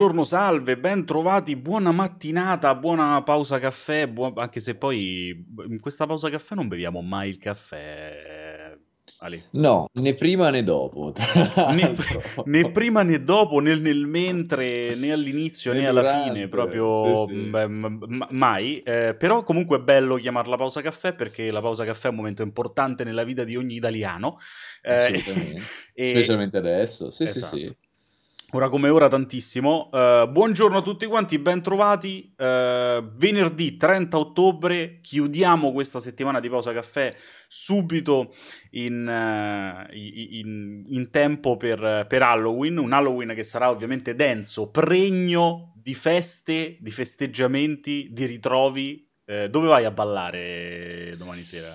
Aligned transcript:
Buongiorno, 0.00 0.24
salve, 0.26 0.78
ben 0.78 1.04
trovati, 1.04 1.56
buona 1.56 1.92
mattinata, 1.92 2.74
buona 2.74 3.22
pausa 3.22 3.58
caffè, 3.58 4.08
buon- 4.08 4.32
anche 4.36 4.58
se 4.58 4.74
poi 4.74 5.44
in 5.68 5.78
questa 5.78 6.06
pausa 6.06 6.30
caffè 6.30 6.54
non 6.54 6.68
beviamo 6.68 7.02
mai 7.02 7.28
il 7.28 7.36
caffè, 7.36 8.78
Ali. 9.18 9.44
No, 9.50 9.90
né 9.92 10.14
prima 10.14 10.48
né 10.48 10.64
dopo, 10.64 11.12
Né, 11.76 11.94
né 12.46 12.70
prima 12.70 13.02
né 13.02 13.22
dopo, 13.22 13.60
né 13.60 13.74
nel 13.76 14.06
mentre, 14.06 14.94
né 14.94 15.12
all'inizio 15.12 15.74
Né 15.74 15.80
né 15.80 15.88
alla 15.88 16.02
fine, 16.02 16.48
proprio 16.48 17.26
sì, 17.26 17.34
sì, 17.34 17.50
beh, 17.50 17.68
mai. 17.68 18.78
Eh, 18.78 19.14
però 19.14 19.42
comunque 19.42 19.76
è 19.76 19.80
bello 19.82 20.16
chiamarla 20.16 20.56
pausa 20.56 20.80
caffè 20.80 21.12
perché 21.12 21.50
la 21.50 21.60
pausa 21.60 21.84
caffè 21.84 22.06
è 22.06 22.10
un 22.10 22.16
momento 22.16 22.40
importante 22.40 23.04
nella 23.04 23.22
vita 23.24 23.44
di 23.44 23.54
ogni 23.54 23.74
italiano. 23.74 24.38
Eh, 24.80 24.94
assolutamente. 24.94 25.62
e, 25.92 26.08
Specialmente 26.08 26.56
adesso, 26.56 27.10
sì, 27.10 27.26
sì, 27.26 27.36
esatto. 27.36 27.56
sì. 27.58 27.76
Ora 28.52 28.68
come 28.68 28.88
ora 28.88 29.06
tantissimo. 29.06 29.90
Eh, 29.92 30.26
buongiorno 30.28 30.78
a 30.78 30.82
tutti 30.82 31.06
quanti, 31.06 31.38
bentrovati. 31.38 32.34
Eh, 32.36 33.04
venerdì 33.14 33.76
30 33.76 34.18
ottobre 34.18 34.98
chiudiamo 35.00 35.70
questa 35.70 36.00
settimana 36.00 36.40
di 36.40 36.48
pausa 36.48 36.72
caffè 36.72 37.14
subito 37.46 38.34
in, 38.70 39.06
eh, 39.08 39.86
in- 39.92 40.84
in 40.84 41.10
tempo 41.10 41.56
per, 41.56 42.06
per 42.08 42.22
Halloween. 42.22 42.78
Un 42.78 42.92
Halloween 42.92 43.34
che 43.36 43.44
sarà 43.44 43.70
ovviamente 43.70 44.16
denso, 44.16 44.68
pregno 44.68 45.72
di 45.76 45.94
feste, 45.94 46.74
di 46.80 46.90
festeggiamenti, 46.90 48.08
di 48.10 48.26
ritrovi. 48.26 49.09
Eh, 49.30 49.48
dove 49.48 49.68
vai 49.68 49.84
a 49.84 49.92
ballare 49.92 51.14
domani 51.16 51.42
sera? 51.42 51.68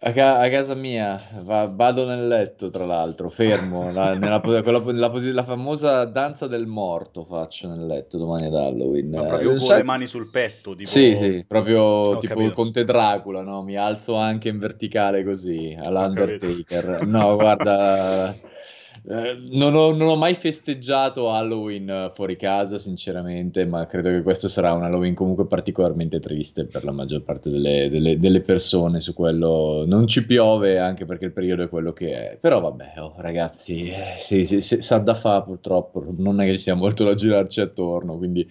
A, 0.00 0.12
ca- 0.12 0.40
a 0.40 0.48
casa 0.48 0.74
mia 0.74 1.20
va- 1.44 1.68
vado 1.68 2.04
nel 2.04 2.26
letto, 2.26 2.68
tra 2.68 2.84
l'altro, 2.84 3.30
fermo, 3.30 3.92
la, 3.92 4.14
nella, 4.18 4.40
po- 4.40 4.60
quella 4.60 4.82
la 4.84 5.12
la 5.32 5.42
famosa 5.44 6.04
danza 6.04 6.48
del 6.48 6.66
morto 6.66 7.24
faccio 7.24 7.68
nel 7.68 7.86
letto 7.86 8.18
domani 8.18 8.46
ad 8.46 8.56
Halloween. 8.56 9.10
Ma 9.10 9.22
Eh, 9.22 9.26
proprio 9.26 9.50
un 9.50 9.56
con 9.58 9.66
sa- 9.66 9.76
le 9.76 9.82
mani 9.84 10.08
sul 10.08 10.28
petto, 10.28 10.74
tipo... 10.74 10.90
Sì, 10.90 11.14
sì, 11.14 11.44
proprio 11.46 11.80
Ho 11.82 12.18
tipo 12.18 12.34
capito. 12.34 12.54
Conte 12.54 12.82
Dracula, 12.82 13.42
no? 13.42 13.62
Mi 13.62 13.76
alzo 13.76 14.16
anche 14.16 14.48
in 14.48 14.58
verticale 14.58 15.22
così, 15.22 15.78
all'Undertaker. 15.80 17.06
No, 17.06 17.36
guarda, 17.36 18.34
eh, 19.08 19.38
non 19.50 19.74
ho, 19.76 19.92
non 19.92 20.08
ho 20.08 20.16
mai 20.16 20.34
festeggiato 20.34 21.30
Halloween 21.32 21.88
eh, 21.88 22.10
fuori 22.12 22.36
casa, 22.36 22.76
sinceramente, 22.76 23.64
ma 23.64 23.86
credo 23.86 24.10
che 24.10 24.22
questo 24.22 24.48
sarà 24.48 24.72
un 24.72 24.82
Halloween 24.82 25.14
comunque 25.14 25.46
particolarmente 25.46 26.18
triste 26.18 26.66
per 26.66 26.82
la 26.84 26.90
maggior 26.90 27.22
parte 27.22 27.48
delle, 27.50 27.88
delle- 27.88 28.18
delle 28.18 28.40
persone 28.40 29.00
su 29.00 29.14
quello. 29.14 29.84
Non 29.86 30.06
ci 30.08 30.26
piove 30.26 30.78
anche 30.78 31.04
perché 31.04 31.26
il 31.26 31.32
periodo 31.32 31.62
è 31.62 31.68
quello 31.68 31.92
che 31.92 32.30
è. 32.32 32.36
Però 32.36 32.60
vabbè, 32.60 32.94
oh, 32.98 33.14
ragazzi, 33.18 33.88
eh, 33.90 34.14
sì, 34.18 34.44
sì, 34.44 34.60
sì, 34.60 34.82
sa 34.82 34.98
da 34.98 35.14
fa 35.14 35.42
purtroppo, 35.42 36.04
non 36.16 36.40
è 36.40 36.44
che 36.44 36.52
ci 36.52 36.58
sia 36.58 36.74
molto 36.74 37.04
da 37.04 37.14
girarci 37.14 37.60
attorno, 37.60 38.16
quindi 38.16 38.48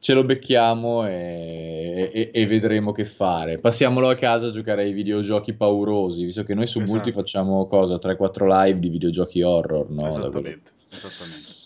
ce 0.00 0.14
lo 0.14 0.24
becchiamo 0.24 1.06
e, 1.06 2.10
e- 2.12 2.30
e 2.32 2.46
vedremo 2.46 2.92
che 2.92 3.04
fare. 3.04 3.58
Passiamolo 3.58 4.08
a 4.08 4.14
casa 4.14 4.46
a 4.46 4.50
giocare 4.50 4.82
ai 4.82 4.92
videogiochi 4.92 5.54
paurosi, 5.54 6.24
visto 6.24 6.44
che 6.44 6.54
noi 6.54 6.66
su 6.66 6.78
Multi 6.80 7.08
Esatto. 7.08 7.12
facciamo 7.12 7.66
cosa? 7.66 7.98
3-4 7.98 8.46
live 8.46 8.78
di 8.78 8.88
videogiochi 8.88 9.42
horror, 9.42 9.90
no? 9.90 10.06
Esattamente, 10.06 10.70
esattamente. 10.90 11.56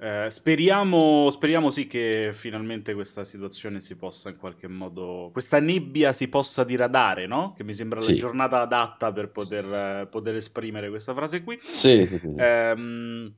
Eh, 0.00 0.28
speriamo, 0.28 1.30
speriamo 1.30 1.70
sì 1.70 1.86
che 1.86 2.30
finalmente 2.32 2.94
questa 2.94 3.22
situazione 3.22 3.80
si 3.80 3.96
possa 3.96 4.28
in 4.28 4.36
qualche 4.36 4.66
modo, 4.66 5.30
questa 5.32 5.60
nebbia 5.60 6.12
si 6.12 6.28
possa 6.28 6.64
diradare, 6.64 7.26
no? 7.26 7.54
Che 7.56 7.62
mi 7.64 7.72
sembra 7.72 8.00
la 8.00 8.06
Sì. 8.06 8.16
giornata 8.16 8.60
adatta 8.60 9.12
per 9.12 9.30
poter, 9.30 9.64
eh, 9.64 10.06
poter 10.10 10.34
esprimere 10.34 10.88
questa 10.88 11.14
frase 11.14 11.42
qui. 11.44 11.58
Sì, 11.62 12.04
sì, 12.06 12.18
sì, 12.18 12.32
sì. 12.32 12.34
Ehm, 12.38 13.32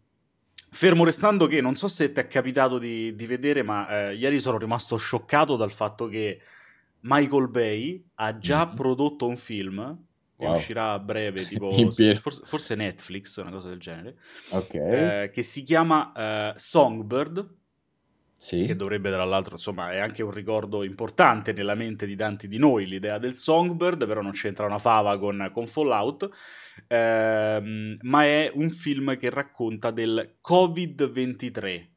fermo 0.70 1.04
restando 1.04 1.46
che 1.46 1.60
non 1.60 1.74
so 1.74 1.88
se 1.88 2.12
ti 2.12 2.20
è 2.20 2.26
capitato 2.28 2.78
di, 2.78 3.14
di 3.14 3.26
vedere, 3.26 3.62
ma 3.62 4.08
eh, 4.10 4.14
ieri 4.16 4.40
sono 4.40 4.58
rimasto 4.58 4.96
scioccato 4.96 5.56
dal 5.56 5.72
fatto 5.72 6.06
che 6.08 6.40
Michael 7.00 7.48
Bay 7.50 8.04
ha 8.16 8.38
già 8.38 8.68
Mhm. 8.68 8.72
prodotto 8.72 9.26
un 9.26 9.36
film 9.36 10.04
che 10.36 10.46
Wow. 10.46 10.46
uscirà 10.46 10.92
a 10.92 10.98
breve, 10.98 11.46
tipo 11.46 11.92
forse, 12.20 12.42
forse 12.44 12.74
Netflix, 12.74 13.36
una 13.40 13.50
cosa 13.50 13.68
del 13.68 13.78
genere, 13.80 14.16
Ok, 14.50 14.74
eh, 14.86 15.30
che 15.32 15.42
si 15.42 15.62
chiama 15.62 16.12
eh, 16.52 16.58
Songbird, 16.58 17.54
sì. 18.36 18.66
che 18.66 18.76
dovrebbe 18.76 19.10
tra 19.10 19.24
l'altro, 19.24 19.54
insomma, 19.54 19.92
è 19.92 19.98
anche 19.98 20.22
un 20.22 20.30
ricordo 20.30 20.82
importante 20.84 21.52
nella 21.52 21.74
mente 21.74 22.06
di 22.06 22.16
tanti 22.16 22.48
di 22.48 22.58
noi, 22.58 22.86
l'idea 22.86 23.18
del 23.18 23.34
Songbird, 23.34 24.06
però 24.06 24.20
non 24.20 24.32
c'entra 24.32 24.66
una 24.66 24.78
fava 24.78 25.18
con, 25.18 25.50
con 25.52 25.66
Fallout, 25.66 26.28
ehm, 26.86 27.96
ma 28.02 28.24
è 28.24 28.50
un 28.54 28.70
film 28.70 29.16
che 29.16 29.30
racconta 29.30 29.90
del 29.90 30.36
Covid-23, 30.46 31.94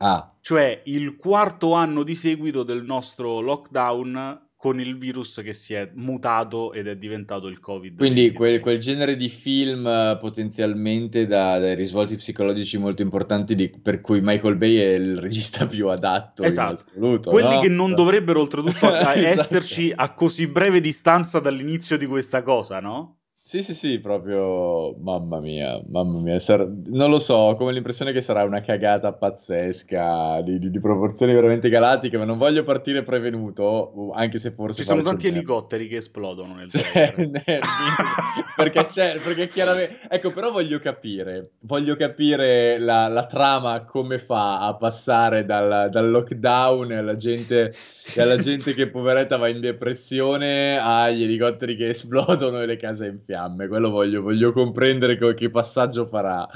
Ah, 0.00 0.32
cioè 0.40 0.82
il 0.84 1.16
quarto 1.16 1.72
anno 1.72 2.04
di 2.04 2.14
seguito 2.14 2.62
del 2.62 2.84
nostro 2.84 3.40
lockdown 3.40 4.47
con 4.60 4.80
il 4.80 4.98
virus 4.98 5.40
che 5.44 5.52
si 5.52 5.72
è 5.74 5.88
mutato 5.94 6.72
ed 6.72 6.88
è 6.88 6.96
diventato 6.96 7.46
il 7.46 7.60
Covid-23. 7.64 7.96
quindi 7.96 8.32
quel, 8.32 8.58
quel 8.58 8.80
genere 8.80 9.14
di 9.16 9.28
film 9.28 9.86
eh, 9.86 10.18
potenzialmente 10.20 11.28
da, 11.28 11.60
dai 11.60 11.76
risvolti 11.76 12.16
psicologici 12.16 12.76
molto 12.76 13.02
importanti 13.02 13.54
di- 13.54 13.70
per 13.80 14.00
cui 14.00 14.20
Michael 14.20 14.56
Bay 14.56 14.76
è 14.78 14.94
il 14.94 15.16
regista 15.20 15.64
più 15.66 15.86
adatto 15.88 16.42
Esatto. 16.42 16.72
assoluto, 16.90 17.30
Quelli 17.30 17.54
no? 17.54 17.60
che 17.60 17.68
non 17.68 17.94
dovrebbero 17.94 18.40
oltretutto 18.40 18.86
Esatto. 18.92 19.18
esserci 19.20 19.92
a 19.94 20.12
così 20.12 20.48
breve 20.48 20.80
distanza 20.80 21.38
dall'inizio 21.38 21.96
di 21.96 22.06
questa 22.06 22.42
cosa, 22.42 22.80
no? 22.80 23.17
Sì, 23.48 23.62
sì, 23.62 23.72
sì, 23.72 23.98
proprio, 23.98 24.94
mamma 24.98 25.40
mia, 25.40 25.82
mamma 25.88 26.20
mia, 26.20 26.38
sar- 26.38 26.70
non 26.88 27.08
lo 27.08 27.18
so, 27.18 27.34
ho 27.34 27.56
come 27.56 27.72
l'impressione 27.72 28.12
che 28.12 28.20
sarà 28.20 28.42
una 28.44 28.60
cagata 28.60 29.14
pazzesca 29.14 30.42
di, 30.42 30.58
di- 30.58 30.68
di 30.68 30.80
proporzioni 30.80 31.32
veramente 31.32 31.70
galattiche, 31.70 32.18
ma 32.18 32.26
non 32.26 32.36
voglio 32.36 32.62
partire 32.62 33.02
prevenuto, 33.02 34.10
anche 34.12 34.36
se 34.36 34.50
forse 34.50 34.82
Ci 34.82 34.86
sono 34.86 35.00
tanti 35.00 35.28
elicotteri 35.28 35.88
che 35.88 35.96
esplodono 35.96 36.56
nel 36.56 36.68
Sì, 36.68 36.82
trailer. 36.82 37.40
perché 38.54 38.84
c'è, 38.84 39.18
perché 39.18 39.48
chiaramente, 39.48 40.00
ecco, 40.10 40.30
però 40.30 40.50
voglio 40.50 40.78
capire, 40.78 41.52
voglio 41.60 41.96
capire 41.96 42.78
la, 42.78 43.08
la 43.08 43.24
trama 43.24 43.82
come 43.84 44.18
fa 44.18 44.66
a 44.66 44.74
passare 44.74 45.46
dal, 45.46 45.88
dal 45.90 46.10
lockdown 46.10 46.92
alla 46.92 47.16
gente, 47.16 47.72
alla 48.18 48.36
gente 48.36 48.74
che 48.74 48.90
poveretta 48.90 49.38
va 49.38 49.48
in 49.48 49.60
depressione 49.60 50.76
agli 50.78 51.22
elicotteri 51.22 51.76
che 51.76 51.88
esplodono 51.88 52.60
e 52.60 52.66
le 52.66 52.76
case 52.76 53.06
in 53.06 53.18
fiamme. 53.24 53.36
Quello 53.68 53.90
voglio, 53.90 54.22
voglio 54.22 54.52
comprendere 54.52 55.18
co- 55.18 55.34
che 55.34 55.50
passaggio 55.50 56.06
farà. 56.06 56.46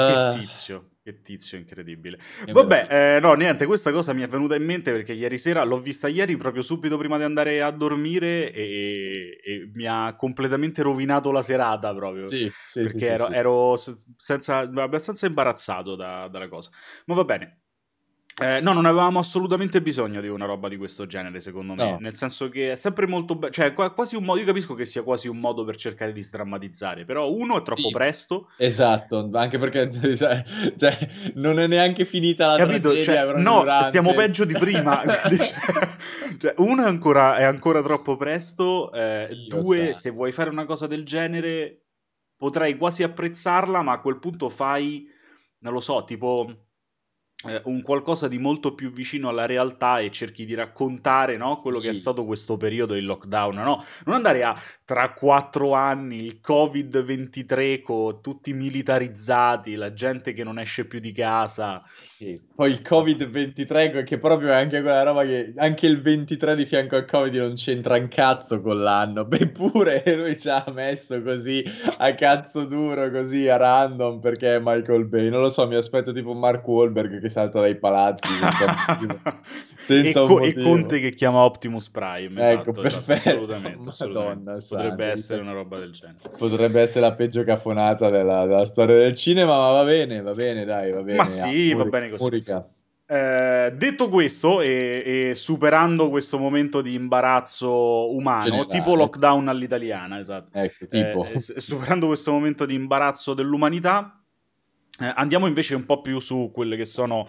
Che 0.00 0.26
Ah, 0.26 0.28
tizio, 0.28 0.96
che 1.04 1.22
tizio 1.22 1.56
incredibile. 1.58 2.18
che 2.44 2.52
Vabbè, 2.52 3.16
eh, 3.16 3.20
no, 3.20 3.34
niente, 3.34 3.66
questa 3.66 3.92
cosa 3.92 4.12
mi 4.12 4.22
è 4.22 4.26
venuta 4.26 4.56
in 4.56 4.64
mente 4.64 4.90
perché 4.90 5.12
ieri 5.12 5.38
sera 5.38 5.62
l'ho 5.62 5.78
vista 5.78 6.08
ieri 6.08 6.36
proprio 6.36 6.62
subito 6.62 6.96
prima 6.98 7.18
di 7.18 7.22
andare 7.22 7.62
a 7.62 7.70
dormire 7.70 8.52
e, 8.52 9.38
e 9.44 9.70
mi 9.74 9.86
ha 9.86 10.16
completamente 10.16 10.82
rovinato 10.82 11.30
la 11.30 11.42
serata 11.42 11.94
proprio. 11.94 12.26
Sì, 12.26 12.48
sì, 12.64 12.80
perché 12.80 13.06
sì, 13.06 13.14
ero, 13.14 13.26
sì. 13.26 13.32
ero 13.32 13.76
se- 13.76 13.94
senza, 14.16 14.58
abbastanza 14.58 15.26
imbarazzato 15.26 15.94
da- 15.94 16.26
dalla 16.26 16.48
cosa. 16.48 16.70
Ma 17.06 17.14
va 17.14 17.24
bene. 17.24 17.61
Eh, 18.40 18.60
no, 18.62 18.72
non 18.72 18.86
avevamo 18.86 19.18
assolutamente 19.18 19.82
bisogno 19.82 20.20
di 20.22 20.28
una 20.28 20.46
roba 20.46 20.68
di 20.68 20.76
questo 20.78 21.06
genere, 21.06 21.38
secondo 21.40 21.74
me. 21.74 21.90
No. 21.90 21.98
Nel 22.00 22.14
senso 22.14 22.48
che 22.48 22.72
è 22.72 22.76
sempre 22.76 23.06
molto 23.06 23.34
bello. 23.34 23.52
Cioè, 23.52 23.74
qua- 23.74 23.90
quasi 23.92 24.16
un 24.16 24.24
modo. 24.24 24.40
Io 24.40 24.46
capisco 24.46 24.74
che 24.74 24.86
sia 24.86 25.02
quasi 25.02 25.28
un 25.28 25.38
modo 25.38 25.64
per 25.64 25.76
cercare 25.76 26.12
di 26.12 26.22
sdrammatizzare. 26.22 27.04
Però, 27.04 27.30
uno, 27.30 27.58
è 27.58 27.62
troppo 27.62 27.88
Sì. 27.88 27.92
presto. 27.92 28.48
Esatto, 28.56 29.28
anche 29.34 29.58
perché 29.58 29.90
cioè, 30.16 30.96
non 31.34 31.58
è 31.60 31.66
neanche 31.66 32.04
finita 32.06 32.46
la 32.52 32.56
Capito? 32.56 32.94
Cioè, 33.02 33.34
no, 33.34 33.60
durante. 33.60 33.88
stiamo 33.88 34.14
peggio 34.14 34.44
di 34.46 34.54
prima. 34.54 35.02
Quindi, 35.04 35.44
cioè, 36.38 36.54
uno 36.56 36.84
è 36.84 36.86
ancora, 36.86 37.36
è 37.36 37.42
ancora 37.44 37.82
troppo 37.82 38.16
presto. 38.16 38.90
eh, 38.92 39.28
Sì, 39.30 39.46
due, 39.48 39.92
se 39.92 40.10
vuoi 40.10 40.32
fare 40.32 40.48
una 40.48 40.64
cosa 40.64 40.86
del 40.86 41.04
genere, 41.04 41.82
potrei 42.36 42.76
quasi 42.78 43.02
apprezzarla, 43.02 43.82
ma 43.82 43.92
a 43.92 44.00
quel 44.00 44.18
punto 44.18 44.48
fai, 44.48 45.06
non 45.58 45.74
lo 45.74 45.80
so, 45.80 46.02
tipo 46.04 46.61
un 47.64 47.82
qualcosa 47.82 48.28
di 48.28 48.38
molto 48.38 48.74
più 48.74 48.90
vicino 48.92 49.28
alla 49.28 49.46
realtà 49.46 49.98
e 49.98 50.10
cerchi 50.10 50.44
di 50.44 50.54
raccontare 50.54 51.36
no, 51.36 51.56
quello 51.56 51.78
che 51.80 51.88
è 51.90 51.92
Sì. 51.92 52.00
stato 52.00 52.24
questo 52.24 52.56
periodo 52.56 52.94
di 52.94 53.00
lockdown. 53.02 53.54
No? 53.56 53.84
Non 54.04 54.14
andare 54.14 54.42
a 54.44 54.56
tra 54.84 55.12
quattro 55.12 55.72
anni 55.74 56.22
il 56.24 56.40
Covid-23 56.46 57.82
con 57.82 58.20
tutti 58.20 58.52
militarizzati, 58.52 59.74
la 59.74 59.92
gente 59.92 60.32
che 60.32 60.44
non 60.44 60.58
esce 60.58 60.84
più 60.86 60.98
di 61.00 61.12
casa. 61.12 61.78
Sì. 61.78 62.10
Poi 62.54 62.70
il 62.70 62.80
Covid-23, 62.82 64.04
che 64.04 64.18
proprio 64.18 64.50
è 64.50 64.54
anche 64.54 64.80
quella 64.80 65.02
roba 65.02 65.24
che 65.24 65.52
anche 65.56 65.86
il 65.86 66.00
23 66.00 66.54
di 66.54 66.64
fianco 66.64 66.96
al 66.96 67.04
Covid 67.04 67.34
non 67.34 67.54
c'entra 67.54 67.96
un 67.96 68.08
cazzo 68.08 68.60
con 68.60 68.80
l'anno. 68.80 69.28
Eppure 69.30 70.02
lui 70.16 70.38
ci 70.38 70.48
ha 70.48 70.64
messo 70.72 71.20
così 71.22 71.64
a 71.98 72.14
cazzo 72.14 72.64
duro, 72.64 73.10
così 73.10 73.48
a 73.48 73.56
random, 73.56 74.20
perché 74.20 74.56
è 74.56 74.60
Michael 74.62 75.06
Bay. 75.06 75.28
Non 75.28 75.40
lo 75.40 75.48
so, 75.48 75.66
mi 75.66 75.74
aspetto 75.74 76.12
tipo 76.12 76.32
Mark 76.34 76.66
Wahlberg 76.66 77.20
che 77.20 77.28
salta 77.28 77.60
dai 77.60 77.76
palazzi 77.76 78.28
e, 79.88 80.12
un 80.14 80.26
Co- 80.26 80.40
e. 80.40 80.52
Conte 80.54 81.00
che 81.00 81.10
chiama 81.10 81.44
Optimus 81.44 81.88
Prime. 81.88 82.40
Ecco, 82.40 82.70
esatto, 82.70 82.82
esatto, 82.82 83.04
perfetto. 83.04 83.28
assolutamente, 83.30 83.88
assolutamente. 83.88 84.38
Madonna 84.44 84.66
Potrebbe 84.68 84.88
santa, 84.88 85.10
essere 85.10 85.40
una 85.40 85.52
roba 85.52 85.78
del 85.78 85.90
genere. 85.92 86.18
Potrebbe 86.36 86.80
essere 86.80 87.00
la 87.00 87.12
peggio 87.14 87.44
cafonata 87.44 88.10
della, 88.10 88.46
della 88.46 88.64
storia 88.64 88.96
del 88.96 89.14
cinema, 89.14 89.56
ma 89.56 89.70
va 89.70 89.84
bene, 89.84 90.20
va 90.20 90.32
bene, 90.32 90.64
dai, 90.64 90.92
va 90.92 91.02
bene. 91.02 91.16
Ma 91.16 91.24
sì, 91.24 91.68
va 91.68 91.74
Amori. 91.74 91.90
bene 91.90 92.10
così. 92.10 92.22
Murica. 92.22 92.68
Eh, 93.12 93.74
detto 93.76 94.08
questo, 94.08 94.62
e, 94.62 95.02
e, 95.04 95.34
superando 95.34 96.08
questo 96.08 96.38
momento 96.38 96.80
di 96.80 96.94
imbarazzo 96.94 98.10
umano, 98.14 98.44
Generale. 98.44 98.70
tipo 98.70 98.94
lockdown 98.94 99.48
all'italiana, 99.48 100.18
esatto. 100.18 100.50
Ecco, 100.58 100.86
tipo. 100.86 101.26
Eh, 101.26 101.40
superando 101.60 102.06
questo 102.06 102.32
momento 102.32 102.64
di 102.64 102.74
imbarazzo 102.74 103.34
dell'umanità, 103.34 104.16
eh, 104.18 104.21
andiamo 105.08 105.46
invece 105.46 105.74
un 105.74 105.84
po' 105.84 106.00
più 106.00 106.20
su 106.20 106.50
quelle 106.52 106.76
che 106.76 106.84
sono 106.84 107.28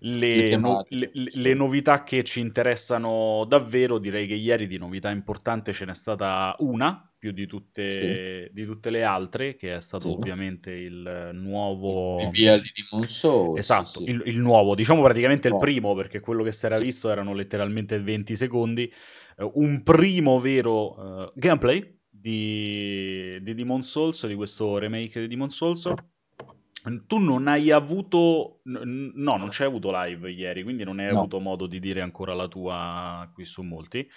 le, 0.00 0.56
no, 0.56 0.84
le, 0.88 1.10
le, 1.12 1.54
novità 1.54 2.02
che 2.02 2.24
ci 2.24 2.40
interessano 2.40 3.44
davvero. 3.46 3.98
Direi 3.98 4.26
che 4.26 4.34
ieri 4.34 4.66
di 4.66 4.78
novità 4.78 5.10
importante 5.10 5.72
ce 5.72 5.84
n'è 5.84 5.94
stata 5.94 6.54
una, 6.58 7.12
più 7.18 7.30
di 7.30 7.46
tutte, 7.46 8.46
sì. 8.46 8.52
di 8.52 8.64
tutte 8.64 8.90
le 8.90 9.04
altre, 9.04 9.54
che 9.54 9.74
è 9.74 9.80
stato 9.80 10.08
sì. 10.08 10.14
ovviamente 10.14 10.72
il 10.72 11.30
nuovo... 11.34 12.20
Il 12.20 12.30
via 12.30 12.58
di 12.58 12.70
Demon 12.74 13.08
Souls. 13.08 13.58
Esatto, 13.58 14.00
sì. 14.00 14.10
il, 14.10 14.22
il, 14.26 14.40
nuovo, 14.40 14.74
diciamo 14.74 15.02
praticamente 15.02 15.48
il 15.48 15.56
primo, 15.56 15.94
perché 15.94 16.20
quello 16.20 16.42
che 16.42 16.50
si 16.50 16.66
era 16.66 16.78
visto 16.78 17.10
erano 17.10 17.32
letteralmente 17.32 18.00
20 18.00 18.34
secondi. 18.34 18.92
Uh, 19.36 19.50
un 19.54 19.82
primo 19.82 20.40
vero 20.40 21.00
uh, 21.00 21.32
gameplay 21.34 22.00
di, 22.08 23.40
di 23.40 23.54
Demon 23.54 23.82
Souls, 23.82 24.26
di 24.26 24.34
questo 24.34 24.78
remake 24.78 25.20
di 25.20 25.28
Demon 25.28 25.50
Souls 25.50 25.92
tu 27.06 27.18
non 27.18 27.46
hai 27.46 27.70
avuto, 27.70 28.60
no, 28.64 29.36
non 29.36 29.48
c'hai 29.50 29.66
avuto 29.66 29.90
live 29.92 30.30
ieri, 30.30 30.62
quindi 30.62 30.84
non 30.84 30.98
hai 30.98 31.12
no. 31.12 31.20
avuto 31.20 31.38
modo 31.38 31.66
di 31.66 31.78
dire 31.78 32.00
ancora 32.00 32.34
la 32.34 32.48
tua 32.48 33.30
qui 33.32 33.44
su 33.44 33.62
molti. 33.62 34.08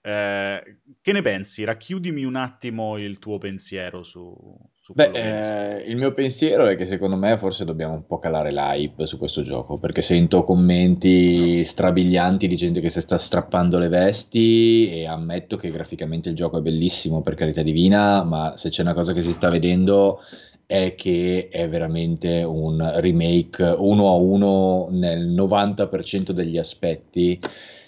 Eh, 0.00 0.78
che 1.02 1.12
ne 1.12 1.22
pensi? 1.22 1.64
Racchiudimi 1.64 2.24
un 2.24 2.36
attimo 2.36 2.96
il 2.98 3.18
tuo 3.18 3.38
pensiero 3.38 4.02
su, 4.04 4.34
su 4.80 4.92
Beh, 4.94 5.10
eh, 5.12 5.82
il 5.88 5.96
mio 5.96 6.14
pensiero 6.14 6.66
è 6.66 6.76
che 6.76 6.86
secondo 6.86 7.16
me 7.16 7.36
forse 7.36 7.64
dobbiamo 7.64 7.94
un 7.94 8.06
po' 8.06 8.18
calare 8.18 8.52
l'hype 8.52 9.06
su 9.06 9.18
questo 9.18 9.42
gioco, 9.42 9.78
perché 9.78 10.02
sento 10.02 10.44
commenti 10.44 11.62
strabilianti 11.62 12.48
di 12.48 12.56
gente 12.56 12.80
che 12.80 12.90
si 12.90 13.00
sta 13.00 13.18
strappando 13.18 13.78
le 13.78 13.88
vesti 13.88 14.88
e 14.88 15.06
ammetto 15.06 15.56
che 15.56 15.70
graficamente 15.70 16.30
il 16.30 16.36
gioco 16.36 16.58
è 16.58 16.62
bellissimo, 16.62 17.20
per 17.20 17.34
carità 17.34 17.62
divina, 17.62 18.22
ma 18.22 18.56
se 18.56 18.70
c'è 18.70 18.82
una 18.82 18.94
cosa 18.94 19.12
che 19.12 19.20
si 19.20 19.32
sta 19.32 19.50
vedendo 19.50 20.20
è 20.68 20.94
che 20.96 21.48
è 21.50 21.66
veramente 21.66 22.42
un 22.42 22.92
remake 22.96 23.62
uno 23.64 24.10
a 24.10 24.16
uno 24.16 24.88
nel 24.90 25.26
90% 25.26 26.32
degli 26.32 26.58
aspetti 26.58 27.40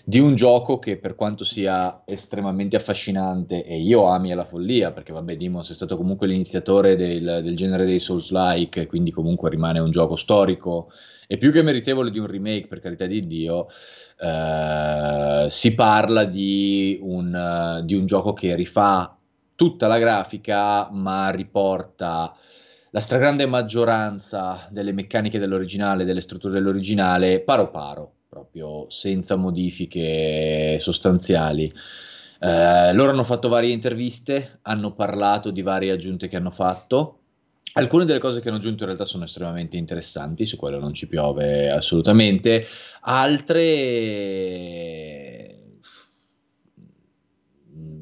di 0.03 0.19
un 0.19 0.35
gioco 0.35 0.79
che 0.79 0.97
per 0.97 1.15
quanto 1.15 1.45
sia 1.45 2.01
estremamente 2.07 2.77
affascinante 2.77 3.67
e 3.67 3.79
io 3.79 4.07
ami 4.07 4.33
alla 4.33 4.47
follia, 4.47 4.93
perché 4.93 5.13
vabbè 5.13 5.37
Demons 5.37 5.71
è 5.71 5.75
stato 5.75 5.99
comunque 5.99 6.27
l'iniziatore 6.27 6.97
del, 6.97 7.41
del 7.43 7.55
genere 7.55 7.85
dei 7.85 7.99
Souls-like, 7.99 8.87
quindi 8.87 9.11
comunque 9.11 9.51
rimane 9.51 9.79
un 9.79 9.91
gioco 9.91 10.17
storico 10.17 10.91
e 11.27 11.37
più 11.37 11.53
che 11.53 11.63
meritevole 11.63 12.11
di 12.11 12.19
un 12.19 12.29
remake, 12.29 12.67
per 12.67 12.81
carità 12.81 13.05
di 13.05 13.27
Dio, 13.27 13.67
eh, 14.19 15.47
si 15.51 15.75
parla 15.75 16.25
di 16.25 16.99
un, 17.03 17.83
di 17.85 17.95
un 17.95 18.07
gioco 18.07 18.33
che 18.33 18.55
rifà 18.55 19.15
tutta 19.55 19.87
la 19.87 19.99
grafica 19.99 20.89
ma 20.91 21.29
riporta 21.29 22.35
la 22.91 23.01
stragrande 23.01 23.47
maggioranza 23.47 24.67
delle 24.71 24.93
meccaniche 24.93 25.39
dell'originale, 25.39 26.05
delle 26.05 26.21
strutture 26.21 26.55
dell'originale, 26.55 27.41
paro 27.41 27.71
paro, 27.71 28.13
proprio 28.29 28.87
senza 28.89 29.37
modifiche 29.37 30.79
sostanziali. 30.81 31.73
Eh, 32.41 32.93
loro 32.93 33.11
hanno 33.11 33.23
fatto 33.23 33.49
varie 33.49 33.73
interviste, 33.73 34.59
hanno 34.63 34.93
parlato 34.95 35.51
di 35.51 35.63
varie 35.63 35.93
aggiunte 35.93 36.27
che 36.29 36.37
hanno 36.37 36.51
fatto. 36.51 37.17
Alcune 37.75 38.05
delle 38.05 38.19
cose 38.19 38.41
che 38.41 38.49
hanno 38.49 38.57
aggiunto 38.57 38.83
in 38.83 38.89
realtà 38.89 39.05
sono 39.05 39.23
estremamente 39.25 39.77
interessanti, 39.77 40.45
su 40.45 40.57
quello 40.57 40.81
non 40.81 40.93
ci 40.93 41.07
piove 41.07 41.71
assolutamente, 41.71 42.67
altre 43.03 43.69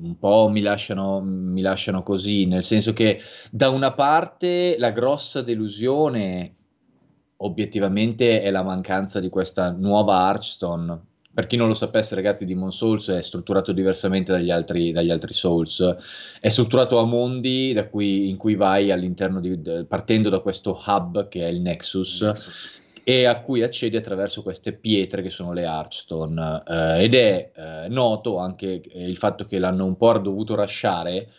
un 0.02 0.18
po' 0.18 0.48
mi 0.48 0.60
lasciano, 0.60 1.20
mi 1.20 1.60
lasciano 1.60 2.02
così, 2.02 2.46
nel 2.46 2.64
senso 2.64 2.92
che 2.92 3.20
da 3.50 3.68
una 3.70 3.92
parte 3.92 4.76
la 4.78 4.90
grossa 4.90 5.42
delusione 5.42 6.54
obiettivamente 7.36 8.42
è 8.42 8.50
la 8.50 8.62
mancanza 8.62 9.20
di 9.20 9.28
questa 9.28 9.70
nuova 9.70 10.16
Archstone. 10.16 11.06
Per 11.32 11.46
chi 11.46 11.56
non 11.56 11.68
lo 11.68 11.74
sapesse, 11.74 12.16
ragazzi, 12.16 12.46
Demon 12.46 12.72
Souls 12.72 13.10
è 13.10 13.22
strutturato 13.22 13.70
diversamente 13.72 14.32
dagli 14.32 14.50
altri, 14.50 14.90
dagli 14.90 15.10
altri 15.10 15.32
Souls. 15.32 15.96
È 16.40 16.48
strutturato 16.48 16.98
a 16.98 17.04
mondi 17.04 17.80
cui, 17.90 18.28
in 18.28 18.36
cui 18.36 18.56
vai 18.56 18.90
all'interno 18.90 19.38
di, 19.38 19.56
partendo 19.86 20.30
da 20.30 20.40
questo 20.40 20.76
hub 20.84 21.28
che 21.28 21.42
è 21.42 21.48
il 21.48 21.60
Nexus. 21.60 22.22
Nexus 22.22 22.77
e 23.08 23.24
a 23.24 23.40
cui 23.40 23.62
accedi 23.62 23.96
attraverso 23.96 24.42
queste 24.42 24.74
pietre 24.74 25.22
che 25.22 25.30
sono 25.30 25.54
le 25.54 25.64
Archstone 25.64 26.62
eh, 26.68 27.04
ed 27.04 27.14
è 27.14 27.52
eh, 27.56 27.88
noto 27.88 28.36
anche 28.36 28.82
il 28.92 29.16
fatto 29.16 29.46
che 29.46 29.58
l'hanno 29.58 29.86
un 29.86 29.96
po' 29.96 30.18
dovuto 30.18 30.54
rasciare 30.54 31.30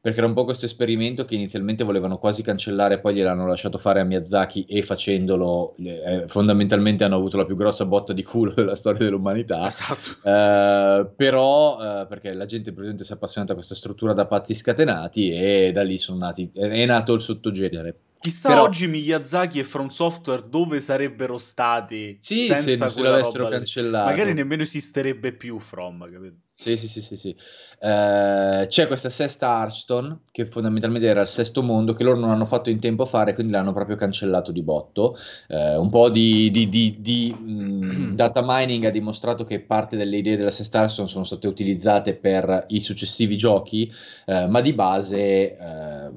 perché 0.00 0.20
era 0.20 0.26
un 0.26 0.32
po' 0.32 0.44
questo 0.44 0.64
esperimento 0.64 1.26
che 1.26 1.34
inizialmente 1.34 1.84
volevano 1.84 2.16
quasi 2.16 2.42
cancellare, 2.42 2.98
poi 2.98 3.14
gliel'hanno 3.14 3.46
lasciato 3.46 3.76
fare 3.76 4.00
a 4.00 4.04
Miyazaki 4.04 4.64
e 4.64 4.80
facendolo 4.80 5.74
eh, 5.76 6.24
fondamentalmente 6.28 7.04
hanno 7.04 7.16
avuto 7.16 7.36
la 7.36 7.44
più 7.44 7.56
grossa 7.56 7.84
botta 7.84 8.14
di 8.14 8.22
culo 8.22 8.52
della 8.56 8.74
storia 8.74 9.04
dell'umanità. 9.04 9.66
Esatto. 9.66 10.26
Eh, 10.26 11.10
però, 11.14 11.78
eh, 11.78 12.06
perché 12.06 12.32
la 12.32 12.46
gente 12.46 12.72
presente 12.72 13.04
si 13.04 13.12
è 13.12 13.16
appassionata 13.16 13.52
a 13.52 13.56
questa 13.56 13.74
struttura 13.74 14.14
da 14.14 14.24
pazzi 14.24 14.54
scatenati 14.54 15.30
e 15.30 15.72
da 15.72 15.82
lì 15.82 15.98
sono 15.98 16.20
nati, 16.20 16.50
è 16.54 16.86
nato 16.86 17.12
il 17.12 17.20
sottogenere. 17.20 17.96
Chissà 18.20 18.48
Però... 18.48 18.62
oggi 18.62 18.86
Miyazaki 18.86 19.60
e 19.60 19.64
From 19.64 19.88
Software 19.88 20.48
dove 20.48 20.80
sarebbero 20.80 21.38
stati 21.38 22.16
sì, 22.18 22.46
senza 22.46 22.88
se, 22.88 22.96
se 22.96 23.02
l'avessero 23.02 23.48
cancellato. 23.48 24.10
Magari 24.10 24.34
nemmeno 24.34 24.62
esisterebbe 24.62 25.32
più 25.32 25.58
From, 25.58 26.10
capito? 26.10 26.36
Sì, 26.60 26.76
sì, 26.76 26.88
sì, 26.88 27.00
sì, 27.02 27.16
sì. 27.16 27.36
Eh, 27.80 28.66
c'è 28.68 28.86
questa 28.88 29.08
sesta 29.10 29.48
Archstone, 29.58 30.22
che 30.32 30.44
fondamentalmente 30.44 31.06
era 31.06 31.20
il 31.20 31.28
sesto 31.28 31.62
mondo, 31.62 31.92
che 31.94 32.02
loro 32.02 32.18
non 32.18 32.30
hanno 32.30 32.46
fatto 32.46 32.68
in 32.68 32.80
tempo 32.80 33.04
a 33.04 33.06
fare, 33.06 33.32
quindi 33.32 33.52
l'hanno 33.52 33.72
proprio 33.72 33.94
cancellato 33.94 34.50
di 34.50 34.64
botto. 34.64 35.16
Eh, 35.46 35.76
un 35.76 35.88
po' 35.88 36.08
di, 36.10 36.50
di, 36.50 36.68
di, 36.68 36.96
di 36.98 37.32
mh, 37.32 38.14
data 38.18 38.42
mining 38.44 38.84
ha 38.86 38.90
dimostrato 38.90 39.44
che 39.44 39.60
parte 39.60 39.96
delle 39.96 40.16
idee 40.16 40.36
della 40.36 40.50
sesta 40.50 40.80
Archstone 40.80 41.06
sono 41.06 41.22
state 41.22 41.46
utilizzate 41.46 42.16
per 42.16 42.64
i 42.70 42.80
successivi 42.80 43.36
giochi, 43.36 43.88
eh, 44.26 44.48
ma 44.48 44.60
di 44.60 44.72
base 44.72 45.56
eh, 45.56 46.10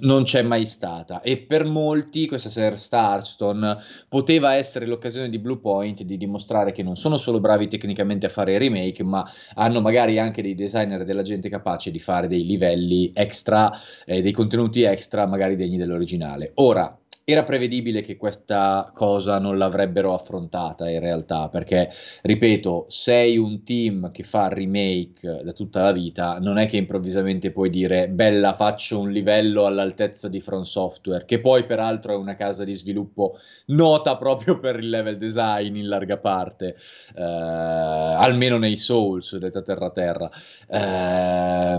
non 0.00 0.22
c'è 0.24 0.42
mai 0.42 0.64
stata. 0.66 1.20
E 1.20 1.38
per 1.38 1.64
molti 1.64 2.26
questa 2.26 2.48
sesta 2.48 3.10
Archstone 3.10 3.76
poteva 4.08 4.54
essere 4.54 4.86
l'occasione 4.86 5.28
di 5.28 5.38
Bluepoint 5.38 6.02
di 6.02 6.16
dimostrare 6.16 6.72
che 6.72 6.82
non 6.82 6.96
sono 6.96 7.16
solo 7.16 7.40
bravi 7.40 7.68
tecnicamente 7.68 8.26
a 8.26 8.28
fare 8.30 8.56
remake, 8.58 9.02
ma 9.02 9.28
hanno 9.66 9.80
magari 9.80 10.18
anche 10.18 10.42
dei 10.42 10.54
designer 10.54 11.04
della 11.04 11.22
gente 11.22 11.48
capace 11.48 11.90
di 11.90 11.98
fare 11.98 12.28
dei 12.28 12.46
livelli 12.46 13.10
extra, 13.12 13.70
eh, 14.04 14.22
dei 14.22 14.32
contenuti 14.32 14.82
extra, 14.82 15.26
magari 15.26 15.56
degni 15.56 15.76
dell'originale. 15.76 16.52
Ora, 16.54 16.96
era 17.28 17.42
prevedibile 17.42 18.02
che 18.02 18.16
questa 18.16 18.92
cosa 18.94 19.40
non 19.40 19.58
l'avrebbero 19.58 20.14
affrontata 20.14 20.88
in 20.88 21.00
realtà, 21.00 21.48
perché, 21.48 21.90
ripeto, 22.22 22.86
sei 22.88 23.36
un 23.36 23.64
team 23.64 24.12
che 24.12 24.22
fa 24.22 24.46
remake 24.46 25.40
da 25.42 25.50
tutta 25.50 25.82
la 25.82 25.90
vita, 25.90 26.38
non 26.38 26.56
è 26.56 26.68
che 26.68 26.76
improvvisamente 26.76 27.50
puoi 27.50 27.68
dire, 27.68 28.08
bella, 28.08 28.54
faccio 28.54 29.00
un 29.00 29.10
livello 29.10 29.66
all'altezza 29.66 30.28
di 30.28 30.40
From 30.40 30.62
Software, 30.62 31.24
che 31.24 31.40
poi 31.40 31.66
peraltro 31.66 32.12
è 32.12 32.16
una 32.16 32.36
casa 32.36 32.62
di 32.62 32.76
sviluppo 32.76 33.36
nota 33.66 34.16
proprio 34.16 34.60
per 34.60 34.78
il 34.78 34.88
level 34.88 35.18
design 35.18 35.74
in 35.74 35.88
larga 35.88 36.18
parte, 36.18 36.76
eh, 37.16 37.22
almeno 37.22 38.56
nei 38.56 38.76
Souls, 38.76 39.36
detta 39.36 39.62
terra 39.62 39.90
terra. 39.90 40.30
Eh, 40.68 41.76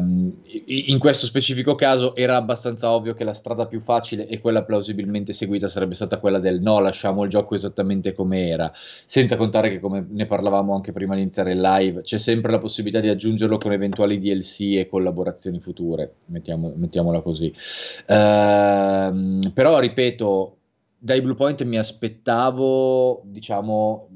in 0.90 1.00
questo 1.00 1.26
specifico 1.26 1.76
caso 1.76 2.18
era 2.18 2.36
abbastanza 2.36 2.92
ovvio 2.92 3.14
che 3.14 3.24
la 3.24 3.34
strada 3.34 3.66
più 3.66 3.80
facile 3.80 4.28
e 4.28 4.42
quella 4.42 4.66
plausibilmente 4.66 5.36
seguita 5.38 5.68
sarebbe 5.68 5.94
stata 5.94 6.20
quella 6.20 6.40
del 6.40 6.62
no, 6.62 6.80
lasciamo 6.80 7.24
il 7.24 7.30
gioco 7.30 7.56
esattamente 7.56 8.14
come 8.14 8.48
era, 8.48 8.72
senza 8.74 9.38
contare 9.38 9.70
che 9.70 9.80
come 9.80 10.06
ne 10.10 10.26
parlavamo 10.26 10.74
anche 10.74 10.92
prima 10.92 11.16
di 11.16 11.22
iniziare 11.22 11.54
il 11.54 11.62
live, 11.62 12.02
c'è 12.02 12.18
sempre 12.18 12.52
la 12.52 12.60
possibilità 12.60 13.00
di 13.00 13.10
aggiungerlo 13.10 13.58
con 13.58 13.72
eventuali 13.72 14.20
DLC 14.20 14.76
e 14.78 14.88
collaborazioni 14.90 15.60
future, 15.60 16.12
mettiamo, 16.26 16.74
mettiamola 16.76 17.22
così. 17.22 17.54
Ehm, 18.08 19.52
però 19.54 19.80
ripeto, 19.80 20.58
dai 20.98 21.22
Bluepoint 21.22 21.64
mi 21.64 21.78
aspettavo, 21.78 23.22
diciamo, 23.26 24.08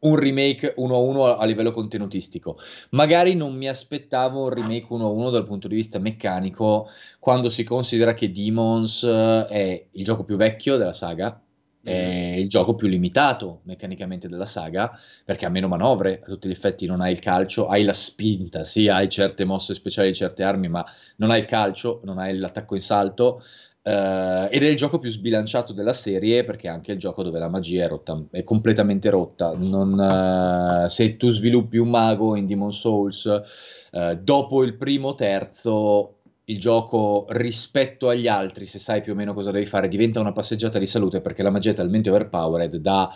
un 0.00 0.16
remake 0.16 0.74
1-1 0.76 1.38
a 1.38 1.44
livello 1.44 1.72
contenutistico. 1.72 2.58
Magari 2.90 3.34
non 3.34 3.54
mi 3.54 3.68
aspettavo 3.68 4.44
un 4.44 4.50
remake 4.50 4.86
1-1 4.90 5.30
dal 5.30 5.44
punto 5.44 5.68
di 5.68 5.74
vista 5.74 5.98
meccanico, 5.98 6.88
quando 7.18 7.50
si 7.50 7.64
considera 7.64 8.14
che 8.14 8.30
Demons 8.30 9.02
eh, 9.02 9.46
è 9.46 9.86
il 9.90 10.04
gioco 10.04 10.24
più 10.24 10.36
vecchio 10.36 10.76
della 10.76 10.92
saga, 10.92 11.40
è 11.82 12.34
mm. 12.34 12.38
il 12.38 12.48
gioco 12.48 12.74
più 12.74 12.86
limitato 12.86 13.60
meccanicamente 13.64 14.28
della 14.28 14.46
saga, 14.46 14.98
perché 15.24 15.46
ha 15.46 15.50
meno 15.50 15.68
manovre, 15.68 16.20
a 16.22 16.26
tutti 16.26 16.48
gli 16.48 16.52
effetti 16.52 16.86
non 16.86 17.00
hai 17.00 17.12
il 17.12 17.20
calcio, 17.20 17.68
hai 17.68 17.82
la 17.82 17.92
spinta, 17.92 18.64
sì, 18.64 18.88
hai 18.88 19.08
certe 19.08 19.44
mosse 19.44 19.74
speciali, 19.74 20.14
certe 20.14 20.42
armi, 20.42 20.68
ma 20.68 20.84
non 21.16 21.30
hai 21.30 21.38
il 21.38 21.46
calcio, 21.46 22.00
non 22.04 22.18
hai 22.18 22.36
l'attacco 22.36 22.74
in 22.74 22.82
salto, 22.82 23.42
Uh, 23.88 24.48
ed 24.50 24.62
è 24.62 24.66
il 24.66 24.76
gioco 24.76 24.98
più 24.98 25.10
sbilanciato 25.10 25.72
della 25.72 25.94
serie 25.94 26.44
perché 26.44 26.66
è 26.66 26.70
anche 26.70 26.92
il 26.92 26.98
gioco 26.98 27.22
dove 27.22 27.38
la 27.38 27.48
magia 27.48 27.84
è, 27.84 27.88
rotta, 27.88 28.22
è 28.30 28.44
completamente 28.44 29.08
rotta. 29.08 29.52
Non, 29.56 29.94
uh, 29.94 30.88
se 30.90 31.16
tu 31.16 31.30
sviluppi 31.30 31.78
un 31.78 31.88
mago 31.88 32.36
in 32.36 32.46
Demon 32.46 32.70
Souls, 32.70 33.24
uh, 33.24 34.14
dopo 34.20 34.62
il 34.62 34.76
primo 34.76 35.14
terzo 35.14 36.16
il 36.44 36.58
gioco 36.58 37.24
rispetto 37.30 38.10
agli 38.10 38.26
altri, 38.26 38.66
se 38.66 38.78
sai 38.78 39.00
più 39.00 39.12
o 39.12 39.14
meno 39.14 39.32
cosa 39.32 39.50
devi 39.50 39.64
fare, 39.64 39.88
diventa 39.88 40.20
una 40.20 40.32
passeggiata 40.32 40.78
di 40.78 40.86
salute 40.86 41.22
perché 41.22 41.42
la 41.42 41.50
magia 41.50 41.70
è 41.70 41.74
talmente 41.74 42.10
overpowered 42.10 42.76
da 42.76 43.10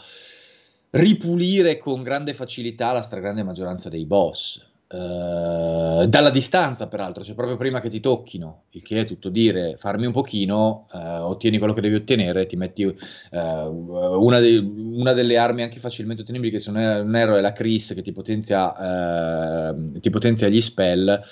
ripulire 0.90 1.76
con 1.76 2.02
grande 2.02 2.32
facilità 2.32 2.92
la 2.92 3.02
stragrande 3.02 3.42
maggioranza 3.42 3.90
dei 3.90 4.06
boss. 4.06 4.71
Uh, 4.92 6.04
dalla 6.04 6.28
distanza, 6.28 6.86
peraltro, 6.86 7.24
cioè 7.24 7.34
proprio 7.34 7.56
prima 7.56 7.80
che 7.80 7.88
ti 7.88 7.98
tocchino, 7.98 8.64
il 8.72 8.82
che 8.82 9.00
è 9.00 9.04
tutto 9.06 9.30
dire, 9.30 9.76
farmi 9.78 10.04
un 10.04 10.12
pochino, 10.12 10.86
uh, 10.92 10.98
ottieni 11.22 11.56
quello 11.56 11.72
che 11.72 11.80
devi 11.80 11.94
ottenere, 11.94 12.44
ti 12.44 12.56
metti 12.56 12.84
uh, 12.84 12.94
una, 13.30 14.38
de- 14.38 14.58
una, 14.58 15.14
delle 15.14 15.38
armi 15.38 15.62
anche 15.62 15.78
facilmente 15.78 16.20
ottenibili, 16.20 16.50
che 16.52 16.58
se 16.58 16.70
non, 16.70 16.82
è, 17.14 17.24
è 17.24 17.40
la 17.40 17.52
Chris 17.52 17.94
che 17.94 18.02
ti 18.02 18.12
potenzia, 18.12 19.74
ti 19.98 20.10
potenzia 20.10 20.48
gli 20.48 20.60
spell. 20.60 21.22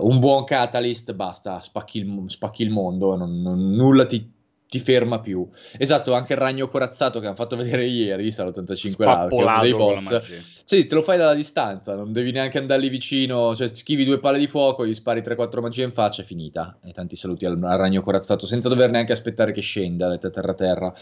un 0.00 0.18
buon 0.18 0.44
catalyst, 0.44 1.14
basta, 1.14 1.62
spacchi 1.62 1.98
il, 1.98 2.24
spacchi 2.26 2.62
il 2.62 2.70
mondo, 2.70 3.16
non, 3.16 3.40
non, 3.40 3.70
nulla 3.70 4.04
ti 4.04 4.30
ti 4.72 4.80
ferma 4.80 5.20
più. 5.20 5.46
Esatto, 5.76 6.14
anche 6.14 6.32
il 6.32 6.38
ragno 6.38 6.66
corazzato 6.66 7.20
che 7.20 7.26
hanno 7.26 7.34
fatto 7.34 7.56
vedere 7.56 7.84
ieri, 7.84 8.32
sarà 8.32 8.48
85 8.48 9.04
là, 9.04 9.58
dei 9.60 9.74
boss. 9.74 10.20
Sì, 10.64 10.86
te 10.86 10.94
lo 10.94 11.02
fai 11.02 11.18
dalla 11.18 11.34
distanza, 11.34 11.94
non 11.94 12.10
devi 12.10 12.30
neanche 12.32 12.56
andare 12.56 12.80
lì 12.80 12.88
vicino, 12.88 13.54
cioè 13.54 13.68
schivi 13.74 14.06
due 14.06 14.18
palle 14.18 14.38
di 14.38 14.46
fuoco, 14.46 14.86
gli 14.86 14.94
spari 14.94 15.20
3-4 15.20 15.60
magie 15.60 15.84
in 15.84 15.92
faccia, 15.92 16.22
è 16.22 16.24
finita. 16.24 16.78
E 16.82 16.92
tanti 16.92 17.16
saluti 17.16 17.44
al, 17.44 17.62
al, 17.62 17.76
ragno 17.76 18.00
corazzato, 18.00 18.46
senza 18.46 18.70
dover 18.70 18.88
neanche 18.88 19.12
aspettare 19.12 19.52
che 19.52 19.60
scenda 19.60 20.08
da 20.08 20.30
terra 20.30 20.54
terra. 20.54 20.94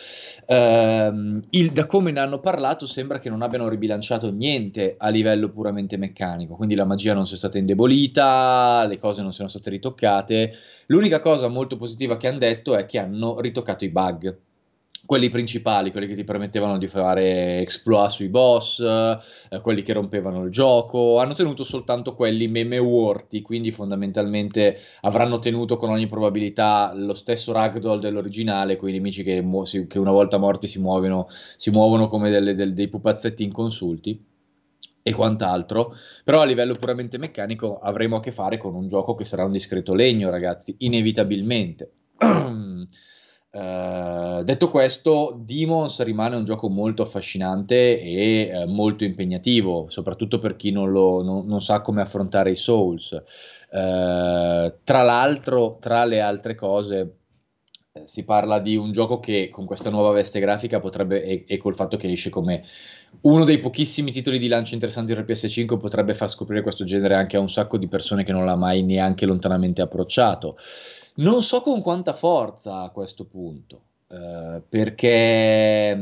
Ehm, 0.47 1.41
il, 1.51 1.71
da 1.71 1.87
come 1.87 2.11
ne 2.11 2.19
hanno 2.19 2.41
parlato 2.41 2.87
sembra 2.87 3.21
che 3.21 3.29
non 3.29 3.41
abbiano 3.41 3.69
ribilanciato 3.69 4.33
niente 4.33 4.97
a 4.99 5.11
livello 5.11 5.49
puramente 5.51 5.97
meccanico, 5.97 6.57
quindi 6.57 6.75
la 6.75 6.85
magia 6.85 7.15
non 7.15 7.29
sia 7.29 7.37
stata 7.37 7.57
indebolita, 7.57 8.85
le 8.89 8.99
cose 8.99 9.23
non 9.23 9.33
siano 9.33 9.49
state 9.49 9.71
ritoccate. 9.71 10.53
L'unica 10.87 11.21
cosa 11.21 11.47
molto 11.47 11.77
positiva 11.77 12.17
che 12.17 12.27
hanno 12.27 12.39
detto 12.39 12.75
è 12.75 12.85
che 12.85 12.99
hanno 12.99 13.39
ritoccato 13.39 13.60
toccato 13.61 13.85
i 13.85 13.91
bug 13.91 14.39
quelli 15.11 15.31
principali, 15.31 15.91
quelli 15.91 16.07
che 16.07 16.15
ti 16.15 16.23
permettevano 16.23 16.79
di 16.79 16.87
fare 16.87 17.59
exploit 17.59 18.11
sui 18.11 18.29
boss, 18.29 18.81
eh, 18.81 19.61
quelli 19.61 19.83
che 19.83 19.93
rompevano 19.93 20.45
il 20.45 20.53
gioco, 20.53 21.19
hanno 21.19 21.33
tenuto 21.33 21.65
soltanto 21.65 22.15
quelli 22.15 22.47
meme 22.49 22.79
worthy, 22.79 23.43
quindi 23.43 23.73
fondamentalmente 23.73 24.79
avranno 25.01 25.41
tenuto 25.41 25.79
con 25.79 25.91
ogni 25.91 26.07
probabilità 26.07 26.93
lo 26.95 27.15
stesso 27.15 27.53
ragdoll 27.53 27.99
dell'originale, 27.99 28.77
quei 28.77 28.93
nemici 28.93 29.25
che, 29.25 29.41
mu- 29.41 29.65
si, 29.65 29.87
che 29.89 29.99
una 29.99 30.13
volta 30.13 30.37
morti 30.37 30.69
si 30.69 30.79
muovono, 30.79 31.27
si 31.57 31.71
muovono 31.71 32.09
come 32.09 32.31
delle, 32.31 32.55
del, 32.55 32.73
dei 32.75 32.89
pupazzetti 32.89 33.43
inconsulti 33.43 34.25
e 35.03 35.13
quant'altro, 35.13 35.95
però 36.23 36.43
a 36.43 36.45
livello 36.45 36.75
puramente 36.75 37.19
meccanico 37.19 37.81
avremo 37.81 38.17
a 38.17 38.21
che 38.21 38.33
fare 38.33 38.59
con 38.59 38.75
un 38.75 38.87
gioco 38.87 39.15
che 39.15 39.25
sarà 39.25 39.45
un 39.45 39.53
discreto 39.53 39.95
legno, 39.95 40.31
ragazzi, 40.31 40.75
inevitabilmente. 40.79 41.91
Uh, 43.53 44.45
detto 44.45 44.71
questo, 44.71 45.37
Demons 45.45 46.01
rimane 46.05 46.37
un 46.37 46.45
gioco 46.45 46.69
molto 46.69 47.03
affascinante 47.03 48.01
e 48.01 48.51
uh, 48.53 48.69
molto 48.71 49.03
impegnativo, 49.03 49.87
soprattutto 49.89 50.39
per 50.39 50.55
chi 50.55 50.71
non, 50.71 50.93
lo, 50.93 51.21
non, 51.23 51.47
non 51.47 51.61
sa 51.61 51.81
come 51.81 52.01
affrontare 52.01 52.53
i 52.53 52.57
Souls. 52.57 53.11
Uh, 53.11 54.73
tra 54.85 55.03
l'altro, 55.03 55.79
tra 55.81 56.05
le 56.05 56.21
altre 56.21 56.55
cose, 56.55 57.21
si 58.05 58.25
parla 58.25 58.61
di 58.61 58.77
un 58.77 58.93
gioco 58.93 59.19
che 59.19 59.49
con 59.51 59.65
questa 59.65 59.91
nuova 59.91 60.13
veste 60.13 60.39
grafica 60.39 60.79
potrebbe, 60.79 61.25
e, 61.25 61.45
e 61.47 61.57
col 61.59 61.75
fatto 61.75 61.97
che 61.97 62.11
esce 62.11 62.31
come 62.31 62.65
uno 63.23 63.43
dei 63.43 63.59
pochissimi 63.59 64.13
titoli 64.13 64.39
di 64.39 64.47
lancio 64.47 64.75
interessanti 64.75 65.13
per 65.13 65.25
PS5 65.25 65.77
potrebbe 65.77 66.15
far 66.15 66.31
scoprire 66.31 66.63
questo 66.63 66.85
genere 66.85 67.17
anche 67.17 67.37
a 67.37 67.41
un 67.41 67.49
sacco 67.49 67.77
di 67.79 67.89
persone 67.89 68.23
che 68.23 68.31
non 68.31 68.45
l'ha 68.45 68.55
mai 68.55 68.83
neanche 68.83 69.27
lontanamente 69.27 69.83
approcciato. 69.83 70.57
Non 71.21 71.43
so 71.43 71.61
con 71.61 71.83
quanta 71.83 72.15
forza 72.15 72.81
a 72.81 72.89
questo 72.89 73.27
punto, 73.27 73.83
eh, 74.09 74.63
perché 74.67 75.95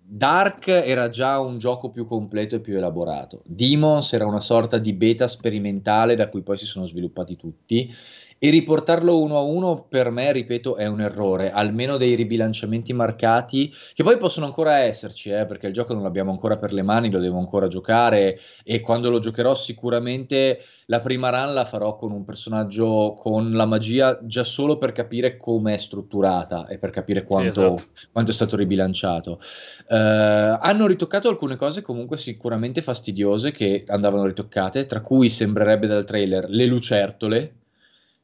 Dark 0.00 0.68
era 0.68 1.10
già 1.10 1.38
un 1.38 1.58
gioco 1.58 1.90
più 1.90 2.06
completo 2.06 2.56
e 2.56 2.60
più 2.60 2.76
elaborato. 2.76 3.42
Demons 3.44 4.10
era 4.14 4.24
una 4.24 4.40
sorta 4.40 4.78
di 4.78 4.94
beta 4.94 5.28
sperimentale 5.28 6.16
da 6.16 6.30
cui 6.30 6.40
poi 6.40 6.56
si 6.56 6.64
sono 6.64 6.86
sviluppati 6.86 7.36
tutti 7.36 7.94
e 8.44 8.50
riportarlo 8.50 9.20
uno 9.20 9.38
a 9.38 9.42
uno 9.42 9.86
per 9.88 10.10
me, 10.10 10.32
ripeto, 10.32 10.74
è 10.74 10.86
un 10.86 11.00
errore. 11.00 11.52
Almeno 11.52 11.96
dei 11.96 12.16
ribilanciamenti 12.16 12.92
marcati, 12.92 13.72
che 13.94 14.02
poi 14.02 14.16
possono 14.16 14.46
ancora 14.46 14.78
esserci, 14.78 15.30
eh, 15.30 15.46
perché 15.46 15.68
il 15.68 15.72
gioco 15.72 15.94
non 15.94 16.02
l'abbiamo 16.02 16.32
ancora 16.32 16.56
per 16.56 16.72
le 16.72 16.82
mani, 16.82 17.08
lo 17.08 17.20
devo 17.20 17.38
ancora 17.38 17.68
giocare 17.68 18.36
e 18.64 18.80
quando 18.80 19.10
lo 19.10 19.20
giocherò 19.20 19.54
sicuramente 19.54 20.58
la 20.86 20.98
prima 20.98 21.30
run 21.30 21.54
la 21.54 21.64
farò 21.64 21.94
con 21.94 22.10
un 22.10 22.24
personaggio 22.24 23.14
con 23.16 23.52
la 23.52 23.64
magia 23.64 24.18
già 24.24 24.42
solo 24.42 24.76
per 24.76 24.90
capire 24.90 25.36
come 25.36 25.74
è 25.74 25.78
strutturata 25.78 26.66
e 26.66 26.78
per 26.78 26.90
capire 26.90 27.22
quanto, 27.22 27.76
sì, 27.76 27.84
esatto. 27.84 28.08
quanto 28.10 28.32
è 28.32 28.34
stato 28.34 28.56
ribilanciato. 28.56 29.38
Uh, 29.88 30.58
hanno 30.60 30.88
ritoccato 30.88 31.28
alcune 31.28 31.54
cose 31.54 31.80
comunque 31.80 32.16
sicuramente 32.16 32.82
fastidiose 32.82 33.52
che 33.52 33.84
andavano 33.86 34.26
ritoccate, 34.26 34.86
tra 34.86 35.00
cui 35.00 35.30
sembrerebbe 35.30 35.86
dal 35.86 36.04
trailer 36.04 36.48
le 36.48 36.66
lucertole 36.66 37.52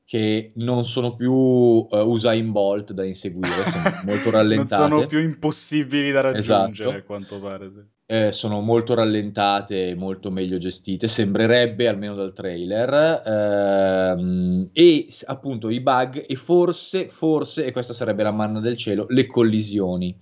che 0.09 0.53
non 0.55 0.87
sono 0.87 1.15
più 1.15 1.35
uh, 1.35 1.87
Usain 1.91 2.51
Bolt 2.51 2.95
da 2.95 3.05
inseguire, 3.05 3.53
sono 3.67 3.83
molto 4.07 4.31
rallentate. 4.31 4.81
non 4.81 4.91
sono 4.91 5.07
più 5.07 5.19
impossibili 5.19 6.11
da 6.11 6.23
raggiungere, 6.23 6.71
esatto. 6.71 6.91
a 6.97 7.03
quanto 7.03 7.39
pare. 7.39 7.71
Sì. 7.71 7.83
Eh, 8.07 8.33
sono 8.33 8.63
molto 8.63 8.95
rallentate 8.95 9.91
e 9.91 9.95
molto 9.95 10.31
meglio 10.31 10.57
gestite, 10.57 11.09
sembrerebbe 11.09 11.89
almeno 11.89 12.15
dal 12.15 12.33
trailer. 12.33 13.23
Ehm, 13.23 14.71
e 14.73 15.07
appunto 15.27 15.69
i 15.69 15.81
bug 15.81 16.25
e 16.27 16.35
forse, 16.37 17.09
forse, 17.11 17.67
e 17.67 17.73
questa 17.73 17.93
sarebbe 17.93 18.23
la 18.23 18.33
manna 18.33 18.61
del 18.61 18.79
cielo, 18.79 19.05
le 19.11 19.27
collisioni 19.27 20.19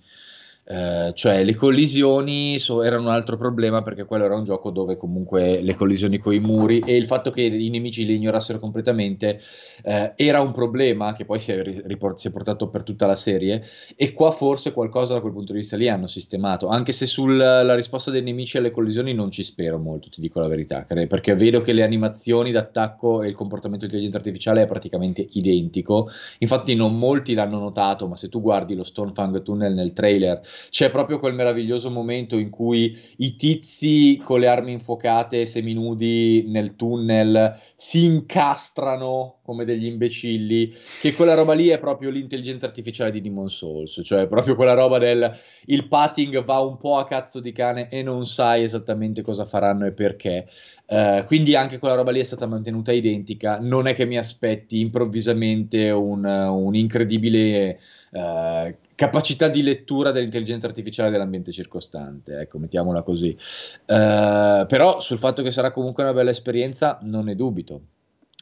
eh, 0.69 1.13
cioè 1.13 1.45
le 1.45 1.55
collisioni 1.55 2.59
so, 2.59 2.83
erano 2.83 3.03
un 3.03 3.13
altro 3.13 3.37
problema 3.37 3.83
perché 3.83 4.03
quello 4.03 4.25
era 4.25 4.35
un 4.35 4.43
gioco 4.43 4.69
dove 4.69 4.97
comunque 4.97 5.61
le 5.61 5.75
collisioni 5.75 6.17
con 6.17 6.33
i 6.33 6.41
muri 6.41 6.79
e 6.79 6.97
il 6.97 7.05
fatto 7.05 7.31
che 7.31 7.41
i 7.41 7.69
nemici 7.69 8.05
li 8.05 8.15
ignorassero 8.15 8.59
completamente 8.59 9.39
eh, 9.83 10.11
era 10.17 10.41
un 10.41 10.51
problema 10.51 11.13
che 11.13 11.23
poi 11.23 11.39
si 11.39 11.53
è, 11.53 11.63
riport- 11.63 12.17
si 12.17 12.27
è, 12.27 12.31
portato 12.31 12.67
per 12.67 12.83
tutta 12.83 13.05
la 13.05 13.15
serie 13.15 13.63
e 13.95 14.11
qua 14.11 14.31
forse 14.31 14.73
qualcosa 14.73 15.13
da 15.13 15.21
quel 15.21 15.31
punto 15.31 15.53
di 15.53 15.59
vista 15.59 15.77
lì 15.77 15.87
hanno 15.87 16.07
sistemato 16.07 16.67
anche 16.67 16.91
se 16.91 17.05
sulla 17.05 17.73
risposta 17.73 18.11
dei 18.11 18.21
nemici 18.21 18.57
alle 18.57 18.71
collisioni 18.71 19.13
non 19.13 19.31
ci 19.31 19.43
spero 19.43 19.77
molto 19.77 20.09
ti 20.09 20.19
dico 20.19 20.41
la 20.41 20.49
verità 20.49 20.85
perché 20.85 21.33
vedo 21.35 21.61
che 21.61 21.71
le 21.71 21.83
animazioni 21.83 22.51
d'attacco 22.51 23.23
e 23.23 23.29
il 23.29 23.35
comportamento 23.35 23.85
di 23.85 23.91
intelligenza 23.91 24.17
artificiale 24.17 24.63
è 24.63 24.67
praticamente 24.67 25.25
identico 25.31 26.09
infatti 26.39 26.75
non 26.75 26.99
molti 26.99 27.33
l'hanno 27.35 27.59
notato 27.59 28.05
ma 28.09 28.17
se 28.17 28.27
tu 28.27 28.41
guardi 28.41 28.75
lo 28.75 28.83
Stonefang 28.83 29.41
Tunnel 29.41 29.73
nel 29.73 29.93
trailer 29.93 30.41
c'è 30.69 30.91
proprio 30.91 31.19
quel 31.19 31.33
meraviglioso 31.33 31.89
momento 31.89 32.37
in 32.37 32.49
cui 32.49 32.97
i 33.17 33.35
tizi 33.35 34.21
con 34.23 34.39
le 34.39 34.47
armi 34.47 34.73
infuocate 34.73 35.45
seminudi 35.45 36.45
nel 36.47 36.75
tunnel 36.75 37.57
si 37.75 38.05
incastrano 38.05 39.36
come 39.47 39.63
degli 39.63 39.85
imbecilli, 39.85 40.75
che 40.99 41.13
quella 41.13 41.33
roba 41.33 41.53
lì 41.53 41.69
è 41.69 41.79
proprio 41.79 42.09
l'intelligenza 42.09 42.65
artificiale 42.65 43.11
di 43.11 43.21
Demon 43.21 43.49
Souls, 43.49 44.01
cioè 44.03 44.27
proprio 44.27 44.55
quella 44.55 44.73
roba 44.73 44.97
del 44.97 45.33
il 45.67 45.87
patting 45.87 46.43
va 46.43 46.59
un 46.59 46.75
po' 46.75 46.97
a 46.97 47.07
cazzo 47.07 47.39
di 47.39 47.53
cane 47.53 47.87
e 47.87 48.03
non 48.03 48.25
sai 48.25 48.63
esattamente 48.63 49.21
cosa 49.21 49.45
faranno 49.45 49.85
e 49.85 49.93
perché. 49.93 50.49
Uh, 50.85 51.23
quindi 51.25 51.55
anche 51.55 51.79
quella 51.79 51.95
roba 51.95 52.11
lì 52.11 52.19
è 52.19 52.25
stata 52.25 52.45
mantenuta 52.45 52.91
identica. 52.91 53.57
Non 53.59 53.87
è 53.87 53.95
che 53.95 54.05
mi 54.05 54.17
aspetti 54.17 54.81
improvvisamente 54.81 55.91
un, 55.91 56.25
un 56.25 56.75
incredibile 56.75 57.79
uh, 58.11 58.75
capacità 58.95 59.47
di 59.47 59.63
lettura 59.63 60.11
dell'intelligenza 60.11 60.67
artificiale 60.67 61.09
dell'ambiente 61.09 61.53
circostante, 61.53 62.39
ecco, 62.39 62.57
mettiamola 62.57 63.01
così. 63.01 63.29
Uh, 63.85 64.65
però 64.65 64.99
sul 64.99 65.17
fatto 65.17 65.41
che 65.41 65.51
sarà 65.51 65.71
comunque 65.71 66.03
una 66.03 66.13
bella 66.13 66.31
esperienza 66.31 66.99
non 67.03 67.25
ne 67.25 67.35
dubito. 67.35 67.81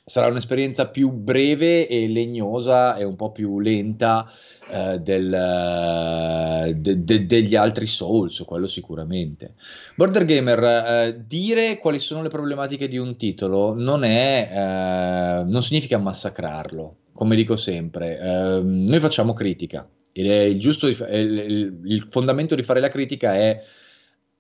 Sarà 0.08 0.28
un'esperienza 0.28 0.88
più 0.90 1.10
breve 1.10 1.88
e 1.88 2.08
legnosa 2.08 2.96
e 2.96 3.04
un 3.04 3.16
po' 3.16 3.32
più 3.32 3.60
lenta 3.60 4.32
uh, 4.70 4.98
del, 4.98 5.32
uh, 5.34 6.72
de, 6.80 7.04
de, 7.04 7.26
degli 7.26 7.56
altri 7.56 7.88
Souls, 7.88 8.38
quello 8.46 8.68
sicuramente. 8.68 9.56
Border 9.96 10.26
Gamer, 10.26 11.24
dire 11.26 11.80
quali 11.80 11.98
sono 11.98 12.22
le 12.22 12.30
problematiche 12.30 12.88
di 12.88 13.00
un 13.00 13.18
titolo 13.18 13.74
non, 13.74 14.04
è, 14.04 15.44
non 15.44 15.64
significa 15.64 15.98
massacrarlo, 15.98 16.98
come 17.12 17.36
dico 17.36 17.56
sempre. 17.56 18.20
Ehm, 18.20 18.86
noi 18.88 19.00
facciamo 19.00 19.34
critica, 19.34 19.90
ed 20.12 20.30
è 20.30 20.42
il 20.42 20.60
giusto, 20.60 20.86
il, 20.86 21.80
il 21.84 22.08
fondamento 22.12 22.54
di 22.54 22.62
fare 22.62 22.80
la 22.80 22.90
critica 22.90 23.34
è 23.34 23.60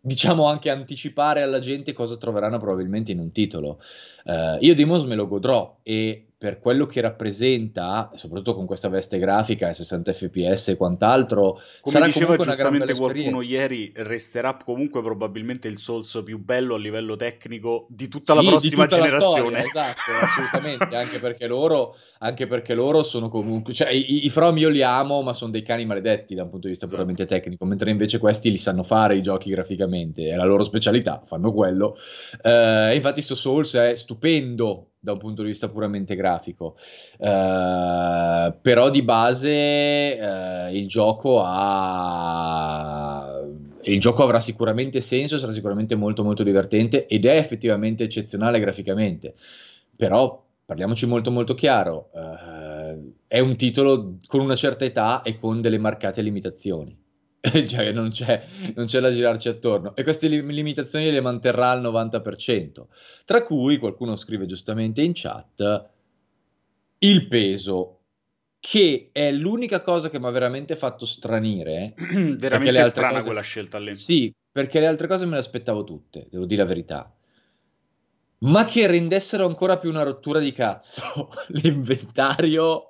diciamo 0.05 0.45
anche 0.45 0.69
anticipare 0.69 1.41
alla 1.41 1.57
gente 1.57 1.91
cosa 1.91 2.15
troveranno 2.15 2.59
probabilmente 2.59 3.11
in 3.11 3.19
un 3.19 3.31
titolo. 3.31 3.81
Uh, 4.23 4.57
io 4.59 4.75
Demons 4.75 5.03
me 5.03 5.15
lo 5.15 5.27
godrò 5.27 5.79
e 5.81 6.24
per 6.37 6.59
quello 6.59 6.85
che 6.85 7.01
rappresenta, 7.01 8.11
soprattutto 8.15 8.53
con 8.55 8.65
questa 8.65 8.89
veste 8.89 9.17
grafica 9.19 9.69
e 9.69 9.73
60 9.73 10.13
fps 10.13 10.67
e 10.69 10.75
quant'altro, 10.77 11.59
come 11.81 11.99
sarà 11.99 12.05
diceva 12.05 12.35
comunque 12.35 12.45
una 12.45 12.55
gran 12.55 12.71
giustamente 12.73 12.93
qualcuno 12.95 13.41
ieri, 13.41 13.91
resterà 13.95 14.57
comunque 14.57 15.01
probabilmente 15.01 15.67
il 15.67 15.77
Souls 15.77 16.21
più 16.25 16.37
bello 16.43 16.75
a 16.75 16.77
livello 16.77 17.15
tecnico 17.15 17.87
di 17.89 18.07
tutta 18.07 18.33
Sì, 18.33 18.35
la 18.35 18.41
di 18.41 18.47
prossima 18.49 18.85
tutta 18.85 18.97
la 18.97 19.05
generazione. 19.07 19.59
storia, 19.61 19.63
esatto, 19.63 20.01
assolutamente, 20.21 20.95
anche 20.95 21.19
perché 21.19 21.47
loro, 21.47 21.95
anche 22.19 22.47
perché 22.47 22.73
loro 22.73 23.01
sono 23.03 23.29
comunque, 23.29 23.73
cioè 23.73 23.89
i, 23.91 24.25
i 24.25 24.29
From 24.29 24.57
io 24.57 24.69
li 24.69 24.83
amo, 24.83 25.21
ma 25.21 25.33
sono 25.33 25.51
dei 25.51 25.61
cani 25.63 25.85
maledetti 25.85 26.35
da 26.35 26.43
un 26.43 26.49
punto 26.49 26.65
di 26.67 26.71
vista 26.73 26.85
Esatto. 26.85 27.01
puramente 27.01 27.25
tecnico, 27.25 27.65
mentre 27.65 27.89
invece 27.91 28.19
questi 28.19 28.51
li 28.51 28.57
sanno 28.57 28.83
fare 28.83 29.15
i 29.15 29.21
giochi 29.21 29.49
graficamente, 29.49 30.29
è 30.29 30.35
la 30.35 30.45
loro 30.45 30.63
specialità, 30.63 31.21
fanno 31.25 31.53
quello. 31.53 31.95
Eh, 32.41 32.93
infatti 32.95 33.21
sto 33.21 33.35
Souls 33.35 33.73
è 33.75 33.95
stupendo 33.95 34.91
da 35.05 35.13
un 35.13 35.19
punto 35.19 35.43
di 35.43 35.49
vista 35.49 35.69
puramente 35.69 36.15
grafico, 36.15 36.75
Eh, 37.17 38.53
però 38.61 38.89
di 38.89 39.01
base 39.03 39.49
eh, 40.17 40.77
il 40.77 40.87
gioco 40.87 41.41
ha... 41.45 43.39
Il 43.87 43.99
gioco 43.99 44.23
avrà 44.23 44.39
sicuramente 44.39 44.99
senso, 44.99 45.37
sarà 45.37 45.51
sicuramente 45.51 45.93
molto 45.93 46.23
molto 46.23 46.41
divertente 46.41 47.05
ed 47.05 47.25
è 47.25 47.37
effettivamente 47.37 48.03
eccezionale 48.03 48.59
graficamente. 48.59 49.35
Però 49.95 50.43
parliamoci 50.65 51.05
molto 51.05 51.29
molto 51.29 51.53
chiaro, 51.53 52.09
eh, 52.15 53.13
è 53.27 53.39
un 53.39 53.55
titolo 53.55 54.17
con 54.27 54.39
una 54.39 54.55
certa 54.55 54.85
età 54.85 55.21
e 55.21 55.37
con 55.37 55.61
delle 55.61 55.77
marcate 55.77 56.23
limitazioni. 56.23 56.97
cioè 57.67 57.91
non 57.91 58.09
c'è, 58.09 58.43
non 58.75 58.85
c'è 58.85 58.99
da 58.99 59.11
girarci 59.11 59.47
attorno 59.49 59.95
e 59.95 60.03
queste 60.03 60.27
lim- 60.27 60.49
limitazioni 60.49 61.11
le 61.11 61.21
manterrà 61.21 61.71
al 61.71 61.81
90%, 61.81 62.87
tra 63.25 63.43
cui 63.43 63.77
qualcuno 63.77 64.15
scrive 64.15 64.45
giustamente 64.45 65.01
in 65.01 65.11
chat 65.13 65.89
il 66.99 67.27
peso 67.27 67.99
che 68.59 69.09
è 69.11 69.31
l'unica 69.31 69.81
cosa 69.81 70.09
che 70.09 70.19
mi 70.19 70.25
ha 70.25 70.31
veramente 70.31 70.75
fatto 70.75 71.05
stranire 71.05 71.93
Veramente 72.37 72.83
strana 72.85 73.13
cose 73.13 73.25
quella 73.25 73.41
scelta 73.41 73.77
lì. 73.77 73.93
sì, 73.93 74.33
perché 74.51 74.79
le 74.79 74.87
altre 74.87 75.07
cose 75.07 75.25
me 75.25 75.33
le 75.33 75.39
aspettavo 75.39 75.83
tutte, 75.83 76.27
devo 76.31 76.45
dire 76.45 76.61
la 76.61 76.67
verità. 76.67 77.15
Ma 78.37 78.65
che 78.65 78.87
rendessero 78.87 79.45
ancora 79.45 79.77
più 79.77 79.89
una 79.89 80.03
rottura 80.03 80.39
di 80.39 80.51
cazzo 80.51 81.29
l'inventario, 81.49 82.89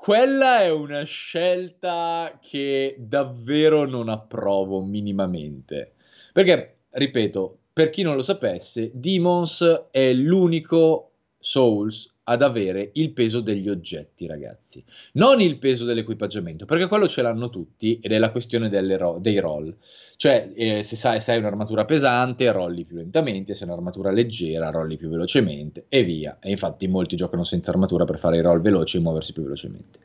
quella 0.00 0.62
è 0.62 0.70
una 0.70 1.02
scelta 1.02 2.38
che 2.40 2.96
davvero 2.98 3.84
non 3.84 4.08
approvo 4.08 4.80
minimamente. 4.80 5.92
Perché, 6.32 6.78
ripeto, 6.88 7.58
per 7.70 7.90
chi 7.90 8.00
non 8.00 8.16
lo 8.16 8.22
sapesse, 8.22 8.90
Demons 8.94 9.88
è 9.90 10.14
l'unico 10.14 11.10
Souls 11.38 12.14
ad 12.30 12.42
avere 12.42 12.90
il 12.94 13.10
peso 13.10 13.40
degli 13.40 13.68
oggetti, 13.68 14.28
ragazzi. 14.28 14.82
Non 15.14 15.40
il 15.40 15.58
peso 15.58 15.84
dell'equipaggiamento, 15.84 16.64
perché 16.64 16.86
quello 16.86 17.08
ce 17.08 17.22
l'hanno 17.22 17.50
tutti 17.50 17.98
ed 18.00 18.12
è 18.12 18.18
la 18.18 18.30
questione 18.30 18.70
ro- 18.96 19.18
dei 19.20 19.40
roll. 19.40 19.74
Cioè, 20.16 20.52
eh, 20.54 20.82
se 20.84 20.94
sai, 20.94 21.20
se 21.20 21.32
hai 21.32 21.38
un'armatura 21.38 21.84
pesante, 21.84 22.52
rolli 22.52 22.84
più 22.84 22.96
lentamente, 22.96 23.56
se 23.56 23.64
hai 23.64 23.70
un'armatura 23.70 24.12
leggera, 24.12 24.70
rolli 24.70 24.96
più 24.96 25.08
velocemente 25.08 25.86
e 25.88 26.04
via. 26.04 26.38
E 26.40 26.50
infatti 26.50 26.86
molti 26.86 27.16
giocano 27.16 27.42
senza 27.42 27.72
armatura 27.72 28.04
per 28.04 28.20
fare 28.20 28.36
i 28.36 28.40
roll 28.40 28.60
veloci 28.60 28.98
e 28.98 29.00
muoversi 29.00 29.32
più 29.32 29.42
velocemente. 29.42 29.98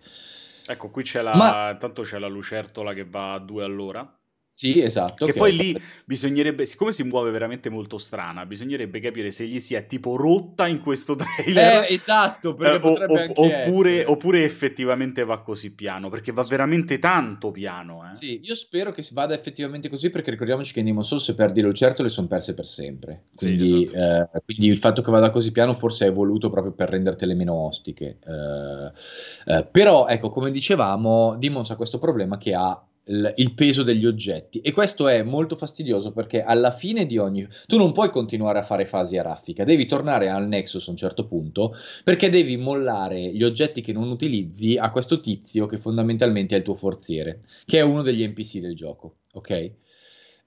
Ecco, 0.65 0.89
qui 0.89 1.03
c'è 1.03 1.21
la... 1.21 1.35
Ma 1.35 1.77
Tanto 1.79 2.01
c'è 2.01 2.17
la 2.17 2.27
lucertola 2.27 2.93
che 2.93 3.05
va 3.05 3.33
a 3.33 3.39
due 3.39 3.63
all'ora. 3.63 4.19
Sì, 4.57 4.79
esatto, 4.81 5.25
Che 5.25 5.33
che 5.33 5.37
poi 5.37 5.53
lì 5.53 5.77
bisognerebbe, 6.05 6.65
siccome 6.65 6.93
si 6.93 7.03
muove 7.03 7.29
veramente 7.29 7.69
molto 7.69 7.97
strana, 7.97 8.45
bisognerebbe 8.45 9.01
capire 9.01 9.29
se 9.31 9.45
gli 9.45 9.59
si 9.59 9.75
è 9.75 9.85
tipo 9.85 10.15
rotta 10.15 10.65
in 10.67 10.79
questo 10.79 11.15
trailer 11.19 11.83
Eh, 11.83 11.93
esatto, 11.93 12.57
eh, 12.57 12.75
o- 12.81 12.93
o- 12.93 13.31
oppure, 13.35 14.05
oppure 14.05 14.43
effettivamente 14.45 15.25
va 15.25 15.41
così 15.41 15.71
piano, 15.73 16.07
perché 16.09 16.31
va 16.31 16.43
veramente 16.43 16.99
tanto 16.99 17.51
piano. 17.51 18.09
Eh. 18.09 18.15
Sì, 18.15 18.39
io 18.43 18.55
spero 18.55 18.91
che 18.91 19.05
vada 19.11 19.33
effettivamente 19.33 19.89
così 19.89 20.09
perché 20.09 20.31
ricordiamoci 20.31 20.71
che 20.71 20.79
in 20.79 20.85
Demon 20.85 21.03
Souls 21.03 21.23
se 21.25 21.35
perdi 21.35 21.59
le 21.59 21.67
lucertole 21.67 22.07
sono 22.07 22.27
perse 22.27 22.53
per 22.53 22.65
sempre. 22.65 23.25
Sì, 23.35 23.57
Quindi, 23.57 23.83
esatto. 23.83 24.37
eh, 24.37 24.41
quindi 24.45 24.67
il 24.67 24.77
fatto 24.77 25.01
che 25.01 25.11
vada 25.11 25.31
così 25.31 25.51
piano 25.51 25.73
forse 25.73 26.07
è 26.07 26.13
voluto 26.13 26.49
proprio 26.49 26.71
per 26.71 26.89
rendertele 26.89 27.33
meno 27.33 27.53
ostiche. 27.53 28.19
Eh, 28.25 29.53
eh, 29.57 29.65
però, 29.65 30.07
ecco, 30.07 30.29
come 30.29 30.51
dicevamo, 30.51 31.35
Demons 31.37 31.69
ha 31.71 31.75
questo 31.75 31.99
problema 31.99 32.37
che 32.37 32.53
ha 32.53 32.81
il, 33.07 33.53
peso 33.53 33.83
degli 33.83 34.05
oggetti 34.05 34.61
e 34.61 34.71
questo 34.71 35.07
è 35.07 35.21
molto 35.21 35.55
fastidioso 35.55 36.11
perché 36.11 36.41
alla 36.41 36.71
fine 36.71 37.05
di 37.05 37.17
ogni... 37.17 37.47
Tu 37.67 37.77
non 37.77 37.91
puoi 37.91 38.09
continuare 38.09 38.59
a 38.59 38.63
fare 38.63 38.85
fasi 38.85 39.17
a 39.17 39.21
raffica, 39.21 39.63
devi 39.63 39.85
tornare 39.85 40.29
al 40.29 40.47
Nexus 40.47 40.87
a 40.87 40.91
un 40.91 40.97
certo 40.97 41.27
punto 41.27 41.75
perché 42.03 42.29
devi 42.29 42.57
mollare 42.57 43.31
gli 43.31 43.43
oggetti 43.43 43.81
che 43.81 43.93
non 43.93 44.09
utilizzi 44.09 44.77
a 44.77 44.89
questo 44.89 45.19
tizio 45.19 45.67
che 45.67 45.77
fondamentalmente 45.77 46.55
è 46.55 46.57
il 46.59 46.63
tuo 46.63 46.75
forziere, 46.75 47.39
che 47.65 47.77
è 47.79 47.81
uno 47.81 48.01
degli 48.01 48.25
NPC 48.27 48.57
del 48.59 48.75
gioco, 48.75 49.17
ok? 49.33 49.71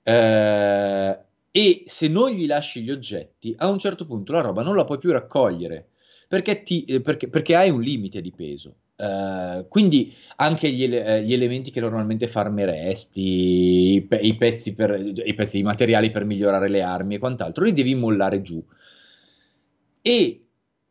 Eh, 0.03 1.19
e 1.51 1.83
se 1.87 2.09
non 2.09 2.31
gli 2.31 2.47
lasci 2.47 2.83
gli 2.83 2.91
oggetti, 2.91 3.55
a 3.59 3.69
un 3.69 3.79
certo 3.79 4.07
punto 4.07 4.33
la 4.33 4.41
roba 4.41 4.63
non 4.63 4.77
la 4.77 4.85
puoi 4.85 4.99
più 4.99 5.13
raccogliere 5.13 5.91
perché, 6.29 6.63
ti- 6.63 6.85
eh, 6.85 7.01
perché- 7.01 7.29
perché 7.29 7.55
hai 7.57 7.71
un 7.71 7.81
limite 7.81 8.21
di 8.21 8.33
peso. 8.33 8.75
Eh, 9.01 9.67
quindi 9.69 10.13
anche 10.37 10.71
gli, 10.71 10.93
eh, 10.93 11.23
gli 11.23 11.33
elementi 11.33 11.71
che 11.71 11.81
normalmente 11.81 12.27
farmeresti, 12.27 13.95
i, 13.95 14.03
pe- 14.03 14.19
i 14.19 14.35
pezzi 14.37 14.75
per, 14.75 15.01
i 15.25 15.35
pezzi, 15.35 15.59
i 15.59 15.63
materiali 15.63 16.11
per 16.11 16.25
migliorare 16.25 16.69
le 16.69 16.83
armi 16.83 17.15
e 17.15 17.19
quant'altro, 17.19 17.65
li 17.65 17.73
devi 17.73 17.95
mollare 17.95 18.43
giù. 18.43 18.63
E 20.03 20.47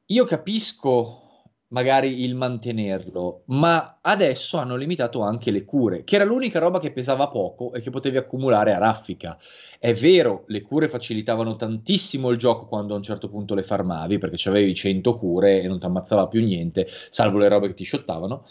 io 0.06 0.26
capisco 0.26 1.27
magari 1.70 2.24
il 2.24 2.36
mantenerlo, 2.36 3.44
ma 3.48 4.00
adesso 4.02 4.58
hanno 4.58 4.76
limitato 4.76 5.22
anche 5.22 5.52
le 5.52 5.64
cure, 5.66 6.04
che 6.04 6.16
era 6.16 6.24
l'unica 6.24 6.60
roba 6.60 6.80
che 6.80 6.92
pesava 6.92 7.28
poco 7.30 7.74
e 7.74 7.82
che 7.82 7.90
potevi 7.90 8.18
accumulare 8.18 8.74
a 8.74 8.78
raffica. 8.78 9.38
È 9.80 9.94
vero, 9.94 10.44
le 10.48 10.62
cure 10.62 10.88
facilitavano 10.88 11.56
tantissimo 11.56 12.30
il 12.30 12.38
gioco 12.38 12.68
quando 12.68 12.94
a 12.94 12.98
un 12.98 13.04
certo 13.04 13.28
punto 13.30 13.54
le 13.56 13.64
farmavi, 13.64 14.18
perché 14.18 14.50
avevi 14.50 14.74
100 14.74 15.18
cure 15.18 15.62
e 15.62 15.68
non 15.68 15.80
ti 15.80 15.86
ammazzava 15.86 16.28
più 16.28 16.42
niente, 16.42 16.88
salvo 17.10 17.38
le 17.38 17.48
robe 17.50 17.68
che 17.68 17.74
ti 17.74 17.86
shottavano. 17.86 18.46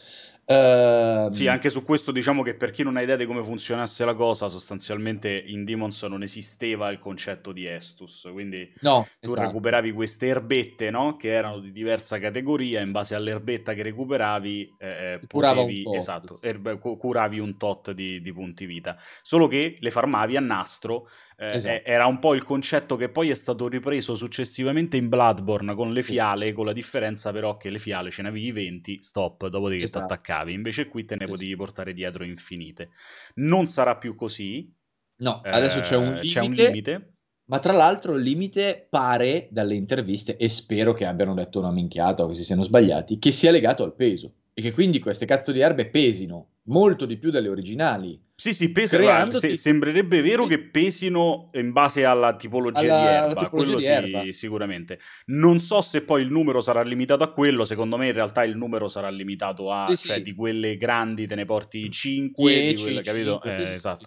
Ehm, 0.49 1.31
Sì, 1.33 1.49
anche 1.49 1.69
su 1.71 1.83
questo 1.85 2.13
diciamo 2.13 2.43
che 2.43 2.55
per 2.57 2.71
chi 2.71 2.83
non 2.83 2.97
ha 2.97 3.03
idea 3.03 3.17
di 3.17 3.27
come 3.27 3.43
funzionasse 3.45 4.05
la 4.05 4.15
cosa, 4.15 4.49
sostanzialmente 4.49 5.35
in 5.35 5.65
Demons 5.65 6.03
non 6.05 6.23
esisteva 6.23 6.89
il 6.91 6.99
concetto 6.99 7.53
di 7.53 7.67
Estus, 7.67 8.29
quindi 8.33 8.73
no, 8.81 9.11
tu 9.23 9.35
esatto. 9.35 9.35
recuperavi 9.35 9.93
queste 9.93 10.29
erbette, 10.29 10.89
no? 10.91 11.17
Che 11.17 11.29
erano 11.29 11.59
di 11.59 11.73
diversa 11.73 12.19
categoria, 12.19 12.81
in 12.81 12.93
base 12.93 13.15
all'erbetta 13.15 13.75
che 13.75 13.83
recuperavi, 13.83 14.77
eh, 14.79 15.25
un 15.25 15.27
potevi, 15.27 15.83
tot, 15.83 15.91
esatto, 15.91 16.41
erbe- 16.41 16.79
cu- 16.79 16.97
curavi 16.97 17.39
un 17.41 17.57
tot 17.59 17.91
di, 17.91 18.23
di 18.23 18.33
punti 18.33 18.65
vita. 18.67 18.97
Solo 19.23 19.49
che 19.49 19.77
le 19.81 19.91
farmavi 19.91 20.37
a 20.37 20.41
nastro, 20.41 21.09
eh, 21.39 21.57
Esatto. 21.57 21.75
eh, 21.77 21.83
era 21.85 22.07
un 22.07 22.19
po' 22.19 22.35
il 22.35 22.43
concetto 22.45 22.97
che 22.97 23.11
poi 23.11 23.31
è 23.31 23.35
stato 23.35 23.69
ripreso 23.69 24.15
successivamente 24.15 24.97
in 24.97 25.09
Bloodborne 25.09 25.75
con 25.75 25.93
le 25.93 26.03
Sì. 26.03 26.13
fiale, 26.13 26.53
con 26.53 26.65
la 26.67 26.73
differenza 26.73 27.31
però 27.33 27.57
che 27.57 27.71
le 27.71 27.79
fiale 27.79 28.11
ce 28.11 28.23
ne 28.23 28.29
avevi 28.29 28.53
20, 28.53 29.03
stop, 29.03 29.47
dopodiché 29.49 29.89
ti 29.91 29.99
Esatto. 29.99 29.99
attaccavi, 29.99 30.53
invece 30.53 30.89
qui 30.89 31.05
te 31.05 31.17
ne 31.19 31.27
Sì, 31.27 31.37
sì. 31.37 31.47
potevi 31.47 31.57
portare 31.57 31.93
dietro 31.93 32.25
infinite. 32.25 32.91
Non 33.37 33.67
sarà 33.67 33.97
più 33.97 34.15
così, 34.15 34.73
No, 35.19 35.47
adesso 35.49 35.81
c'è 35.81 35.97
un 35.97 36.19
eh, 36.19 36.25
c'è 36.25 36.41
un 36.41 36.53
limite. 36.53 36.53
limite. 36.53 37.13
Ma 37.49 37.59
tra 37.61 37.73
l'altro 37.73 38.15
il 38.17 38.23
limite 38.23 38.87
pare 38.91 39.49
dalle 39.51 39.75
interviste, 39.75 40.37
e 40.37 40.49
spero 40.49 40.93
che 40.95 41.07
abbiano 41.07 41.33
detto 41.35 41.59
una 41.61 41.71
minchiata 41.71 42.25
o 42.25 42.29
che 42.29 42.35
si 42.35 42.45
siano 42.45 42.63
sbagliati, 42.65 43.19
che 43.19 43.31
sia 43.33 43.51
legato 43.53 43.85
al 43.85 43.95
peso. 43.95 44.35
E 44.55 44.63
che 44.63 44.73
quindi 44.73 44.99
queste 44.99 45.27
cazzo 45.27 45.53
di 45.53 45.61
erbe 45.61 45.89
pesino 45.91 46.55
molto 46.65 47.07
di 47.07 47.17
più 47.19 47.31
delle 47.31 47.49
originali. 47.49 48.21
Sì, 48.39 48.53
sì, 48.53 48.71
pesa, 48.71 48.99
Creandoti- 48.99 49.49
se- 49.49 49.55
sembrerebbe 49.57 50.21
vero 50.21 50.45
che 50.45 50.59
pesino 50.61 51.49
in 51.55 51.73
base 51.73 52.05
alla 52.05 52.37
tipologia 52.37 52.81
Alla- 52.81 53.01
di 53.01 53.07
erba, 53.07 53.41
tipologia 53.45 53.49
quello 53.49 53.77
di 53.79 53.85
sì, 53.85 53.91
erba. 53.91 54.33
sicuramente. 54.33 54.99
Non 55.27 55.59
so 55.59 55.81
se 55.81 56.03
poi 56.03 56.21
il 56.23 56.31
numero 56.31 56.61
sarà 56.61 56.83
limitato 56.83 57.25
a 57.25 57.33
quello, 57.33 57.65
secondo 57.65 57.97
me 57.97 58.09
in 58.09 58.13
realtà 58.13 58.45
il 58.45 58.55
numero 58.55 58.89
sarà 58.89 59.09
limitato 59.09 59.73
a, 59.73 59.87
Sì, 59.95 60.07
cioè 60.09 60.17
sì. 60.19 60.23
di 60.23 60.35
quelle 60.35 60.77
grandi 60.77 61.27
te 61.27 61.35
ne 61.35 61.47
porti 61.47 61.91
5, 61.91 62.53
di 62.53 62.61
10, 62.61 62.83
quelle, 62.83 63.01
capito? 63.03 63.31
5, 63.41 63.53
sì, 63.53 63.61
Eh, 63.63 63.67
sì, 63.67 63.73
esatto. 63.73 64.07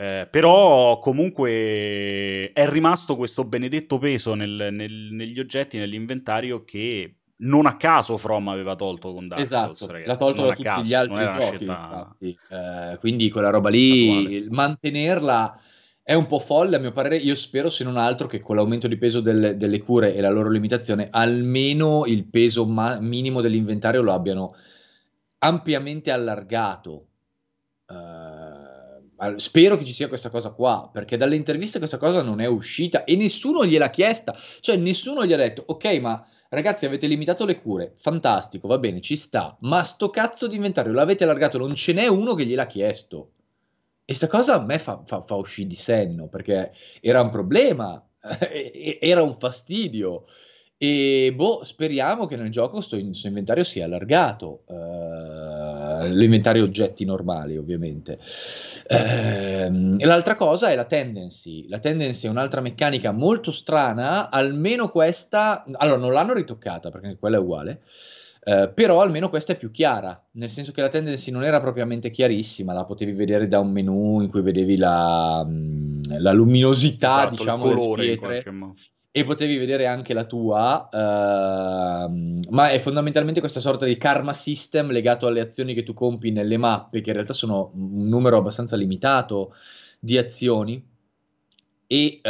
Eh, 0.00 0.28
però 0.30 1.00
comunque 1.00 2.52
è 2.52 2.68
rimasto 2.68 3.16
questo 3.16 3.42
benedetto 3.44 3.98
peso 3.98 4.34
nel- 4.34 4.68
nel- 4.70 5.08
negli 5.10 5.40
oggetti, 5.40 5.78
nell'inventario 5.78 6.62
che 6.62 7.17
non 7.40 7.66
a 7.66 7.76
caso 7.76 8.16
From 8.16 8.48
aveva 8.48 8.74
tolto 8.74 9.12
con 9.12 9.28
Dark 9.28 9.40
Esatto, 9.40 9.74
Souls, 9.74 9.92
ragazzi. 9.92 10.08
l'ha 10.08 10.16
tolto 10.16 10.42
da 10.42 10.48
tutti 10.50 10.62
caso, 10.62 10.88
gli 10.88 10.94
altri 10.94 11.24
giochi, 11.28 11.40
scelta 11.40 11.72
infatti. 11.72 12.38
Eh, 12.50 12.98
quindi 12.98 13.30
quella 13.30 13.50
roba 13.50 13.68
lì, 13.68 14.46
mantenerla 14.50 15.60
è 16.02 16.14
un 16.14 16.26
po' 16.26 16.38
folle, 16.38 16.76
a 16.76 16.78
mio 16.78 16.92
parere. 16.92 17.16
Io 17.18 17.34
spero, 17.34 17.68
se 17.68 17.84
non 17.84 17.96
altro, 17.98 18.26
che 18.26 18.40
con 18.40 18.56
l'aumento 18.56 18.88
di 18.88 18.96
peso 18.96 19.20
del- 19.20 19.56
delle 19.58 19.78
cure 19.80 20.14
e 20.14 20.20
la 20.22 20.30
loro 20.30 20.48
limitazione, 20.50 21.08
almeno 21.10 22.04
il 22.06 22.26
peso 22.26 22.64
ma- 22.64 22.98
minimo 22.98 23.40
dell'inventario 23.42 24.00
lo 24.02 24.12
abbiano 24.14 24.54
ampiamente 25.38 26.10
allargato. 26.10 27.06
Eh, 27.88 29.36
spero 29.36 29.76
che 29.76 29.84
ci 29.84 29.92
sia 29.92 30.08
questa 30.08 30.30
cosa 30.30 30.50
qua, 30.50 30.88
perché 30.92 31.16
dalle 31.16 31.36
interviste 31.36 31.78
questa 31.78 31.98
cosa 31.98 32.22
non 32.22 32.40
è 32.40 32.46
uscita 32.46 33.04
e 33.04 33.14
nessuno 33.16 33.66
gliel'ha 33.66 33.90
chiesta, 33.90 34.34
cioè 34.60 34.76
nessuno 34.76 35.26
gli 35.26 35.32
ha 35.32 35.36
detto, 35.36 35.62
ok, 35.66 35.98
ma 36.00 36.24
ragazzi 36.48 36.86
avete 36.86 37.06
limitato 37.06 37.44
le 37.44 37.60
cure, 37.60 37.94
fantastico, 37.98 38.68
va 38.68 38.78
bene, 38.78 39.00
ci 39.00 39.16
sta, 39.16 39.56
ma 39.60 39.82
sto 39.84 40.10
cazzo 40.10 40.46
di 40.46 40.56
inventario 40.56 40.92
l'avete 40.92 41.24
allargato, 41.24 41.58
non 41.58 41.74
ce 41.74 41.92
n'è 41.92 42.06
uno 42.06 42.34
che 42.34 42.46
gliel'ha 42.46 42.66
chiesto. 42.66 43.32
E 44.04 44.14
sta 44.14 44.26
cosa 44.26 44.54
a 44.54 44.64
me 44.64 44.78
fa, 44.78 45.02
fa, 45.04 45.22
fa 45.26 45.34
uscire 45.34 45.68
di 45.68 45.74
senno, 45.74 46.28
perché 46.28 46.72
era 47.00 47.20
un 47.20 47.30
problema, 47.30 48.02
era 49.00 49.22
un 49.22 49.34
fastidio. 49.34 50.24
E 50.78 51.32
boh, 51.34 51.64
speriamo 51.64 52.26
che 52.26 52.36
nel 52.36 52.50
gioco 52.50 52.76
questo 52.76 52.96
inventario 52.96 53.64
sia 53.64 53.84
allargato. 53.84 54.62
Uh, 54.66 55.57
l'inventario 56.04 56.64
oggetti 56.64 57.04
normali, 57.04 57.56
ovviamente. 57.56 58.18
Uh, 58.88 59.96
e 59.96 60.04
l'altra 60.06 60.34
cosa 60.34 60.70
è 60.70 60.76
la 60.76 60.84
tendency. 60.84 61.68
La 61.68 61.78
tendency 61.78 62.26
è 62.26 62.30
un'altra 62.30 62.60
meccanica 62.60 63.12
molto 63.12 63.52
strana. 63.52 64.30
Almeno 64.30 64.88
questa. 64.88 65.64
Allora, 65.72 65.98
non 65.98 66.12
l'hanno 66.12 66.34
ritoccata 66.34 66.90
perché 66.90 67.16
quella 67.18 67.36
è 67.36 67.40
uguale. 67.40 67.82
Uh, 68.44 68.72
però 68.72 69.02
almeno 69.02 69.28
questa 69.28 69.52
è 69.52 69.58
più 69.58 69.70
chiara, 69.70 70.24
nel 70.32 70.48
senso 70.48 70.72
che 70.72 70.80
la 70.80 70.88
tendency 70.88 71.30
non 71.30 71.44
era 71.44 71.60
propriamente 71.60 72.08
chiarissima, 72.08 72.72
la 72.72 72.86
potevi 72.86 73.12
vedere 73.12 73.46
da 73.46 73.58
un 73.58 73.70
menu 73.70 74.22
in 74.22 74.30
cui 74.30 74.40
vedevi 74.40 74.78
la, 74.78 75.44
mm, 75.46 76.02
la 76.18 76.32
luminosità, 76.32 77.18
esatto, 77.18 77.34
diciamo, 77.34 77.64
il 77.66 77.74
colore 77.74 78.02
pietre 78.04 78.44
e 79.10 79.24
potevi 79.24 79.56
vedere 79.56 79.86
anche 79.86 80.14
la 80.14 80.24
tua, 80.24 80.88
uh, 80.92 82.46
ma 82.50 82.70
è 82.70 82.78
fondamentalmente 82.78 83.40
questa 83.40 83.60
sorta 83.60 83.84
di 83.84 83.96
karma 83.96 84.32
system 84.32 84.90
legato 84.90 85.26
alle 85.26 85.40
azioni 85.40 85.74
che 85.74 85.82
tu 85.82 85.94
compi 85.94 86.30
nelle 86.30 86.56
mappe, 86.56 87.00
che 87.00 87.08
in 87.08 87.14
realtà 87.14 87.32
sono 87.32 87.72
un 87.74 88.06
numero 88.08 88.36
abbastanza 88.36 88.76
limitato 88.76 89.54
di 89.98 90.18
azioni, 90.18 90.84
e, 91.86 92.20
uh, 92.22 92.28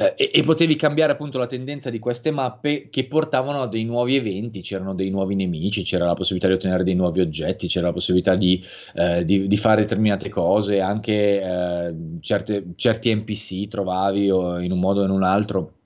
eh, 0.00 0.14
e, 0.16 0.30
e, 0.32 0.42
potevi 0.44 0.76
cambiare 0.76 1.10
appunto 1.10 1.38
la 1.38 1.48
tendenza 1.48 1.90
di 1.90 1.98
queste 1.98 2.30
mappe 2.30 2.88
che 2.88 3.08
portavano 3.08 3.62
a 3.62 3.66
dei 3.66 3.82
nuovi 3.82 4.14
eventi, 4.14 4.60
c'erano 4.60 4.94
dei 4.94 5.10
nuovi 5.10 5.34
nemici, 5.34 5.82
c'era 5.82 6.06
la 6.06 6.14
possibilità 6.14 6.46
di 6.46 6.54
ottenere 6.54 6.84
dei 6.84 6.94
nuovi 6.94 7.18
oggetti, 7.18 7.66
c'era 7.66 7.88
la 7.88 7.92
possibilità 7.92 8.36
di, 8.36 8.64
eh, 8.94 9.24
di, 9.24 9.48
di 9.48 9.56
fare 9.56 9.80
determinate 9.80 10.28
cose, 10.28 10.80
anche 10.80 11.42
eh, 11.42 11.94
certe, 12.20 12.66
certi 12.76 13.12
NPC 13.12 13.66
trovavi 13.66 14.26
in 14.26 14.70
un 14.70 14.78
modo 14.78 15.00
o 15.00 15.04
in 15.04 15.10
un 15.10 15.24
altro 15.24 15.77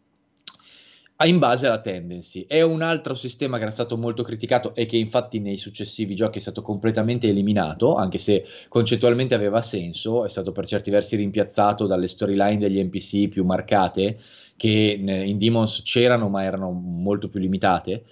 in 1.25 1.39
base 1.39 1.67
alla 1.67 1.81
tendency. 1.81 2.47
È 2.47 2.63
un 2.63 2.83
altro 2.83 3.15
sistema 3.15 3.57
che 3.57 3.63
era 3.63 3.71
stato 3.71 3.97
molto 3.97 4.23
criticato 4.23 4.75
e 4.75 4.87
che 4.87 4.97
infatti 4.97 5.41
nei 5.41 5.57
successivi 5.57 6.15
giochi 6.15 6.39
è 6.39 6.41
stato 6.41 6.63
completamente 6.63 7.29
eliminato, 7.29 7.97
anche 7.97 8.19
se 8.19 8.45
concettualmente 8.69 9.35
aveva 9.35 9.61
senso, 9.63 10.25
è 10.25 10.29
stato 10.29 10.53
per 10.53 10.67
certi 10.67 10.91
versi 10.91 11.17
rimpiazzato 11.17 11.87
dalle 11.87 12.09
storyline 12.09 12.59
degli 12.59 12.83
NPC 12.83 13.29
più 13.29 13.45
marcate, 13.45 14.19
che 14.57 14.97
in 14.99 15.39
Demons 15.39 15.83
c'erano 15.83 16.29
ma 16.29 16.45
erano 16.45 16.71
molto 16.71 17.29
più 17.29 17.41
limitate. 17.41 18.05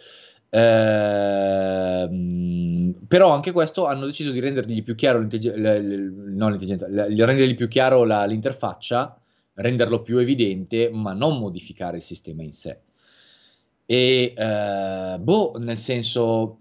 Ehm, 0.53 1.81
però 3.07 3.31
anche 3.31 3.53
questo 3.53 3.87
hanno 3.87 4.05
deciso 4.07 4.33
di 4.33 4.41
rendergli 4.41 4.83
più 4.83 4.95
chiaro 4.97 5.21
l'intelligenza, 5.21 6.89
di 6.89 7.25
rendergli 7.25 7.55
più 7.55 7.69
chiaro 7.69 8.05
la, 8.05 8.25
l'interfaccia, 8.25 9.17
renderlo 9.55 10.03
più 10.03 10.19
evidente, 10.19 10.91
ma 10.93 11.13
non 11.13 11.39
modificare 11.39 11.99
il 11.99 12.03
sistema 12.03 12.43
in 12.43 12.53
sé. 12.53 12.79
E 13.91 14.35
eh, 14.37 15.17
boh, 15.19 15.55
nel 15.59 15.77
senso, 15.77 16.59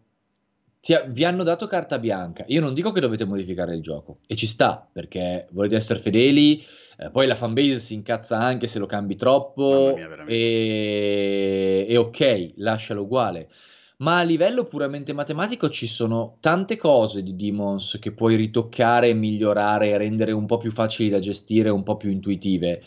ti, 0.82 0.96
vi 1.10 1.24
hanno 1.26 1.44
dato 1.44 1.68
carta 1.68 2.00
bianca. 2.00 2.44
Io 2.48 2.60
non 2.60 2.74
dico 2.74 2.92
che 2.92 3.02
dovete 3.02 3.24
modificare 3.24 3.76
il 3.76 3.84
gioco, 3.84 4.18
e 4.26 4.36
ci 4.36 4.48
sta 4.48 4.90
perché 4.92 5.46
volete 5.52 5.76
essere 5.76 6.00
fedeli. 6.00 6.66
Eh, 6.98 7.12
poi 7.12 7.28
la 7.28 7.36
fanbase 7.36 7.78
si 7.78 7.94
incazza 7.94 8.40
anche 8.40 8.66
se 8.66 8.80
lo 8.80 8.88
cambi 8.88 9.16
troppo. 9.16 9.94
Mia, 9.96 10.26
e, 10.26 11.86
e 11.88 11.98
ok, 11.98 12.54
lascialo 12.56 13.04
uguale. 13.04 13.52
Ma 13.98 14.18
a 14.18 14.24
livello 14.24 14.66
puramente 14.66 15.14
matematico 15.14 15.70
ci 15.70 15.86
sono 15.86 16.38
tante 16.40 16.78
cose 16.78 17.22
di 17.22 17.36
Demons 17.36 18.00
che 18.02 18.12
puoi 18.12 18.38
ritoccare, 18.38 19.14
migliorare, 19.14 19.98
rendere 19.98 20.32
un 20.32 20.48
po' 20.48 20.58
più 20.58 20.72
facili 20.72 21.10
da 21.10 21.20
gestire, 21.20 21.70
un 21.70 21.84
po' 21.84 21.96
più 21.96 22.10
intuitive 22.10 22.82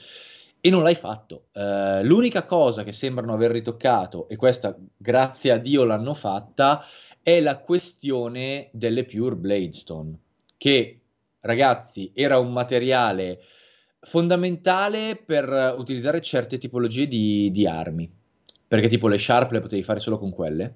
e 0.65 0.71
non 0.71 0.85
l'hai 0.85 0.95
fatto. 0.95 1.49
Uh, 1.53 2.05
l'unica 2.05 2.45
cosa 2.45 2.85
che 2.85 2.93
sembrano 2.93 3.35
aver 3.35 3.51
ritoccato, 3.51 4.29
e 4.29 4.37
questa 4.37 4.79
grazie 4.97 5.51
a 5.51 5.59
Dio 5.59 5.83
l'hanno 5.83 6.15
fatta, 6.15 6.85
è 7.21 7.41
la 7.41 7.59
questione 7.59 8.69
delle 8.73 9.05
Pure 9.05 9.35
Bladestone, 9.35 10.17
che 10.57 11.01
ragazzi 11.41 12.13
era 12.15 12.39
un 12.39 12.53
materiale 12.53 13.41
fondamentale 13.99 15.21
per 15.25 15.75
utilizzare 15.77 16.21
certe 16.21 16.59
tipologie 16.59 17.09
di, 17.09 17.51
di 17.51 17.67
armi, 17.67 18.09
perché 18.69 18.87
tipo 18.87 19.09
le 19.09 19.19
Sharp 19.19 19.51
le 19.51 19.61
potevi 19.61 19.83
fare 19.83 19.99
solo 19.99 20.17
con 20.17 20.31
quelle, 20.31 20.75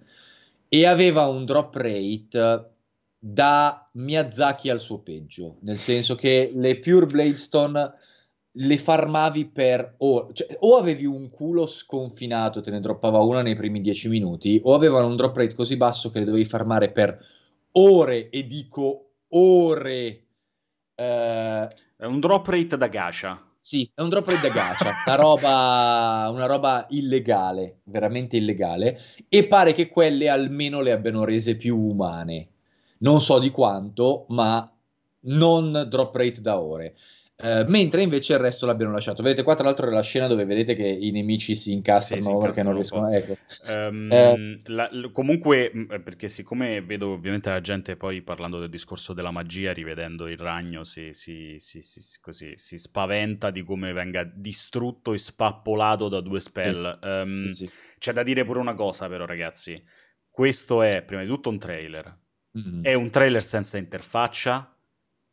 e 0.69 0.85
aveva 0.85 1.29
un 1.29 1.45
drop 1.45 1.77
rate 1.77 2.71
da 3.17 3.89
Miyazaki 3.93 4.69
al 4.69 4.81
suo 4.81 4.99
peggio, 4.99 5.59
nel 5.61 5.79
senso 5.79 6.17
che 6.17 6.51
le 6.53 6.81
Pure 6.81 7.07
Bladestone 7.07 7.93
le 8.59 8.79
farmavi 8.79 9.47
per 9.47 9.95
o, 9.99 10.31
cioè, 10.33 10.57
o 10.61 10.77
avevi 10.77 11.05
un 11.05 11.29
culo 11.29 11.67
sconfinato, 11.67 12.61
te 12.61 12.71
ne 12.71 12.81
droppava 12.81 13.19
una 13.19 13.43
nei 13.43 13.55
primi 13.55 13.81
dieci 13.81 14.09
minuti, 14.09 14.61
o 14.63 14.75
avevano 14.75 15.09
un 15.09 15.17
drop 15.17 15.37
rate 15.37 15.55
così 15.55 15.77
basso 15.77 16.11
che 16.11 16.21
le 16.21 16.25
dovevi 16.25 16.45
farmare 16.45 16.91
per 16.91 17.19
ore, 17.73 18.31
e 18.31 18.47
dico 18.47 19.11
ore. 19.29 20.25
Eh... 20.95 21.69
È 21.99 22.05
un 22.05 22.21
drop 22.21 22.47
rate 22.47 22.77
da 22.77 22.89
gacha. 22.89 23.43
Sì, 23.59 23.91
è 23.95 24.01
un 24.01 24.11
drop 24.11 24.29
rate 24.29 24.49
da 24.49 24.55
gacha, 24.55 24.91
una 25.07 25.17
roba, 25.17 26.29
una 26.31 26.47
roba 26.47 26.87
illegale, 26.91 27.81
veramente 27.85 28.37
illegale, 28.37 29.01
e 29.29 29.47
pare 29.49 29.75
che 29.75 29.89
quelle 29.89 30.29
almeno 30.29 30.81
le 30.81 30.93
abbiano 30.93 31.25
rese 31.25 31.57
più 31.57 31.79
umane. 31.79 32.49
Non 32.99 33.21
so 33.21 33.39
di 33.39 33.51
quanto, 33.51 34.27
ma 34.29 34.71
non 35.21 35.87
drop 35.89 36.15
rate 36.15 36.41
da 36.41 36.61
ore. 36.61 36.97
Uh, 37.39 37.69
mentre 37.69 38.01
invece 38.01 38.33
il 38.33 38.39
resto 38.39 38.65
l'abbiano 38.65 38.93
lasciato. 38.93 39.23
Vedete 39.23 39.43
qua, 39.43 39.55
tra 39.55 39.65
l'altro, 39.65 39.87
è 39.87 39.91
la 39.91 40.01
scena 40.01 40.27
dove 40.27 40.47
vedete 40.47 40.75
che 40.75 40.87
i 40.87 41.11
nemici 41.11 41.55
si 41.55 41.71
incastrano 41.71 42.23
sì, 42.23 42.31
si 42.31 42.39
perché 42.39 42.63
non 42.63 42.73
riescono. 42.73 43.11
Ecco. 43.11 43.37
Um, 43.69 44.11
eh. 44.11 44.57
la, 44.65 44.89
comunque, 45.13 45.71
eh, 45.71 46.01
perché 46.01 46.29
siccome 46.31 46.81
vedo 46.81 47.11
ovviamente 47.11 47.51
la 47.51 47.61
gente 47.61 47.97
poi 47.97 48.23
parlando 48.23 48.59
del 48.59 48.71
discorso 48.71 49.13
della 49.13 49.31
magia, 49.31 49.75
rivedendo 49.75 50.29
il 50.29 50.39
ragno, 50.39 50.83
si, 50.85 51.11
si, 51.13 51.57
si, 51.59 51.83
così, 52.23 52.55
si 52.57 52.79
spaventa 52.79 53.51
di 53.51 53.63
come 53.63 53.93
venga 53.93 54.25
distrutto 54.25 55.13
e 55.13 55.19
spappolato 55.19 56.09
da 56.09 56.23
due 56.23 56.41
spell. 56.41 56.99
Sì. 57.03 57.07
Um, 57.07 57.51
sì, 57.51 57.71
c'è 57.99 58.15
da 58.15 58.23
dire 58.23 58.47
pure 58.47 58.61
una 58.61 58.75
cosa, 58.75 59.09
però, 59.09 59.27
ragazzi. 59.27 59.83
Questo 60.31 60.81
è 60.81 61.03
prima 61.03 61.21
di 61.21 61.29
tutto 61.29 61.51
un 61.51 61.59
trailer. 61.59 62.19
Mm-hmm. 62.59 62.83
È 62.83 62.95
un 62.95 63.11
trailer 63.11 63.43
senza 63.43 63.77
interfaccia 63.77 64.71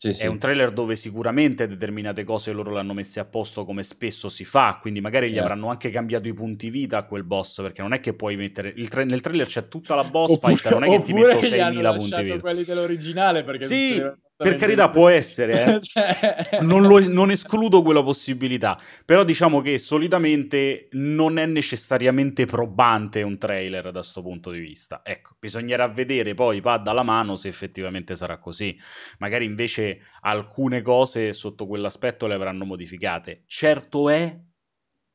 sì, 0.09 0.13
sì. 0.13 0.23
È 0.23 0.25
un 0.25 0.37
trailer 0.37 0.71
dove 0.71 0.95
sicuramente 0.97 1.65
determinate 1.65 2.25
cose 2.25 2.51
loro 2.51 2.71
l'hanno 2.71 2.93
messe 2.93 3.21
a 3.21 3.25
posto 3.25 3.63
come 3.63 3.83
spesso 3.83 4.27
si 4.27 4.43
fa, 4.43 4.79
quindi 4.81 4.99
magari 4.99 5.27
certo. 5.27 5.39
gli 5.39 5.43
avranno 5.43 5.69
anche 5.69 5.89
cambiato 5.91 6.27
i 6.27 6.33
punti 6.33 6.69
vita 6.69 6.97
a 6.97 7.03
quel 7.03 7.23
boss, 7.23 7.61
perché 7.61 7.81
non 7.81 7.93
è 7.93 8.01
che 8.01 8.13
puoi 8.13 8.35
mettere... 8.35 8.73
Tra... 8.73 9.05
Nel 9.05 9.21
trailer 9.21 9.47
c'è 9.47 9.69
tutta 9.69 9.95
la 9.95 10.03
boss 10.03 10.31
oppure, 10.31 10.55
fight, 10.55 10.73
non 10.73 10.83
è 10.83 10.89
che 10.89 11.03
ti 11.03 11.13
metto 11.13 11.39
6.000 11.39 11.95
punti 11.95 12.23
vita. 12.23 12.39
quelli 12.39 12.63
dell'originale 12.63 13.43
perché... 13.43 13.65
Sì, 13.65 14.01
per 14.43 14.55
carità, 14.57 14.89
può 14.89 15.09
essere, 15.09 15.75
eh. 15.75 15.79
cioè... 15.81 16.59
non, 16.61 16.83
lo, 16.83 16.99
non, 17.09 17.31
escludo 17.31 17.81
quella 17.81 18.03
possibilità. 18.03 18.77
Però 19.05 19.23
diciamo 19.23 19.61
che 19.61 19.77
solitamente 19.77 20.89
non 20.91 21.37
è 21.37 21.45
necessariamente 21.45 22.45
probante 22.45 23.21
un 23.23 23.37
trailer 23.37 23.85
da 23.85 23.99
questo 23.99 24.21
punto 24.21 24.51
di 24.51 24.59
vista. 24.59 25.01
Ecco, 25.03 25.35
bisognerà 25.39 25.87
vedere 25.87 26.33
poi 26.33 26.61
pad 26.61 26.87
alla 26.87 27.03
mano 27.03 27.35
se 27.35 27.47
effettivamente 27.47 28.15
sarà 28.15 28.37
così. 28.37 28.77
Magari 29.19 29.45
invece 29.45 30.01
alcune 30.21 30.81
cose 30.81 31.33
sotto 31.33 31.65
quell'aspetto 31.65 32.27
le 32.27 32.35
avranno 32.35 32.65
modificate. 32.65 33.43
Certo 33.47 34.09
è 34.09 34.37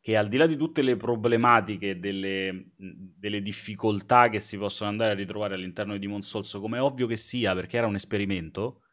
che 0.09 0.17
al 0.17 0.29
di 0.29 0.39
là 0.39 0.47
di 0.47 0.57
tutte 0.57 0.81
le 0.81 0.97
problematiche, 0.97 1.99
delle, 1.99 2.71
delle, 2.77 3.43
difficoltà 3.43 4.31
che 4.31 4.41
si 4.41 4.57
possono 4.57 4.89
andare 4.89 5.13
a 5.13 5.15
ritrovare 5.15 5.55
all'interno 5.55 5.93
di 5.93 5.99
Demon 5.99 6.23
Souls, 6.23 6.51
come 6.53 6.79
è 6.79 6.81
ovvio 6.81 7.07
che 7.07 7.17
sia, 7.17 7.55
perché 7.55 7.77
era 7.77 7.87
un 7.87 7.95
esperimento, 7.95 8.85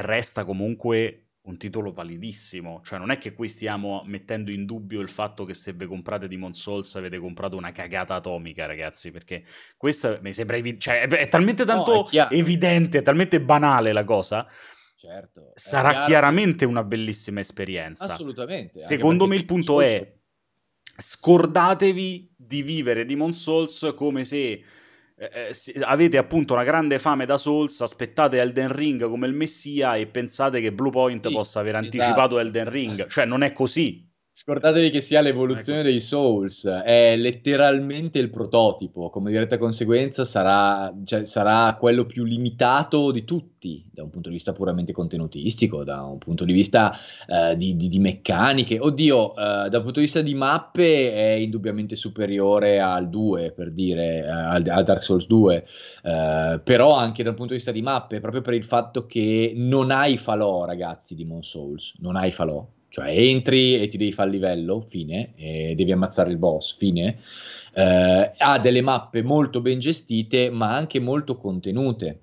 resta 0.00 0.44
comunque 0.44 1.28
un 1.48 1.56
titolo 1.56 1.92
validissimo. 1.92 2.82
Cioè, 2.84 2.98
non 2.98 3.10
è 3.10 3.18
che 3.18 3.32
qui 3.32 3.48
stiamo 3.48 4.02
mettendo 4.04 4.50
in 4.50 4.66
dubbio 4.66 5.00
il 5.00 5.08
fatto 5.08 5.44
che 5.44 5.54
se 5.54 5.72
vi 5.72 5.86
comprate 5.86 6.28
Demon 6.28 6.52
Souls 6.52 6.94
avete 6.96 7.18
comprato 7.18 7.56
una 7.56 7.72
cagata 7.72 8.14
atomica, 8.14 8.66
ragazzi. 8.66 9.10
Perché 9.10 9.44
questo 9.76 10.18
mi 10.22 10.32
sembra 10.32 10.56
evi- 10.56 10.78
cioè, 10.78 11.00
è, 11.00 11.08
è, 11.08 11.28
talmente 11.28 11.64
tanto 11.64 11.92
no, 11.92 12.08
è 12.08 12.28
evidente, 12.30 12.98
è 12.98 13.02
talmente 13.02 13.40
banale 13.40 13.92
la 13.92 14.04
cosa. 14.04 14.46
Certo. 14.96 15.52
Sarà 15.54 15.90
chiaro. 15.90 16.06
chiaramente 16.06 16.64
una 16.64 16.84
bellissima 16.84 17.40
esperienza. 17.40 18.12
Assolutamente. 18.12 18.78
Secondo 18.78 19.26
me 19.26 19.36
il 19.36 19.44
punto 19.44 19.80
è 19.80 20.16
scordatevi 20.96 22.34
di 22.36 22.62
vivere 22.62 23.06
Demon 23.06 23.32
Souls 23.32 23.92
come 23.96 24.24
se 24.24 24.62
eh, 25.18 25.50
eh 25.50 25.80
avete 25.82 26.16
appunto 26.16 26.54
una 26.54 26.64
grande 26.64 26.98
fame 26.98 27.26
da 27.26 27.36
Souls, 27.36 27.80
aspettate 27.80 28.40
Elden 28.40 28.72
Ring 28.72 29.08
come 29.08 29.26
il 29.26 29.34
messia 29.34 29.94
e 29.94 30.06
pensate 30.06 30.60
che 30.60 30.72
Bluepoint 30.72 31.26
sì, 31.26 31.32
possa 31.32 31.60
aver 31.60 31.76
esatto. 31.76 31.86
anticipato 31.86 32.38
Elden 32.38 32.70
Ring, 32.70 33.06
cioè 33.06 33.24
non 33.24 33.42
è 33.42 33.52
così. 33.52 34.07
Scordatevi 34.40 34.90
che 34.90 35.00
sia 35.00 35.20
l'evoluzione 35.20 35.82
dei 35.82 35.98
Souls, 35.98 36.64
è 36.64 37.16
letteralmente 37.16 38.20
il 38.20 38.30
prototipo, 38.30 39.10
come 39.10 39.32
diretta 39.32 39.58
conseguenza 39.58 40.24
sarà, 40.24 40.94
cioè, 41.04 41.24
sarà, 41.24 41.76
quello 41.76 42.06
più 42.06 42.22
limitato 42.22 43.10
di 43.10 43.24
tutti, 43.24 43.84
da 43.90 44.04
un 44.04 44.10
punto 44.10 44.28
di 44.28 44.36
vista 44.36 44.52
puramente 44.52 44.92
contenutistico, 44.92 45.82
da 45.82 46.04
un 46.04 46.18
punto 46.18 46.44
di 46.44 46.52
vista 46.52 46.96
uh, 47.26 47.56
di, 47.56 47.74
di, 47.74 47.88
di, 47.88 47.98
meccaniche. 47.98 48.78
Oddio, 48.78 49.32
uh, 49.32 49.34
dal 49.68 49.82
punto 49.82 49.98
di 49.98 50.02
vista 50.02 50.22
di 50.22 50.36
mappe 50.36 51.12
è 51.12 51.30
indubbiamente 51.32 51.96
superiore 51.96 52.78
al 52.78 53.08
2, 53.08 53.50
per 53.50 53.72
dire, 53.72 54.20
uh, 54.20 54.30
al, 54.30 54.64
al, 54.68 54.84
Dark 54.84 55.02
Souls 55.02 55.26
2, 55.26 55.64
però 56.62 56.94
anche 56.94 57.24
dal 57.24 57.34
punto 57.34 57.54
di 57.54 57.56
vista 57.56 57.72
di 57.72 57.82
mappe, 57.82 58.20
proprio 58.20 58.42
per 58.42 58.54
il 58.54 58.62
fatto 58.62 59.04
che 59.04 59.52
non 59.56 59.90
hai 59.90 60.16
falò, 60.16 60.64
ragazzi, 60.64 61.16
di 61.16 61.24
Mon 61.24 61.42
Souls, 61.42 61.96
non 61.98 62.14
hai 62.14 62.30
falò 62.30 62.64
cioè 62.88 63.10
entri 63.10 63.80
e 63.80 63.88
ti 63.88 63.96
devi 63.96 64.12
fare 64.12 64.30
il 64.30 64.34
livello, 64.36 64.84
fine, 64.88 65.32
e 65.36 65.74
devi 65.76 65.92
ammazzare 65.92 66.30
il 66.30 66.38
boss, 66.38 66.76
fine. 66.76 67.18
Eh, 67.74 68.32
ha 68.36 68.58
delle 68.58 68.80
mappe 68.80 69.22
molto 69.22 69.60
ben 69.60 69.78
gestite, 69.78 70.50
ma 70.50 70.74
anche 70.74 70.98
molto 70.98 71.36
contenute. 71.36 72.20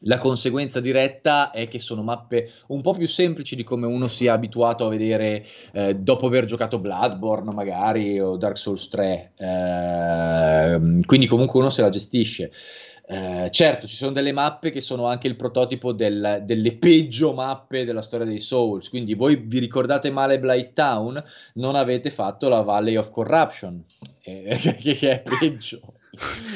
La 0.00 0.18
conseguenza 0.18 0.78
diretta 0.80 1.50
è 1.50 1.68
che 1.68 1.78
sono 1.78 2.02
mappe 2.02 2.50
un 2.68 2.82
po' 2.82 2.92
più 2.92 3.08
semplici 3.08 3.56
di 3.56 3.64
come 3.64 3.86
uno 3.86 4.08
sia 4.08 4.34
abituato 4.34 4.86
a 4.86 4.90
vedere 4.90 5.44
eh, 5.72 5.94
dopo 5.94 6.26
aver 6.26 6.44
giocato 6.44 6.78
Bloodborne 6.78 7.52
magari 7.54 8.20
o 8.20 8.36
Dark 8.36 8.58
Souls 8.58 8.88
3, 8.88 9.32
eh, 9.36 11.00
quindi 11.06 11.26
comunque 11.26 11.60
uno 11.60 11.70
se 11.70 11.80
la 11.80 11.88
gestisce. 11.88 12.52
Eh, 13.08 13.48
certo, 13.52 13.86
ci 13.86 13.94
sono 13.94 14.10
delle 14.10 14.32
mappe 14.32 14.72
che 14.72 14.80
sono 14.80 15.06
anche 15.06 15.28
il 15.28 15.36
prototipo 15.36 15.92
del, 15.92 16.42
delle 16.44 16.76
peggio 16.76 17.32
mappe 17.32 17.84
della 17.84 18.02
storia 18.02 18.26
dei 18.26 18.40
Souls. 18.40 18.88
Quindi 18.88 19.14
voi 19.14 19.36
vi 19.36 19.60
ricordate 19.60 20.10
male 20.10 20.40
Blight 20.40 20.72
Town, 20.72 21.22
non 21.54 21.76
avete 21.76 22.10
fatto 22.10 22.48
la 22.48 22.62
Valley 22.62 22.96
of 22.96 23.10
Corruption, 23.10 23.82
eh, 24.22 24.58
che, 24.80 24.94
che, 24.94 25.22
è 25.22 25.22
peggio. 25.38 25.80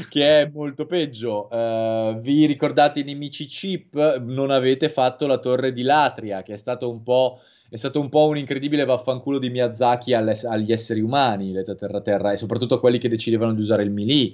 che 0.08 0.40
è 0.40 0.50
molto 0.52 0.86
peggio. 0.86 1.48
Uh, 1.52 2.18
vi 2.18 2.46
ricordate 2.46 2.98
i 3.00 3.04
nemici 3.04 3.46
chip? 3.46 4.18
Non 4.18 4.50
avete 4.50 4.88
fatto 4.88 5.28
la 5.28 5.38
torre 5.38 5.72
di 5.72 5.82
Latria, 5.82 6.42
che 6.42 6.54
è 6.54 6.58
stato 6.58 6.90
un 6.90 7.04
po' 7.04 7.40
è 7.70 7.76
stato 7.76 8.00
un 8.00 8.08
po' 8.08 8.26
un 8.26 8.36
incredibile 8.36 8.84
vaffanculo 8.84 9.38
di 9.38 9.48
Miyazaki 9.48 10.12
agli 10.12 10.72
esseri 10.72 11.00
umani, 11.00 11.52
l'età 11.52 11.76
terra 11.76 12.00
terra, 12.00 12.32
e 12.32 12.36
soprattutto 12.36 12.74
a 12.74 12.80
quelli 12.80 12.98
che 12.98 13.08
decidevano 13.08 13.54
di 13.54 13.60
usare 13.60 13.84
il 13.84 13.92
melee. 13.92 14.32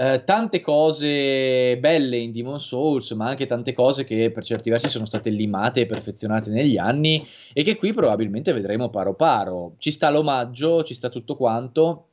Eh, 0.00 0.22
tante 0.22 0.60
cose 0.60 1.76
belle 1.80 2.18
in 2.18 2.30
Demon 2.30 2.60
Souls, 2.60 3.10
ma 3.10 3.26
anche 3.26 3.46
tante 3.46 3.72
cose 3.72 4.04
che 4.04 4.30
per 4.30 4.44
certi 4.44 4.70
versi 4.70 4.88
sono 4.88 5.04
state 5.04 5.28
limate 5.28 5.80
e 5.80 5.86
perfezionate 5.86 6.50
negli 6.50 6.78
anni 6.78 7.26
e 7.52 7.64
che 7.64 7.74
qui 7.74 7.92
probabilmente 7.92 8.52
vedremo 8.52 8.90
paro 8.90 9.14
paro. 9.14 9.74
Ci 9.78 9.90
sta 9.90 10.08
l'omaggio, 10.10 10.84
ci 10.84 10.94
sta 10.94 11.08
tutto 11.08 11.34
quanto, 11.34 12.06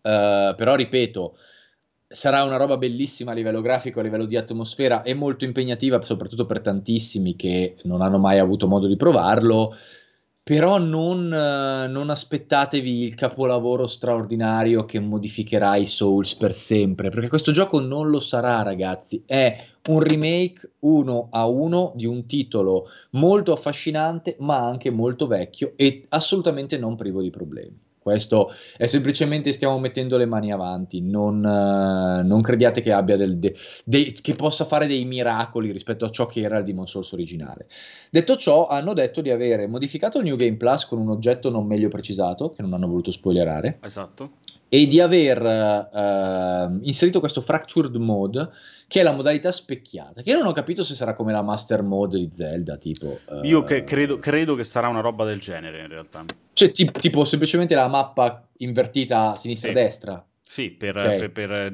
uh, 0.00 0.54
però 0.54 0.74
ripeto, 0.74 1.36
sarà 2.08 2.42
una 2.42 2.56
roba 2.56 2.78
bellissima 2.78 3.32
a 3.32 3.34
livello 3.34 3.60
grafico, 3.60 4.00
a 4.00 4.02
livello 4.02 4.24
di 4.24 4.38
atmosfera 4.38 5.02
e 5.02 5.12
molto 5.12 5.44
impegnativa, 5.44 6.00
soprattutto 6.00 6.46
per 6.46 6.62
tantissimi 6.62 7.36
che 7.36 7.76
non 7.82 8.00
hanno 8.00 8.16
mai 8.16 8.38
avuto 8.38 8.66
modo 8.66 8.86
di 8.86 8.96
provarlo 8.96 9.74
però 10.42 10.78
non, 10.78 11.28
non, 11.28 12.10
aspettatevi 12.10 13.02
il 13.02 13.14
capolavoro 13.14 13.86
straordinario 13.86 14.84
che 14.84 14.98
modificherà 14.98 15.76
i 15.76 15.86
Souls 15.86 16.34
per 16.34 16.54
sempre, 16.54 17.10
perché 17.10 17.28
questo 17.28 17.52
gioco 17.52 17.80
non 17.80 18.10
lo 18.10 18.20
sarà, 18.20 18.62
ragazzi. 18.62 19.22
È 19.26 19.64
un 19.88 20.00
remake 20.00 20.72
uno 20.80 21.28
a 21.30 21.46
uno 21.46 21.92
di 21.94 22.06
un 22.06 22.26
titolo 22.26 22.86
molto 23.10 23.52
affascinante, 23.52 24.36
ma 24.40 24.58
anche 24.58 24.90
molto 24.90 25.26
vecchio 25.26 25.74
e 25.76 26.06
assolutamente 26.08 26.78
non 26.78 26.96
privo 26.96 27.22
di 27.22 27.30
problemi. 27.30 27.89
Questo 28.10 28.52
è 28.76 28.86
semplicemente 28.86 29.52
stiamo 29.52 29.78
mettendo 29.78 30.16
le 30.16 30.26
mani 30.26 30.50
avanti, 30.50 31.00
non, 31.00 31.36
uh, 31.44 32.26
non 32.26 32.42
crediate 32.42 32.80
che, 32.80 32.92
abbia 32.92 33.16
del, 33.16 33.38
de, 33.38 33.54
de, 33.84 34.16
che 34.20 34.34
possa 34.34 34.64
fare 34.64 34.88
dei 34.88 35.04
miracoli 35.04 35.70
rispetto 35.70 36.04
a 36.04 36.10
ciò 36.10 36.26
che 36.26 36.40
era 36.40 36.58
il 36.58 36.64
Demon 36.64 36.88
Souls 36.88 37.12
originale. 37.12 37.68
Detto 38.10 38.34
ciò, 38.34 38.66
hanno 38.66 38.94
detto 38.94 39.20
di 39.20 39.30
avere 39.30 39.68
modificato 39.68 40.18
il 40.18 40.24
New 40.24 40.36
Game 40.36 40.56
Plus 40.56 40.86
con 40.86 40.98
un 40.98 41.10
oggetto 41.10 41.50
non 41.50 41.66
meglio 41.66 41.88
precisato, 41.88 42.50
che 42.50 42.62
non 42.62 42.72
hanno 42.72 42.88
voluto 42.88 43.12
spoilerare. 43.12 43.78
Esatto. 43.80 44.30
E 44.72 44.86
di 44.86 45.00
aver 45.00 45.42
uh, 45.42 46.78
inserito 46.82 47.18
questo 47.18 47.40
Fractured 47.40 47.94
Mode 47.96 48.50
che 48.86 49.00
è 49.00 49.02
la 49.02 49.12
modalità 49.12 49.52
specchiata, 49.52 50.22
che 50.22 50.30
io 50.30 50.38
non 50.38 50.46
ho 50.46 50.52
capito 50.52 50.82
se 50.82 50.94
sarà 50.94 51.12
come 51.12 51.30
la 51.30 51.42
Master 51.42 51.82
Mode 51.82 52.18
di 52.18 52.28
Zelda, 52.32 52.76
tipo... 52.76 53.20
Io 53.42 53.62
che 53.62 53.84
credo, 53.84 54.18
credo, 54.18 54.56
che 54.56 54.64
sarà 54.64 54.88
una 54.88 55.00
roba 55.00 55.24
del 55.24 55.38
genere, 55.38 55.80
in 55.82 55.88
realtà. 55.88 56.24
Cioè, 56.52 56.72
tipo, 56.72 56.98
tipo 56.98 57.24
semplicemente 57.24 57.76
la 57.76 57.86
mappa 57.86 58.48
invertita 58.58 59.34
sinistra-destra. 59.34 60.14
Sì, 60.14 60.29
per, 60.76 60.96
okay. 60.96 61.18
per, 61.18 61.30
per, 61.30 61.72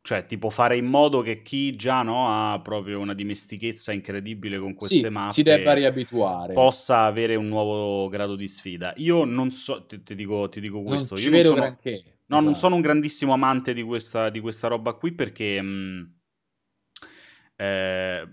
cioè, 0.00 0.24
tipo 0.24 0.48
fare 0.48 0.78
in 0.78 0.86
modo 0.86 1.20
che 1.20 1.42
chi 1.42 1.76
già 1.76 2.02
no, 2.02 2.26
ha 2.28 2.58
proprio 2.60 2.98
una 2.98 3.12
dimestichezza 3.12 3.92
incredibile 3.92 4.58
con 4.58 4.74
queste 4.74 5.00
sì, 5.00 5.08
mappe 5.08 5.32
si 5.32 5.42
debba 5.42 5.74
riabituare. 5.74 6.54
Possa 6.54 7.02
avere 7.02 7.34
un 7.34 7.48
nuovo 7.48 8.08
grado 8.08 8.36
di 8.36 8.48
sfida. 8.48 8.94
Io 8.96 9.24
non 9.24 9.50
so, 9.50 9.84
ti, 9.84 10.02
ti, 10.02 10.14
dico, 10.14 10.48
ti 10.48 10.60
dico 10.60 10.82
questo. 10.82 11.14
Non 11.14 11.24
io 11.24 11.30
non 11.30 11.42
sono, 11.42 11.54
granché. 11.56 11.90
No, 11.90 12.36
esatto. 12.36 12.42
non 12.42 12.54
sono 12.54 12.74
un 12.76 12.80
grandissimo 12.80 13.34
amante 13.34 13.74
di 13.74 13.82
questa, 13.82 14.30
di 14.30 14.40
questa 14.40 14.68
roba 14.68 14.94
qui 14.94 15.12
perché... 15.12 15.60
Mh, 15.60 15.68
mm, 15.68 16.02
eh, 17.56 18.28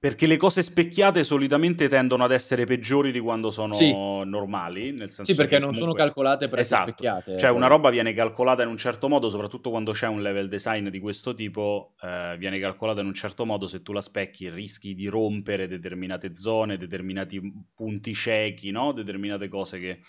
perché 0.00 0.26
le 0.26 0.38
cose 0.38 0.62
specchiate 0.62 1.22
solitamente 1.24 1.86
tendono 1.86 2.24
ad 2.24 2.32
essere 2.32 2.64
peggiori 2.64 3.12
di 3.12 3.20
quando 3.20 3.50
sono 3.50 3.74
sì. 3.74 3.92
normali. 3.92 4.92
Nel 4.92 5.10
senso 5.10 5.24
sì, 5.30 5.34
perché 5.34 5.58
non 5.58 5.72
comunque... 5.72 5.80
sono 5.80 5.92
calcolate 5.92 6.48
per 6.48 6.60
esatto. 6.60 6.84
essere 6.84 6.96
specchiate. 6.96 7.38
Cioè, 7.38 7.50
una 7.50 7.66
roba 7.66 7.90
viene 7.90 8.14
calcolata 8.14 8.62
in 8.62 8.70
un 8.70 8.78
certo 8.78 9.10
modo, 9.10 9.28
soprattutto 9.28 9.68
quando 9.68 9.92
c'è 9.92 10.06
un 10.06 10.22
level 10.22 10.48
design 10.48 10.88
di 10.88 10.98
questo 11.00 11.34
tipo, 11.34 11.96
eh, 12.00 12.34
viene 12.38 12.58
calcolata 12.58 13.02
in 13.02 13.08
un 13.08 13.12
certo 13.12 13.44
modo. 13.44 13.66
Se 13.66 13.82
tu 13.82 13.92
la 13.92 14.00
specchi, 14.00 14.48
rischi 14.48 14.94
di 14.94 15.06
rompere 15.06 15.68
determinate 15.68 16.34
zone, 16.34 16.78
determinati 16.78 17.38
punti 17.74 18.14
ciechi, 18.14 18.70
no? 18.70 18.92
determinate 18.92 19.48
cose 19.48 19.78
che 19.78 20.00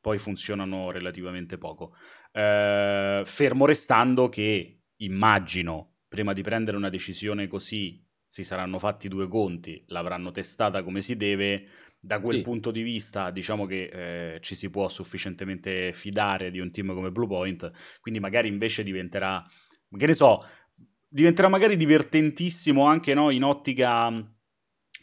poi 0.00 0.18
funzionano 0.18 0.92
relativamente 0.92 1.58
poco. 1.58 1.96
Eh, 2.30 3.22
fermo 3.24 3.66
restando 3.66 4.28
che 4.28 4.82
immagino, 4.98 5.94
prima 6.06 6.32
di 6.32 6.42
prendere 6.42 6.76
una 6.76 6.88
decisione 6.88 7.48
così, 7.48 8.00
si 8.30 8.44
saranno 8.44 8.78
fatti 8.78 9.08
due 9.08 9.26
conti, 9.26 9.82
l'avranno 9.88 10.30
testata 10.30 10.84
come 10.84 11.00
si 11.00 11.16
deve. 11.16 11.66
Da 11.98 12.20
quel 12.20 12.36
sì. 12.36 12.42
punto 12.42 12.70
di 12.70 12.80
vista, 12.80 13.30
diciamo 13.30 13.66
che 13.66 14.34
eh, 14.34 14.40
ci 14.40 14.54
si 14.54 14.70
può 14.70 14.88
sufficientemente 14.88 15.92
fidare 15.92 16.48
di 16.50 16.60
un 16.60 16.70
team 16.70 16.94
come 16.94 17.10
Bluepoint, 17.10 17.70
quindi 18.00 18.20
magari 18.20 18.46
invece 18.46 18.84
diventerà, 18.84 19.44
che 19.98 20.06
ne 20.06 20.14
so, 20.14 20.42
diventerà 21.08 21.48
magari 21.48 21.76
divertentissimo 21.76 22.84
anche 22.84 23.12
no, 23.14 23.30
in 23.30 23.42
ottica 23.42 24.08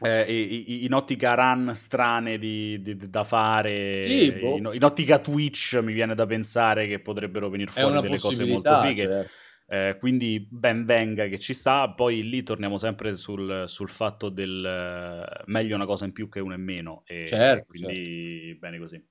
eh, 0.02 0.64
in 0.66 0.94
ottica 0.94 1.34
run 1.36 1.74
strane 1.76 2.40
di, 2.40 2.82
di, 2.82 2.96
da 2.96 3.24
fare, 3.26 4.02
sì, 4.04 4.32
boh. 4.32 4.58
in, 4.58 4.70
in, 4.74 4.84
ottica 4.84 5.20
Twitch 5.20 5.78
mi 5.84 5.92
viene 5.94 6.16
da 6.16 6.26
pensare 6.26 6.88
che 6.88 7.00
potrebbero 7.00 7.50
venire 7.50 7.72
fuori 7.72 8.00
delle 8.00 8.20
cose 8.20 8.46
molto 8.46 8.78
fighe. 8.78 9.04
Certo. 9.04 9.32
Eh, 9.70 9.98
quindi 10.00 10.48
ben 10.50 10.86
venga 10.86 11.28
che 11.28 11.38
ci 11.38 11.54
sta. 11.54 11.90
Poi 11.90 12.24
lì 12.24 12.42
torniamo 12.44 12.78
sempre 12.78 13.16
sul, 13.16 13.66
sul 13.68 13.90
fatto 13.90 14.30
del 14.30 14.64
uh, 14.64 15.44
meglio 15.52 15.76
una 15.76 15.86
cosa 15.86 16.06
in 16.06 16.14
più 16.14 16.30
che 16.30 16.40
una 16.40 16.56
in 16.56 16.64
meno. 16.64 17.04
E 17.06 17.26
certo, 17.26 17.66
quindi 17.68 18.46
certo. 18.46 18.60
bene 18.60 18.80
così. 18.80 19.06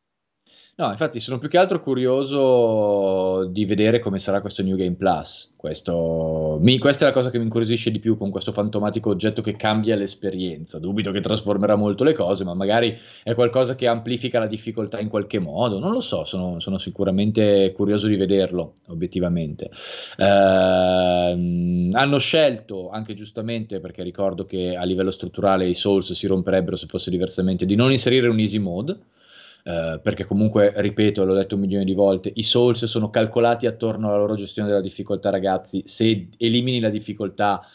No, 0.79 0.91
infatti 0.91 1.21
sono 1.21 1.39
più 1.39 1.49
che 1.49 1.57
altro 1.57 1.81
curioso 1.81 3.47
di 3.47 3.65
vedere 3.65 3.99
come 3.99 4.19
sarà 4.19 4.43
questo 4.43 4.63
New 4.63 4.77
Game 4.77 4.97
Plus. 4.97 5.55
Questo... 5.57 6.59
Mi... 6.61 6.77
Questa 6.77 7.07
è 7.07 7.09
la 7.09 7.15
cosa 7.15 7.31
che 7.31 7.39
mi 7.39 7.45
incuriosisce 7.45 7.91
di 7.91 7.99
più 7.99 8.19
con 8.19 8.29
questo 8.29 8.53
fantomatico 8.53 9.09
oggetto 9.09 9.41
che 9.41 9.57
cambia 9.57 9.97
l'esperienza. 9.97 10.79
Dubito 10.79 11.13
che 11.13 11.21
trasformerà 11.21 11.77
molto 11.77 12.05
le 12.05 12.13
cose, 12.13 12.45
ma 12.45 12.53
magari 12.53 12.95
è 13.23 13.35
qualcosa 13.35 13.75
che 13.75 13.87
amplifica 13.87 14.39
la 14.39 14.47
difficoltà 14.47 15.01
in 15.01 15.09
qualche 15.09 15.39
modo. 15.39 15.79
Non 15.79 15.93
lo 15.93 16.01
so, 16.01 16.27
sono, 16.27 16.61
sono 16.61 16.77
sicuramente 16.77 17.73
curioso 17.73 18.07
di 18.07 18.17
vederlo, 18.17 18.75
obiettivamente. 18.89 19.71
Ehm, 20.19 21.89
hanno 21.95 22.19
scelto, 22.19 22.91
anche 22.91 23.15
giustamente, 23.15 23.81
perché 23.81 24.03
ricordo 24.03 24.45
che 24.45 24.77
a 24.77 24.85
livello 24.85 25.11
strutturale 25.11 25.67
i 25.67 25.75
Souls 25.75 26.13
si 26.13 26.27
romperebbero 26.27 26.77
se 26.77 26.87
fosse 26.87 27.11
diversamente, 27.11 27.65
di 27.65 27.77
non 27.77 27.93
inserire 27.93 28.29
un 28.29 28.39
easy 28.39 28.59
mode 28.59 28.99
eh, 29.67 29.99
perché 30.01 30.25
comunque, 30.25 30.73
ripeto, 30.77 31.25
l'ho 31.25 31.35
detto 31.35 31.57
un 31.57 31.63
milione 31.63 31.85
di 31.85 31.95
volte, 31.95 32.31
i 32.33 32.45
Souls 32.45 32.85
sono 32.85 33.11
calcolati 33.11 33.67
attorno 33.67 34.09
alla 34.09 34.19
loro 34.19 34.37
gestione 34.37 34.69
della 34.69 34.81
difficoltà, 34.81 35.31
ragazzi, 35.31 35.83
se 35.85 36.29
elimini 36.39 36.79
la 36.79 36.91
difficoltà... 36.91 37.67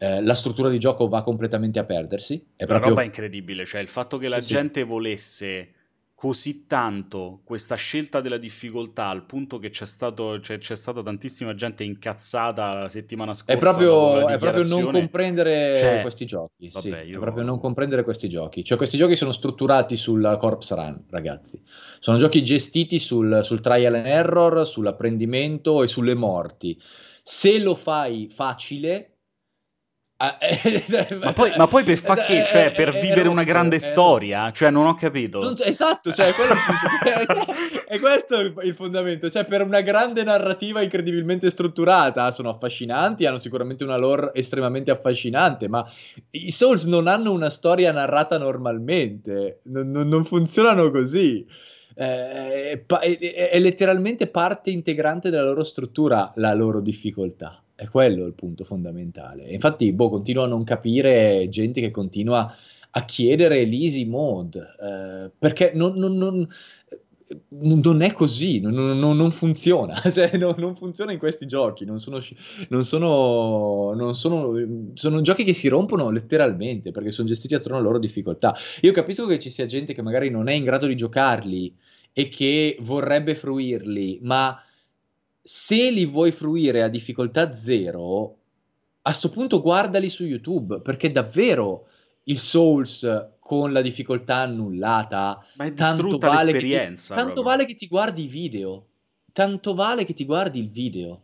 Eh, 0.00 0.22
la 0.22 0.36
struttura 0.36 0.68
di 0.68 0.78
gioco 0.78 1.08
va 1.08 1.24
completamente 1.24 1.80
a 1.80 1.84
perdersi. 1.84 2.36
È 2.54 2.62
una 2.62 2.74
proprio... 2.74 2.90
roba 2.90 3.02
incredibile, 3.02 3.64
cioè 3.64 3.80
il 3.80 3.88
fatto 3.88 4.16
che 4.16 4.28
la 4.28 4.38
sì, 4.38 4.54
gente 4.54 4.82
sì. 4.82 4.86
volesse 4.86 5.70
così 6.18 6.66
tanto 6.66 7.42
questa 7.44 7.76
scelta 7.76 8.20
della 8.20 8.38
difficoltà 8.38 9.06
al 9.06 9.24
punto 9.24 9.60
che 9.60 9.70
c'è, 9.70 9.86
stato, 9.86 10.38
c'è, 10.40 10.58
c'è 10.58 10.74
stata 10.74 11.00
tantissima 11.00 11.54
gente 11.54 11.84
incazzata 11.84 12.72
la 12.72 12.88
settimana 12.88 13.32
scorsa. 13.32 13.52
È 13.52 13.56
proprio, 13.56 14.26
è 14.26 14.36
proprio 14.36 14.64
non 14.64 14.90
comprendere 14.90 15.76
cioè, 15.76 16.00
questi 16.00 16.26
giochi. 16.26 16.70
Vabbè, 16.70 17.04
sì, 17.04 17.10
io... 17.10 17.18
È 17.18 17.20
proprio 17.20 17.44
non 17.44 17.60
comprendere 17.60 18.02
questi 18.02 18.28
giochi. 18.28 18.64
Cioè, 18.64 18.76
questi 18.76 18.96
giochi 18.96 19.14
sono 19.14 19.30
strutturati 19.30 19.94
sul 19.94 20.36
Corpse 20.40 20.74
Run, 20.74 21.04
ragazzi. 21.08 21.62
Sono 22.00 22.16
giochi 22.16 22.42
gestiti 22.42 22.98
sul, 22.98 23.42
sul 23.44 23.60
trial 23.60 23.94
and 23.94 24.06
error, 24.06 24.66
sull'apprendimento 24.66 25.84
e 25.84 25.86
sulle 25.86 26.14
morti. 26.14 26.76
Se 27.22 27.60
lo 27.60 27.76
fai 27.76 28.28
facile, 28.34 29.17
ma, 31.22 31.32
poi, 31.32 31.52
ma, 31.56 31.68
poi, 31.68 31.84
per 31.84 31.96
fa 31.98 32.16
che? 32.16 32.42
Cioè, 32.44 32.66
eh, 32.66 32.70
per 32.72 32.90
vivere 32.98 33.28
una 33.28 33.44
grande 33.44 33.78
storia? 33.78 34.50
Cioè, 34.50 34.68
non 34.72 34.86
ho 34.86 34.94
capito. 34.94 35.38
Non, 35.38 35.54
esatto, 35.62 36.12
cioè, 36.12 36.32
quello 36.32 36.54
è, 36.54 37.24
cioè, 37.24 37.84
è 37.86 38.00
questo 38.00 38.40
il, 38.40 38.52
il, 38.64 38.74
fondamento. 38.74 39.30
Cioè, 39.30 39.44
per 39.44 39.62
una 39.62 39.80
grande 39.80 40.24
narrativa 40.24 40.82
incredibilmente 40.82 41.48
strutturata, 41.50 42.32
sono 42.32 42.50
affascinanti, 42.50 43.26
hanno 43.26 43.38
sicuramente 43.38 43.84
una 43.84 43.96
lore 43.96 44.32
estremamente 44.34 44.90
affascinante, 44.90 45.68
ma 45.68 45.88
i 46.30 46.50
Souls 46.50 46.86
non 46.86 47.06
hanno 47.06 47.30
una 47.30 47.50
storia 47.50 47.92
narrata 47.92 48.38
normalmente, 48.38 49.60
non, 49.64 49.88
non, 49.92 50.08
non 50.08 50.24
funzionano 50.24 50.90
così. 50.90 51.46
Eh, 51.94 52.84
è 52.84 53.58
letteralmente 53.60 54.26
parte 54.26 54.70
integrante 54.70 55.30
della 55.30 55.44
loro 55.44 55.62
struttura, 55.62 56.32
la 56.34 56.54
loro 56.54 56.80
difficoltà. 56.80 57.62
È 57.78 57.86
quello 57.86 58.26
il 58.26 58.34
punto 58.34 58.64
fondamentale. 58.64 59.48
Infatti, 59.52 59.92
boh, 59.92 60.10
continuo 60.10 60.42
a 60.42 60.48
non 60.48 60.64
capire 60.64 61.46
gente 61.48 61.80
che 61.80 61.92
continua 61.92 62.52
a 62.90 63.04
chiedere 63.04 63.64
l'easy 63.64 64.04
mode, 64.04 64.58
eh, 64.82 65.30
perché 65.38 65.70
non, 65.76 65.94
non, 65.94 66.16
non, 66.16 66.48
non, 67.50 68.02
è 68.02 68.12
così, 68.12 68.58
non, 68.58 69.30
funziona, 69.30 69.94
cioè, 70.10 70.36
non, 70.36 70.74
funziona 70.74 71.12
in 71.12 71.20
questi 71.20 71.46
giochi, 71.46 71.84
non 71.84 72.00
sono, 72.00 72.20
sono, 72.80 74.12
sono, 74.12 74.52
sono 74.94 75.20
giochi 75.20 75.44
che 75.44 75.52
si 75.52 75.68
rompono 75.68 76.10
letteralmente 76.10 76.90
perché 76.90 77.12
sono 77.12 77.28
gestiti 77.28 77.54
attorno 77.54 77.76
alle 77.76 77.86
loro 77.86 78.00
difficoltà. 78.00 78.56
Io 78.80 78.90
capisco 78.90 79.24
che 79.26 79.38
ci 79.38 79.50
sia 79.50 79.66
gente 79.66 79.94
che 79.94 80.02
magari 80.02 80.30
non 80.30 80.48
è 80.48 80.52
in 80.52 80.64
grado 80.64 80.88
di 80.88 80.96
giocarli 80.96 81.72
e 82.12 82.28
che 82.28 82.76
vorrebbe 82.80 83.36
fruirli, 83.36 84.18
ma 84.22 84.60
se 85.48 85.90
li 85.90 86.04
vuoi 86.04 86.30
fruire 86.30 86.82
a 86.82 86.88
difficoltà 86.88 87.54
zero, 87.54 88.36
a 89.00 89.08
questo 89.08 89.30
punto 89.30 89.62
guardali 89.62 90.10
su 90.10 90.26
YouTube, 90.26 90.82
perché 90.82 91.10
davvero 91.10 91.86
il 92.24 92.38
Souls 92.38 93.30
con 93.40 93.72
la 93.72 93.80
difficoltà 93.80 94.36
annullata, 94.40 95.42
Ma 95.56 95.64
è 95.64 95.72
tanto 95.72 96.18
vale, 96.18 96.52
l'esperienza, 96.52 97.14
ti, 97.14 97.22
tanto 97.22 97.42
vale 97.42 97.64
che 97.64 97.74
ti 97.74 97.86
guardi 97.86 98.24
i 98.24 98.28
video, 98.28 98.88
tanto 99.32 99.74
vale 99.74 100.04
che 100.04 100.12
ti 100.12 100.26
guardi 100.26 100.58
il 100.58 100.68
video. 100.68 101.22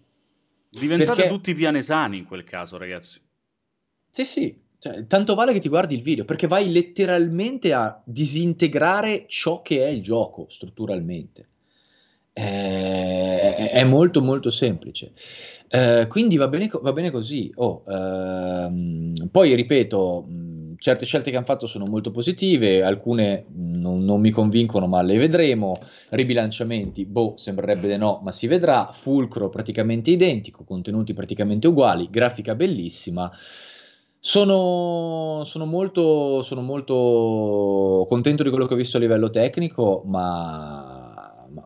Diventate 0.71 1.17
perché... 1.17 1.29
tutti 1.29 1.55
pianesani 1.55 2.17
in 2.17 2.25
quel 2.25 2.45
caso, 2.45 2.79
ragazzi. 2.79 3.21
Sì, 4.09 4.25
sì, 4.25 4.59
cioè, 4.79 5.07
tanto 5.07 5.35
vale 5.35 5.53
che 5.53 5.61
ti 5.61 5.69
guardi 5.69 5.97
il 5.97 6.03
video, 6.03 6.25
perché 6.25 6.47
vai 6.47 6.73
letteralmente 6.73 7.75
a 7.75 8.01
disintegrare 8.03 9.27
ciò 9.29 9.61
che 9.61 9.85
è 9.85 9.89
il 9.89 10.01
gioco 10.01 10.47
strutturalmente 10.49 11.49
è, 12.35 13.71
è 13.73 13.85
molto 13.85 14.21
molto 14.21 14.51
semplice. 14.51 15.13
Eh, 15.69 16.07
quindi 16.09 16.37
va 16.37 16.49
bene, 16.49 16.69
va 16.83 16.93
bene 16.93 17.11
così. 17.11 17.51
Oh, 17.55 17.83
ehm, 17.87 19.29
poi 19.31 19.55
ripeto, 19.55 20.27
certe 20.79 21.07
scelte 21.07 21.31
che 21.31 21.37
hanno 21.37 21.47
fatto 21.47 21.67
sono 21.67 21.87
molto 21.87 22.11
positive, 22.11 22.83
alcune 22.83 23.47
non, 23.55 24.05
non, 24.05 24.21
mi 24.21 24.31
convincono, 24.31 24.87
ma 24.87 25.01
le 25.03 25.17
vedremo. 25.17 25.77
Ribilanciamenti, 26.11 27.07
boh, 27.07 27.35
sembrerebbe 27.37 27.89
di 27.89 27.97
no, 27.97 28.21
ma 28.23 28.33
si 28.33 28.47
vedrà. 28.47 28.91
Fulcro 28.93 29.49
praticamente 29.49 30.11
identico, 30.11 30.65
contenuti 30.65 31.15
praticamente 31.15 31.69
uguali, 31.69 32.09
grafica 32.11 32.55
bellissima. 32.55 33.31
Sono, 34.19 35.43
sono, 35.45 35.67
molto, 35.67 36.43
sono 36.43 36.63
molto 36.63 38.07
contento 38.09 38.43
di 38.43 38.49
quello 38.49 38.67
che 38.67 38.73
ho 38.73 38.77
visto 38.77 38.97
a 38.97 39.01
livello 39.01 39.29
tecnico, 39.29 40.03
ma 40.07 40.94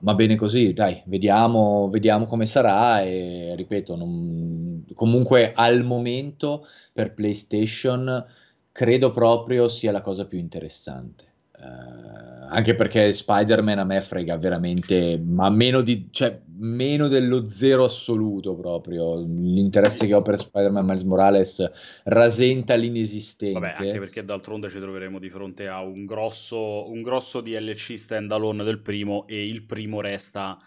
ma 0.02 0.14
bene 0.14 0.36
così, 0.36 0.72
dai, 0.72 1.02
vediamo, 1.06 1.88
vediamo 1.90 2.26
come 2.26 2.46
sarà 2.46 3.02
e 3.02 3.54
ripeto, 3.56 3.96
non, 3.96 4.84
comunque 4.94 5.52
al 5.54 5.84
momento 5.84 6.66
per 6.92 7.14
PlayStation 7.14 8.24
credo 8.72 9.12
proprio 9.12 9.68
sia 9.68 9.92
la 9.92 10.00
cosa 10.00 10.26
più 10.26 10.38
interessante. 10.38 11.27
Uh, 11.60 12.28
anche 12.50 12.74
perché 12.74 13.12
Spider-Man 13.12 13.78
a 13.78 13.84
me 13.84 14.00
frega 14.00 14.36
veramente, 14.36 15.20
ma 15.22 15.50
meno, 15.50 15.82
di, 15.82 16.08
cioè, 16.10 16.40
meno 16.56 17.06
dello 17.08 17.46
zero 17.46 17.84
assoluto 17.84 18.56
proprio. 18.56 19.20
L'interesse 19.20 20.06
che 20.06 20.14
ho 20.14 20.22
per 20.22 20.38
Spider-Man 20.38 20.84
Miles 20.84 21.02
Morales 21.02 21.70
rasenta 22.04 22.74
l'inesistente. 22.74 23.58
Vabbè, 23.58 23.86
anche 23.86 23.98
perché 23.98 24.24
d'altronde 24.24 24.70
ci 24.70 24.78
troveremo 24.78 25.18
di 25.18 25.28
fronte 25.28 25.68
a 25.68 25.82
un 25.82 26.06
grosso, 26.06 26.88
un 26.90 27.02
grosso 27.02 27.40
DLC 27.40 27.98
standalone 27.98 28.64
del 28.64 28.80
primo 28.80 29.26
e 29.26 29.44
il 29.44 29.64
primo 29.64 30.00
resta 30.00 30.58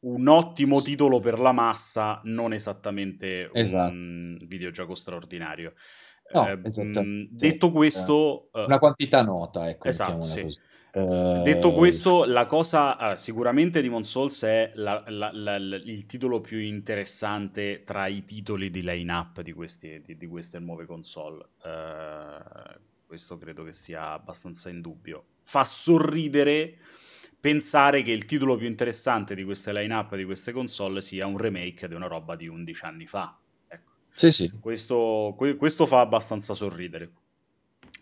un 0.00 0.28
ottimo 0.28 0.80
titolo 0.80 1.18
per 1.18 1.40
la 1.40 1.52
massa, 1.52 2.20
non 2.24 2.52
esattamente 2.52 3.50
esatto. 3.52 3.92
un 3.92 4.38
videogioco 4.42 4.94
straordinario. 4.94 5.72
No, 6.32 6.48
eh, 6.48 6.58
esatto. 6.62 7.02
detto 7.30 7.70
questo... 7.70 8.48
Eh, 8.52 8.64
una 8.64 8.78
quantità 8.78 9.22
nota, 9.22 9.68
ecco. 9.68 9.88
Esatto, 9.88 10.22
sì. 10.22 10.46
Uh, 10.90 11.42
Detto 11.42 11.72
questo, 11.72 12.24
la 12.24 12.46
cosa 12.46 13.12
uh, 13.12 13.16
sicuramente 13.16 13.82
Demon 13.82 14.04
Souls 14.04 14.42
è 14.42 14.72
la, 14.74 15.04
la, 15.08 15.30
la, 15.32 15.56
il 15.56 16.06
titolo 16.06 16.40
più 16.40 16.58
interessante 16.58 17.82
tra 17.84 18.06
i 18.06 18.24
titoli 18.24 18.70
di 18.70 18.82
line-up 18.82 19.42
di, 19.42 19.52
questi, 19.52 20.00
di, 20.00 20.16
di 20.16 20.26
queste 20.26 20.58
nuove 20.58 20.86
console. 20.86 21.44
Uh, 21.62 22.78
questo 23.06 23.36
credo 23.36 23.64
che 23.64 23.72
sia 23.72 24.12
abbastanza 24.12 24.70
indubbio. 24.70 25.24
Fa 25.42 25.64
sorridere 25.64 26.78
pensare 27.40 28.02
che 28.02 28.10
il 28.10 28.24
titolo 28.24 28.56
più 28.56 28.66
interessante 28.66 29.34
di 29.34 29.44
queste 29.44 29.72
line-up 29.72 30.16
di 30.16 30.24
queste 30.24 30.52
console 30.52 31.00
sia 31.00 31.26
un 31.26 31.36
remake 31.36 31.86
di 31.86 31.94
una 31.94 32.06
roba 32.06 32.34
di 32.34 32.48
11 32.48 32.84
anni 32.84 33.06
fa. 33.06 33.37
Sì, 34.18 34.32
sì. 34.32 34.50
Questo, 34.58 35.32
que- 35.36 35.54
questo 35.54 35.86
fa 35.86 36.00
abbastanza 36.00 36.52
sorridere. 36.52 37.12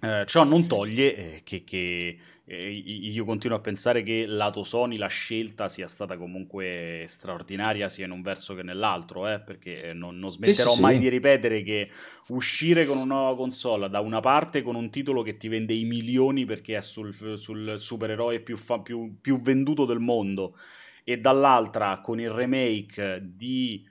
Eh, 0.01 0.25
ciò 0.27 0.45
non 0.45 0.67
toglie 0.67 1.15
eh, 1.15 1.43
che, 1.45 1.63
che 1.63 2.19
eh, 2.43 2.71
io 2.71 3.27
continuo 3.27 3.59
a 3.59 3.61
pensare 3.61 4.03
che 4.03 4.25
lato 4.25 4.65
Sony 4.65 4.97
la 4.97 5.09
scelta 5.09 5.69
sia 5.69 5.87
stata 5.87 6.17
comunque 6.17 7.05
straordinaria 7.07 7.91
sia 7.91 8.07
in 8.07 8.13
un 8.13 8.23
verso 8.23 8.55
che 8.55 8.63
nell'altro, 8.63 9.29
eh, 9.29 9.41
perché 9.41 9.93
non, 9.93 10.19
non 10.19 10.31
smetterò 10.31 10.71
sì, 10.71 10.77
sì, 10.77 10.81
mai 10.81 10.95
sì. 10.95 11.01
di 11.01 11.09
ripetere 11.11 11.63
che 11.63 11.91
uscire 12.29 12.87
con 12.87 12.97
una 12.97 13.15
nuova 13.17 13.37
console 13.37 13.91
da 13.91 14.01
una 14.01 14.21
parte 14.21 14.63
con 14.63 14.75
un 14.75 14.89
titolo 14.89 15.21
che 15.21 15.37
ti 15.37 15.49
vende 15.49 15.75
i 15.75 15.85
milioni 15.85 16.47
perché 16.47 16.79
è 16.79 16.81
sul, 16.81 17.15
sul 17.15 17.75
supereroe 17.79 18.41
più, 18.41 18.57
fa, 18.57 18.79
più, 18.79 19.19
più 19.21 19.39
venduto 19.39 19.85
del 19.85 20.01
mondo 20.01 20.57
e 21.05 21.19
dall'altra 21.19 22.01
con 22.01 22.21
il 22.21 22.31
remake 22.31 23.21
di 23.23 23.87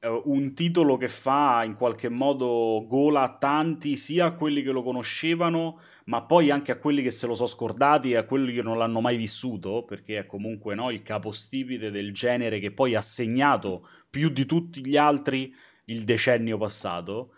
un 0.00 0.54
titolo 0.54 0.96
che 0.96 1.08
fa 1.08 1.64
in 1.64 1.74
qualche 1.74 2.08
modo 2.08 2.84
gola 2.86 3.22
a 3.22 3.36
tanti, 3.36 3.96
sia 3.96 4.26
a 4.26 4.34
quelli 4.34 4.62
che 4.62 4.70
lo 4.70 4.82
conoscevano 4.82 5.80
ma 6.06 6.22
poi 6.22 6.50
anche 6.50 6.72
a 6.72 6.78
quelli 6.78 7.02
che 7.02 7.10
se 7.10 7.26
lo 7.26 7.34
sono 7.34 7.48
scordati 7.48 8.12
e 8.12 8.16
a 8.16 8.24
quelli 8.24 8.52
che 8.52 8.62
non 8.62 8.78
l'hanno 8.78 9.00
mai 9.00 9.16
vissuto, 9.16 9.84
perché 9.84 10.18
è 10.18 10.26
comunque 10.26 10.74
no, 10.74 10.90
il 10.90 11.02
capostipite 11.02 11.90
del 11.90 12.12
genere 12.12 12.60
che 12.60 12.70
poi 12.70 12.94
ha 12.94 13.00
segnato 13.00 13.88
più 14.08 14.28
di 14.28 14.46
tutti 14.46 14.86
gli 14.86 14.96
altri 14.96 15.52
il 15.86 16.04
decennio 16.04 16.58
passato. 16.58 17.34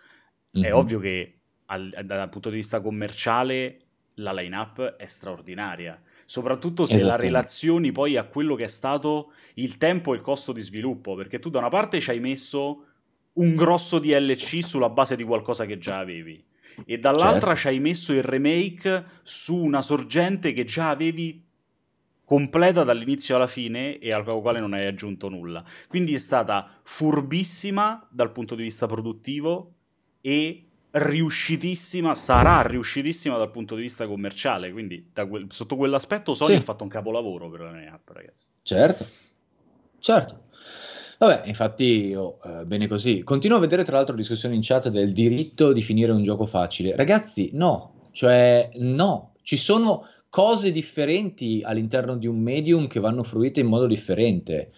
Mm-hmm. 0.56 0.66
È 0.66 0.70
mhm. 0.70 0.76
ovvio 0.76 0.98
che 0.98 1.38
al, 1.66 1.94
dal 2.04 2.28
punto 2.28 2.50
di 2.50 2.56
vista 2.56 2.80
commerciale 2.80 3.80
la 4.14 4.32
line-up 4.32 4.96
è 4.96 5.06
straordinaria, 5.06 6.00
soprattutto 6.28 6.84
se 6.84 7.02
la 7.02 7.16
relazioni 7.16 7.90
poi 7.90 8.18
a 8.18 8.24
quello 8.24 8.54
che 8.54 8.64
è 8.64 8.68
stato 8.68 9.32
il 9.54 9.78
tempo 9.78 10.12
e 10.12 10.16
il 10.16 10.22
costo 10.22 10.52
di 10.52 10.60
sviluppo, 10.60 11.14
perché 11.14 11.38
tu 11.38 11.48
da 11.48 11.58
una 11.58 11.70
parte 11.70 12.00
ci 12.00 12.10
hai 12.10 12.20
messo 12.20 12.84
un 13.32 13.54
grosso 13.54 13.98
DLC 13.98 14.62
sulla 14.62 14.90
base 14.90 15.16
di 15.16 15.24
qualcosa 15.24 15.64
che 15.64 15.78
già 15.78 15.98
avevi 15.98 16.44
e 16.84 16.98
dall'altra 16.98 17.54
certo. 17.54 17.60
ci 17.60 17.68
hai 17.68 17.80
messo 17.80 18.12
il 18.12 18.22
remake 18.22 19.04
su 19.22 19.56
una 19.56 19.80
sorgente 19.80 20.52
che 20.52 20.64
già 20.64 20.90
avevi 20.90 21.42
completa 22.26 22.84
dall'inizio 22.84 23.36
alla 23.36 23.46
fine 23.46 23.96
e 23.96 24.12
al 24.12 24.22
quale 24.22 24.60
non 24.60 24.74
hai 24.74 24.84
aggiunto 24.84 25.30
nulla. 25.30 25.64
Quindi 25.88 26.12
è 26.12 26.18
stata 26.18 26.78
furbissima 26.82 28.06
dal 28.10 28.32
punto 28.32 28.54
di 28.54 28.64
vista 28.64 28.86
produttivo 28.86 29.76
e 30.20 30.67
riuscitissima, 30.90 32.14
sarà 32.14 32.62
riuscitissima 32.62 33.36
dal 33.36 33.50
punto 33.50 33.74
di 33.74 33.82
vista 33.82 34.06
commerciale. 34.06 34.72
Quindi 34.72 35.10
quel, 35.28 35.46
sotto 35.50 35.76
quell'aspetto 35.76 36.34
Sony 36.34 36.52
sì. 36.52 36.58
ha 36.58 36.62
fatto 36.62 36.84
un 36.84 36.88
capolavoro 36.88 37.50
per 37.50 37.60
la 37.60 37.72
mia 37.72 37.92
app, 37.92 38.08
ragazzi. 38.10 38.44
Certo, 38.62 39.06
certo. 39.98 40.46
Vabbè, 41.18 41.42
infatti, 41.46 42.14
oh, 42.14 42.38
eh, 42.44 42.64
bene 42.64 42.86
così. 42.86 43.22
Continuo 43.24 43.56
a 43.56 43.60
vedere 43.60 43.82
tra 43.82 43.96
l'altro 43.96 44.14
discussioni 44.14 44.54
in 44.54 44.62
chat 44.62 44.88
del 44.88 45.12
diritto 45.12 45.72
di 45.72 45.82
finire 45.82 46.12
un 46.12 46.22
gioco 46.22 46.46
facile. 46.46 46.94
Ragazzi, 46.94 47.50
no, 47.54 48.08
cioè 48.12 48.70
no, 48.74 49.32
ci 49.42 49.56
sono 49.56 50.06
cose 50.30 50.70
differenti 50.70 51.62
all'interno 51.64 52.16
di 52.16 52.26
un 52.26 52.38
medium 52.40 52.86
che 52.86 53.00
vanno 53.00 53.24
fruite 53.24 53.60
in 53.60 53.66
modo 53.66 53.86
differente. 53.86 54.70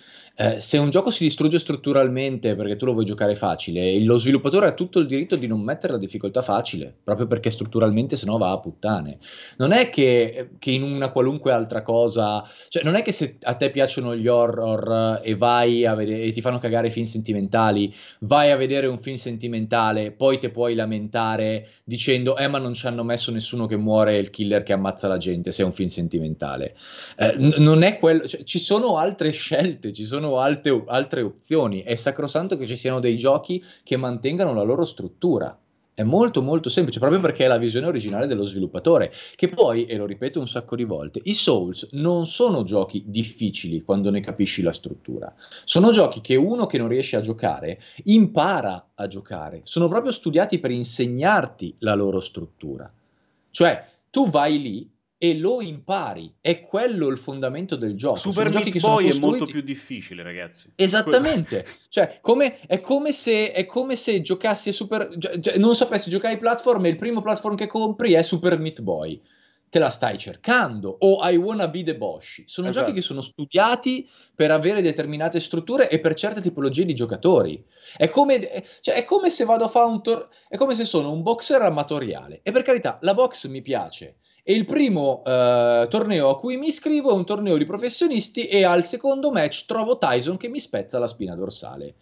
Eh, 0.43 0.59
se 0.59 0.79
un 0.79 0.89
gioco 0.89 1.11
si 1.11 1.25
distrugge 1.25 1.59
strutturalmente 1.59 2.57
perché 2.57 2.75
tu 2.77 2.87
lo 2.87 2.93
vuoi 2.95 3.05
giocare 3.05 3.35
facile, 3.35 4.03
lo 4.03 4.17
sviluppatore 4.17 4.69
ha 4.69 4.73
tutto 4.73 4.99
il 4.99 5.05
diritto 5.07 5.37
di 5.37 5.47
non 5.47 5.61
mettere 5.61 5.93
la 5.93 5.99
difficoltà 5.99 6.41
facile, 6.41 6.97
proprio 7.05 7.27
perché 7.27 7.51
strutturalmente 7.51 8.17
sennò 8.17 8.39
va 8.39 8.51
a 8.51 8.59
puttane. 8.59 9.19
Non 9.59 9.73
è 9.73 9.91
che, 9.91 10.53
che 10.59 10.71
in 10.71 10.83
una 10.83 11.11
qualunque 11.11 11.53
altra 11.53 11.83
cosa, 11.83 12.43
cioè 12.69 12.83
non 12.85 12.95
è 12.95 13.03
che 13.03 13.13
se 13.13 13.37
a 13.43 13.53
te 13.55 13.69
piacciono 13.69 14.17
gli 14.17 14.29
horror 14.29 15.21
e 15.23 15.37
vai 15.37 15.85
a 15.85 15.95
vedere 15.95 16.23
e 16.23 16.31
ti 16.31 16.41
fanno 16.41 16.59
cagare 16.59 16.87
i 16.87 16.91
film 16.91 17.05
sentimentali, 17.05 17.93
vai 18.21 18.51
a 18.51 18.57
vedere 18.57 18.87
un 18.87 18.99
film 18.99 19.17
sentimentale, 19.17 20.11
poi 20.13 20.39
te 20.39 20.49
puoi 20.51 20.75
lamentare 20.75 21.69
dicendo 21.85 22.39
"Eh, 22.39 22.49
ma 22.49 22.57
non 22.59 22.73
ci 22.73 22.87
hanno 22.87 23.05
messo 23.05 23.31
nessuno 23.31 23.67
che 23.67 23.77
muore 23.77 24.17
il 24.17 24.31
killer 24.31 24.63
che 24.63 24.73
ammazza 24.73 25.07
la 25.07 25.19
gente 25.19 25.53
se 25.53 25.63
è 25.63 25.67
un 25.67 25.73
film 25.75 25.89
sentimentale". 25.89 26.75
Eh, 27.17 27.35
n- 27.37 27.55
non 27.59 27.83
è 27.83 27.99
quello, 27.99 28.27
cioè, 28.27 28.43
ci 28.45 28.59
sono 28.59 28.97
altre 28.99 29.31
scelte, 29.31 29.93
ci 29.93 30.05
sono 30.05 30.30
alte, 30.39 30.85
altre 30.87 31.23
opzioni. 31.23 31.83
È 31.83 31.95
sacrosanto 31.97 32.57
che 32.57 32.67
ci 32.67 32.77
siano 32.77 33.01
dei 33.01 33.17
giochi 33.17 33.63
che 33.83 33.97
mantengano 33.97 34.55
la 34.55 34.63
loro 34.63 34.85
struttura. 34.85 35.59
È 35.93 36.03
molto 36.03 36.41
molto 36.41 36.71
semplice, 36.71 36.99
proprio 36.99 37.21
perché 37.21 37.45
è 37.45 37.49
la 37.49 37.59
visione 37.59 37.87
originale 37.87 38.27
dello 38.27 38.47
sviluppatore. 38.47 39.13
Che 39.37 39.49
poi, 39.49 39.85
e 39.85 39.97
lo 39.99 40.07
ripeto 40.07 40.41
un 40.41 40.49
sacco 40.49 40.75
di 40.75 40.85
volte, 40.85 41.21
i 41.25 41.35
Souls 41.35 41.89
non 41.93 42.27
sono 42.27 42.63
giochi 42.63 43.05
difficili 43.07 43.83
quando 43.83 44.09
ne 44.11 44.21
capisci 44.21 44.63
la 44.63 44.73
struttura. 44.73 45.31
Sono 45.65 45.91
giochi 45.91 46.23
che 46.23 46.37
uno 46.37 46.65
che 46.65 46.79
non 46.79 46.89
riesce 46.89 47.17
a 47.17 47.21
giocare 47.21 47.79
impara 48.05 48.93
a 48.95 49.07
giocare. 49.09 49.61
Sono 49.65 49.89
proprio 49.89 50.13
studiati 50.13 50.59
per 50.59 50.71
insegnarti 50.71 51.75
la 51.81 51.95
loro 51.95 52.21
struttura. 52.21 52.91
Cioè, 53.51 53.85
tu 54.11 54.31
vai 54.31 54.59
lì 54.59 54.91
e 55.23 55.37
lo 55.37 55.61
impari. 55.61 56.35
È 56.41 56.61
quello 56.61 57.09
il 57.09 57.19
fondamento 57.19 57.77
del 57.77 57.95
gioco. 57.95 58.17
Super 58.17 58.49
Meat 58.49 58.79
Boy 58.79 59.05
costruiti... 59.05 59.17
è 59.19 59.21
molto 59.21 59.45
più 59.45 59.61
difficile, 59.61 60.23
ragazzi. 60.23 60.73
Esattamente. 60.75 61.67
cioè, 61.91 62.21
come, 62.23 62.61
è, 62.61 62.81
come 62.81 63.13
se, 63.13 63.53
è 63.53 63.67
come 63.67 63.97
se 63.97 64.23
giocassi 64.23 64.71
a 64.71 64.73
Super... 64.73 65.11
Gi- 65.19 65.59
non 65.59 65.75
sapessi 65.75 66.09
giocare 66.09 66.33
ai 66.33 66.41
platform 66.41 66.87
e 66.87 66.89
il 66.89 66.97
primo 66.97 67.21
platform 67.21 67.55
che 67.55 67.67
compri 67.67 68.13
è 68.13 68.23
Super 68.23 68.59
Meat 68.59 68.81
Boy. 68.81 69.21
Te 69.69 69.79
la 69.79 69.91
stai 69.91 70.17
cercando. 70.17 70.97
O 71.01 71.19
I 71.29 71.37
Wanna 71.37 71.69
Be 71.69 71.83
the 71.83 71.99
Bosch. 71.99 72.45
Sono 72.47 72.69
esatto. 72.69 72.87
giochi 72.87 72.99
che 72.99 73.05
sono 73.05 73.21
studiati 73.21 74.09
per 74.35 74.51
avere 74.51 74.81
determinate 74.81 75.39
strutture 75.39 75.91
e 75.91 76.01
per 76.01 76.15
certe 76.15 76.41
tipologie 76.41 76.87
di 76.87 76.95
giocatori. 76.95 77.63
È 77.95 78.09
come, 78.09 78.65
cioè, 78.81 78.95
è 78.95 79.05
come 79.05 79.29
se 79.29 79.45
vado 79.45 79.67
a 79.67 79.69
fare 79.69 79.87
un 79.87 80.03
tor- 80.03 80.29
È 80.49 80.57
come 80.57 80.75
se 80.75 80.87
sono 80.87 81.13
un 81.13 81.21
boxer 81.21 81.61
amatoriale. 81.61 82.41
E 82.43 82.53
per 82.53 82.63
carità, 82.63 82.99
la 83.03 83.13
box 83.13 83.47
mi 83.49 83.61
piace 83.61 84.17
e 84.43 84.55
il 84.55 84.65
primo 84.65 85.23
eh, 85.25 85.87
torneo 85.89 86.29
a 86.29 86.39
cui 86.39 86.57
mi 86.57 86.69
iscrivo 86.69 87.11
è 87.11 87.15
un 87.15 87.25
torneo 87.25 87.57
di 87.57 87.67
professionisti 87.67 88.47
e 88.47 88.65
al 88.65 88.85
secondo 88.85 89.31
match 89.31 89.67
trovo 89.67 89.99
Tyson 89.99 90.37
che 90.37 90.49
mi 90.49 90.61
spezza 90.61 90.99
la 90.99 91.09
spina 91.09 91.35
dorsale. 91.35 91.95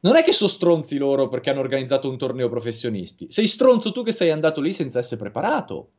Non 0.00 0.16
è 0.16 0.24
che 0.24 0.32
sono 0.32 0.50
stronzi 0.50 0.98
loro 0.98 1.28
perché 1.28 1.50
hanno 1.50 1.60
organizzato 1.60 2.08
un 2.08 2.18
torneo 2.18 2.48
professionisti. 2.48 3.28
Sei 3.30 3.46
stronzo 3.46 3.92
tu 3.92 4.02
che 4.02 4.12
sei 4.12 4.30
andato 4.30 4.60
lì 4.60 4.72
senza 4.72 4.98
essere 4.98 5.20
preparato. 5.20 5.90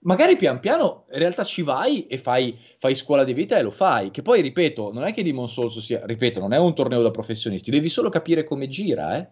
Magari 0.00 0.36
pian 0.36 0.60
piano 0.60 1.04
in 1.10 1.18
realtà 1.18 1.44
ci 1.44 1.62
vai 1.62 2.06
e 2.06 2.18
fai, 2.18 2.56
fai 2.78 2.94
scuola 2.94 3.24
di 3.24 3.34
vita 3.34 3.58
e 3.58 3.62
lo 3.62 3.70
fai. 3.70 4.10
Che 4.10 4.22
poi, 4.22 4.40
ripeto, 4.40 4.92
non 4.92 5.04
è 5.04 5.12
che 5.12 5.22
Demon 5.22 5.48
Souls 5.48 5.78
sia, 5.80 6.00
ripeto, 6.06 6.40
non 6.40 6.52
è 6.52 6.58
un 6.58 6.74
torneo 6.74 7.02
da 7.02 7.10
professionisti, 7.10 7.70
devi 7.70 7.88
solo 7.88 8.08
capire 8.08 8.44
come 8.44 8.68
gira, 8.68 9.18
eh. 9.18 9.28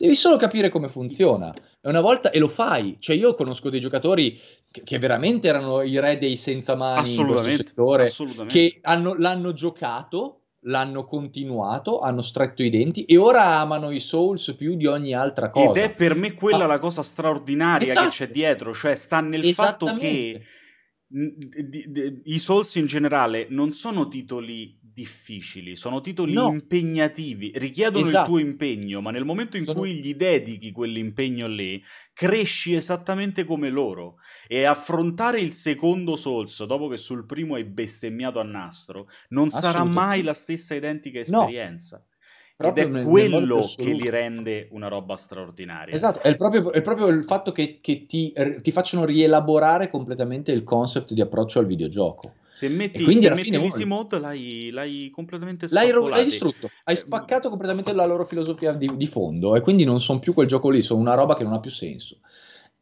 Devi 0.00 0.14
solo 0.14 0.38
capire 0.38 0.70
come 0.70 0.88
funziona. 0.88 1.54
E 1.54 1.86
una 1.86 2.00
volta, 2.00 2.30
e 2.30 2.38
lo 2.38 2.48
fai. 2.48 2.96
Cioè, 2.98 3.14
io 3.14 3.34
conosco 3.34 3.68
dei 3.68 3.80
giocatori 3.80 4.40
che, 4.70 4.82
che 4.82 4.98
veramente 4.98 5.46
erano 5.46 5.82
i 5.82 6.00
re 6.00 6.16
dei 6.16 6.38
senza 6.38 6.74
mani 6.74 7.14
in 7.14 7.26
questo 7.26 7.50
settore, 7.50 8.10
che 8.46 8.78
hanno, 8.80 9.14
l'hanno 9.18 9.52
giocato, 9.52 10.44
l'hanno 10.60 11.04
continuato, 11.04 12.00
hanno 12.00 12.22
stretto 12.22 12.62
i 12.62 12.70
denti 12.70 13.04
e 13.04 13.18
ora 13.18 13.58
amano 13.58 13.90
i 13.90 14.00
Souls 14.00 14.54
più 14.56 14.74
di 14.74 14.86
ogni 14.86 15.12
altra 15.12 15.50
cosa. 15.50 15.78
Ed 15.78 15.90
è 15.90 15.94
per 15.94 16.14
me 16.14 16.32
quella 16.32 16.64
ah. 16.64 16.68
la 16.68 16.78
cosa 16.78 17.02
straordinaria 17.02 17.86
esatto. 17.86 18.08
che 18.08 18.14
c'è 18.14 18.28
dietro, 18.30 18.72
cioè 18.72 18.94
sta 18.94 19.20
nel 19.20 19.44
fatto 19.52 19.96
che 19.96 20.42
i 22.24 22.38
Souls 22.38 22.74
in 22.76 22.86
generale 22.86 23.48
non 23.50 23.72
sono 23.72 24.08
titoli 24.08 24.79
difficili, 24.92 25.76
sono 25.76 26.00
titoli 26.00 26.32
no. 26.32 26.50
impegnativi, 26.50 27.52
richiedono 27.54 28.06
esatto. 28.06 28.20
il 28.20 28.26
tuo 28.26 28.48
impegno, 28.48 29.00
ma 29.00 29.10
nel 29.10 29.24
momento 29.24 29.56
in 29.56 29.64
sono... 29.64 29.78
cui 29.78 29.94
gli 29.94 30.14
dedichi 30.14 30.72
quell'impegno 30.72 31.46
lì, 31.46 31.82
cresci 32.12 32.74
esattamente 32.74 33.44
come 33.44 33.70
loro. 33.70 34.16
E 34.46 34.64
affrontare 34.64 35.40
il 35.40 35.52
secondo 35.52 36.16
Souls, 36.16 36.64
dopo 36.64 36.88
che 36.88 36.96
sul 36.96 37.26
primo 37.26 37.54
hai 37.54 37.64
bestemmiato 37.64 38.40
a 38.40 38.44
nastro, 38.44 39.08
non 39.28 39.50
sarà 39.50 39.84
mai 39.84 40.22
la 40.22 40.34
stessa 40.34 40.74
identica 40.74 41.20
esperienza. 41.20 41.96
No. 41.98 42.08
Ed 42.68 42.76
è 42.76 42.84
nel, 42.84 43.06
quello 43.06 43.38
nel 43.38 43.74
che 43.74 43.90
li 43.90 44.10
rende 44.10 44.68
una 44.72 44.88
roba 44.88 45.16
straordinaria. 45.16 45.94
Esatto, 45.94 46.20
è 46.20 46.36
proprio, 46.36 46.72
è 46.72 46.82
proprio 46.82 47.06
il 47.06 47.24
fatto 47.24 47.52
che, 47.52 47.78
che 47.80 48.04
ti, 48.04 48.34
ti, 48.60 48.70
facciano 48.70 49.06
rielaborare 49.06 49.88
completamente 49.88 50.52
il 50.52 50.62
concept 50.62 51.14
di 51.14 51.22
approccio 51.22 51.58
al 51.58 51.64
videogioco. 51.64 52.34
Se 52.50 52.68
metti, 52.68 53.04
se 53.14 53.30
metti 53.30 53.50
l'easy 53.52 53.84
mode 53.84 54.18
l'hai, 54.18 54.70
l'hai 54.70 55.10
completamente 55.10 55.66
l'hai, 55.70 55.92
l'hai, 55.92 56.24
distrutto, 56.24 56.68
hai 56.84 56.94
eh, 56.94 56.98
spaccato 56.98 57.48
completamente 57.48 57.92
la 57.92 58.04
loro 58.06 58.24
filosofia 58.24 58.72
di, 58.72 58.90
di 58.96 59.06
fondo 59.06 59.54
e 59.54 59.60
quindi 59.60 59.84
non 59.84 60.00
sono 60.00 60.18
più 60.18 60.34
quel 60.34 60.48
gioco 60.48 60.68
lì, 60.68 60.82
sono 60.82 61.00
una 61.00 61.14
roba 61.14 61.36
che 61.36 61.44
non 61.44 61.52
ha 61.52 61.60
più 61.60 61.70
senso. 61.70 62.18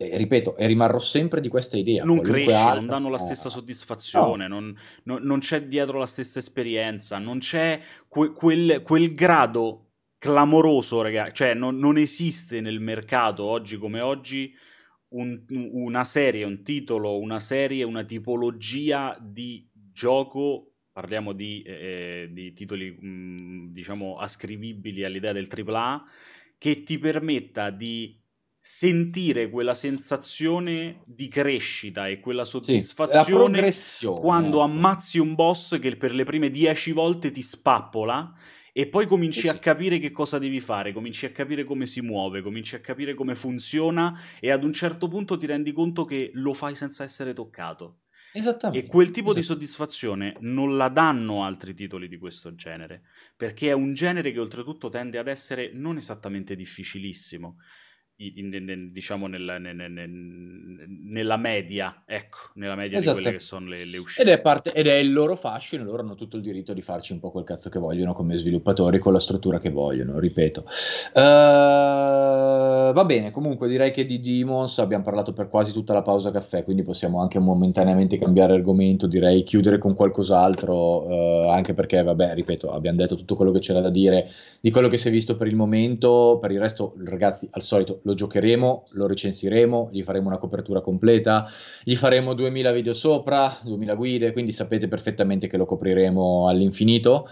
E, 0.01 0.17
ripeto, 0.17 0.57
e 0.57 0.67
rimarrò 0.67 0.99
sempre 0.99 1.41
di 1.41 1.49
questa 1.49 1.77
idea. 1.77 2.05
Non 2.05 2.21
cresce, 2.21 2.55
altra, 2.55 2.75
non 2.77 2.87
danno 2.87 3.11
la 3.11 3.19
stessa 3.19 3.51
soddisfazione, 3.51 4.49
no. 4.49 4.61
non, 4.61 4.79
non, 5.03 5.23
non, 5.23 5.39
c'è 5.41 5.65
dietro 5.65 5.99
la 5.99 6.07
stessa 6.07 6.39
esperienza, 6.39 7.19
non 7.19 7.39
c'è 7.39 7.81
que, 8.09 8.33
quel, 8.33 8.83
quel, 8.83 9.13
grado 9.13 9.87
clamoroso, 10.19 11.03
ragazzi. 11.03 11.35
Cioè, 11.35 11.55
non, 11.55 11.77
non 11.79 11.99
esiste 11.99 12.61
nel 12.61 12.81
mercato 12.81 13.45
oggi 13.45 13.77
come 13.77 14.01
oggi 14.01 14.55
un, 15.11 15.45
una 15.49 16.05
serie, 16.05 16.45
un 16.45 16.63
titolo, 16.63 17.19
una 17.19 17.39
serie, 17.39 17.85
una 17.85 18.05
tipologia 18.05 19.17
di 19.21 19.69
gioco, 19.73 20.75
parliamo 20.93 21.33
di, 21.33 21.63
eh, 21.63 22.29
di 22.31 22.53
titoli 22.53 22.91
mh, 22.91 23.07
mm, 23.09 23.67
diciamo 23.73 24.19
ascrivibili 24.19 25.05
all'idea 25.05 25.33
del 25.33 25.49
AAA, 25.49 26.05
che 26.59 26.83
ti 26.83 26.99
permetta 26.99 27.71
di 27.71 28.21
sentire 28.61 29.49
quella 29.49 29.75
sensazione 29.75 31.03
di 31.07 31.29
crescita 31.29 32.09
e 32.09 32.21
quella 32.21 32.45
soddisfazione 32.45 33.73
sì, 33.73 34.07
quando 34.07 34.61
ammazzi 34.61 35.19
un 35.19 35.35
boss 35.35 35.79
che 35.79 35.97
per 35.97 36.15
le 36.15 36.25
prime 36.25 36.51
dieci 36.51 36.93
volte 36.93 37.31
ti 37.31 37.43
spappola 37.43 38.35
e 38.73 38.87
poi 38.87 39.07
cominci 39.07 39.41
sì. 39.41 39.49
a 39.49 39.59
capire 39.59 39.99
che 39.99 40.11
cosa 40.11 40.39
devi 40.39 40.61
fare, 40.61 40.93
cominci 40.93 41.27
a 41.27 41.33
capire 41.33 41.65
come 41.65 41.87
si 41.87 42.01
muove, 42.01 42.43
cominci 42.43 42.75
a 42.75 42.81
capire 42.81 43.15
come 43.15 43.35
funziona 43.35 44.17
e 44.41 44.51
ad 44.51 44.63
un 44.63 44.73
certo 44.73 45.09
punto 45.09 45.37
ti 45.37 45.47
rendi 45.47 45.73
conto 45.73 46.05
che 46.05 46.31
lo 46.35 46.53
fai 46.53 46.75
senza 46.77 47.03
essere 47.05 47.33
toccato. 47.33 48.01
Esattamente. 48.33 48.87
E 48.87 48.89
quel 48.89 49.11
tipo 49.11 49.33
di 49.33 49.43
soddisfazione 49.43 50.37
non 50.41 50.77
la 50.77 50.89
danno 50.89 51.45
altri 51.45 51.75
titoli 51.75 52.09
di 52.09 52.19
questo 52.19 52.55
genere, 52.55 53.03
perché 53.37 53.71
è 53.71 53.73
un 53.73 53.95
genere 53.95 54.33
che 54.33 54.39
oltretutto 54.39 54.91
tende 54.91 55.19
ad 55.19 55.29
essere 55.29 55.71
non 55.73 55.97
esattamente 55.97 56.55
difficilissimo 56.55 57.57
in, 58.21 58.53
in, 58.53 58.91
diciamo 58.93 59.29
nella, 59.29 59.59
nella, 59.59 61.37
media, 61.37 62.03
ecco, 62.05 62.39
nella 62.55 62.75
media 62.75 62.99
esatto. 62.99 63.17
di 63.17 63.23
quelle 63.23 63.37
che 63.37 63.43
sono 63.43 63.69
le, 63.69 63.85
le 63.85 63.99
uscite. 63.99 64.23
Ed 64.23 64.29
è, 64.29 64.41
parte, 64.41 64.73
ed 64.73 64.89
è, 64.89 64.95
il 64.95 65.13
loro 65.13 65.37
fascino, 65.37 65.85
loro 65.85 66.03
hanno 66.03 66.17
tutto 66.17 66.37
il 66.37 66.43
diritto 66.43 66.73
di 66.73 66.83
farci 66.83 67.13
un 67.13 67.21
po' 67.21 67.31
quel 67.31 67.45
cazzo 67.45 67.71
che 67.71 67.79
vogliono 67.79 68.15
come 68.15 68.37
sviluppatori, 68.37 68.99
con 68.99 69.13
la 69.13 69.21
struttura 69.21 69.61
che 69.61 69.71
vogliono, 69.71 70.19
ripeto. 70.19 70.65
Uh, 71.15 71.21
va 72.93 73.05
bene, 73.05 73.31
comunque 73.31 73.69
direi 73.69 73.93
che 73.93 74.05
di 74.05 74.19
Demons 74.19 74.79
abbiamo 74.79 75.05
parlato 75.05 75.33
per 75.33 75.49
quasi 75.49 75.73
tutta 75.73 75.93
la 75.93 76.03
pausa 76.03 76.33
caffè, 76.33 76.65
quindi 76.65 76.83
possiamo 76.83 77.21
anche 77.21 77.39
momentaneamente 77.39 78.19
cambiare 78.19 78.55
argomento, 78.55 79.07
direi 79.07 79.45
chiudere 79.45 79.79
con 79.79 79.95
qualcos'altro, 79.95 81.05
uh, 81.05 81.51
anche 81.51 81.73
perché, 81.73 82.03
vabbè, 82.03 82.35
ripeto, 82.35 82.73
abbiamo 82.73 82.97
detto 82.97 83.15
tutto 83.15 83.37
quello 83.37 83.53
che 83.53 83.61
c'era 83.61 83.81
da 83.81 83.91
dire 83.91 84.29
di 84.61 84.73
quello 84.73 84.89
che 84.89 84.97
si 84.97 85.07
è 85.07 85.11
visto 85.13 85.37
per 85.37 85.47
il 85.47 85.55
momento, 85.55 86.39
per 86.41 86.51
il 86.51 86.59
resto, 86.59 86.95
ragazzi, 87.05 87.49
al 87.53 87.63
solito 87.63 88.01
lo 88.09 88.15
giocheremo, 88.15 88.87
lo 88.93 89.07
recensiremo, 89.07 89.91
gli 89.93 90.03
faremo 90.03 90.29
una 90.29 90.39
copertura 90.39 90.81
completa, 90.81 91.47
gli 91.85 91.95
faremo 91.95 92.33
2000 92.33 92.73
video 92.73 92.95
sopra, 92.95 93.55
2000 93.63 93.95
guide, 93.95 94.33
quindi 94.33 94.53
sapete 94.53 94.89
perfettamente 94.89 95.47
che 95.47 95.59
lo 95.59 95.67
copriremo 95.67 96.49
all'infinito. 96.49 97.29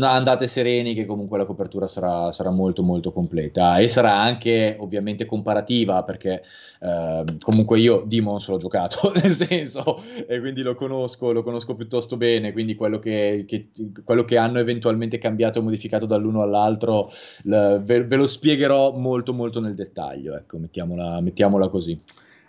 Andate 0.00 0.46
sereni 0.46 0.94
che 0.94 1.06
comunque 1.06 1.38
la 1.38 1.44
copertura 1.44 1.86
sarà, 1.86 2.30
sarà, 2.32 2.50
molto 2.50 2.82
molto 2.82 3.12
completa 3.12 3.78
e 3.78 3.88
sarà 3.88 4.18
anche 4.18 4.76
ovviamente 4.78 5.24
comparativa 5.24 6.02
perché 6.02 6.42
uh, 6.80 7.24
comunque 7.40 7.78
io 7.78 8.04
Demons 8.06 8.48
l'ho 8.48 8.58
giocato 8.58 9.12
nel 9.22 9.30
senso 9.30 10.02
e 10.26 10.40
quindi 10.40 10.62
lo 10.62 10.74
conosco, 10.74 11.32
lo 11.32 11.42
conosco 11.42 11.74
piuttosto 11.74 12.16
bene, 12.16 12.52
quindi 12.52 12.74
quello 12.74 12.98
che, 12.98 13.44
che, 13.46 13.68
quello 14.04 14.24
che 14.24 14.36
hanno 14.36 14.58
eventualmente 14.58 15.18
cambiato 15.18 15.60
e 15.60 15.62
modificato 15.62 16.04
dall'uno 16.04 16.42
all'altro 16.42 17.10
ve, 17.44 18.04
ve, 18.04 18.16
lo 18.16 18.26
spiegherò 18.26 18.92
molto 18.92 19.32
molto 19.32 19.60
nel 19.60 19.74
dettaglio, 19.74 20.36
ecco, 20.36 20.58
mettiamola, 20.58 21.20
mettiamola 21.20 21.68
così. 21.68 21.98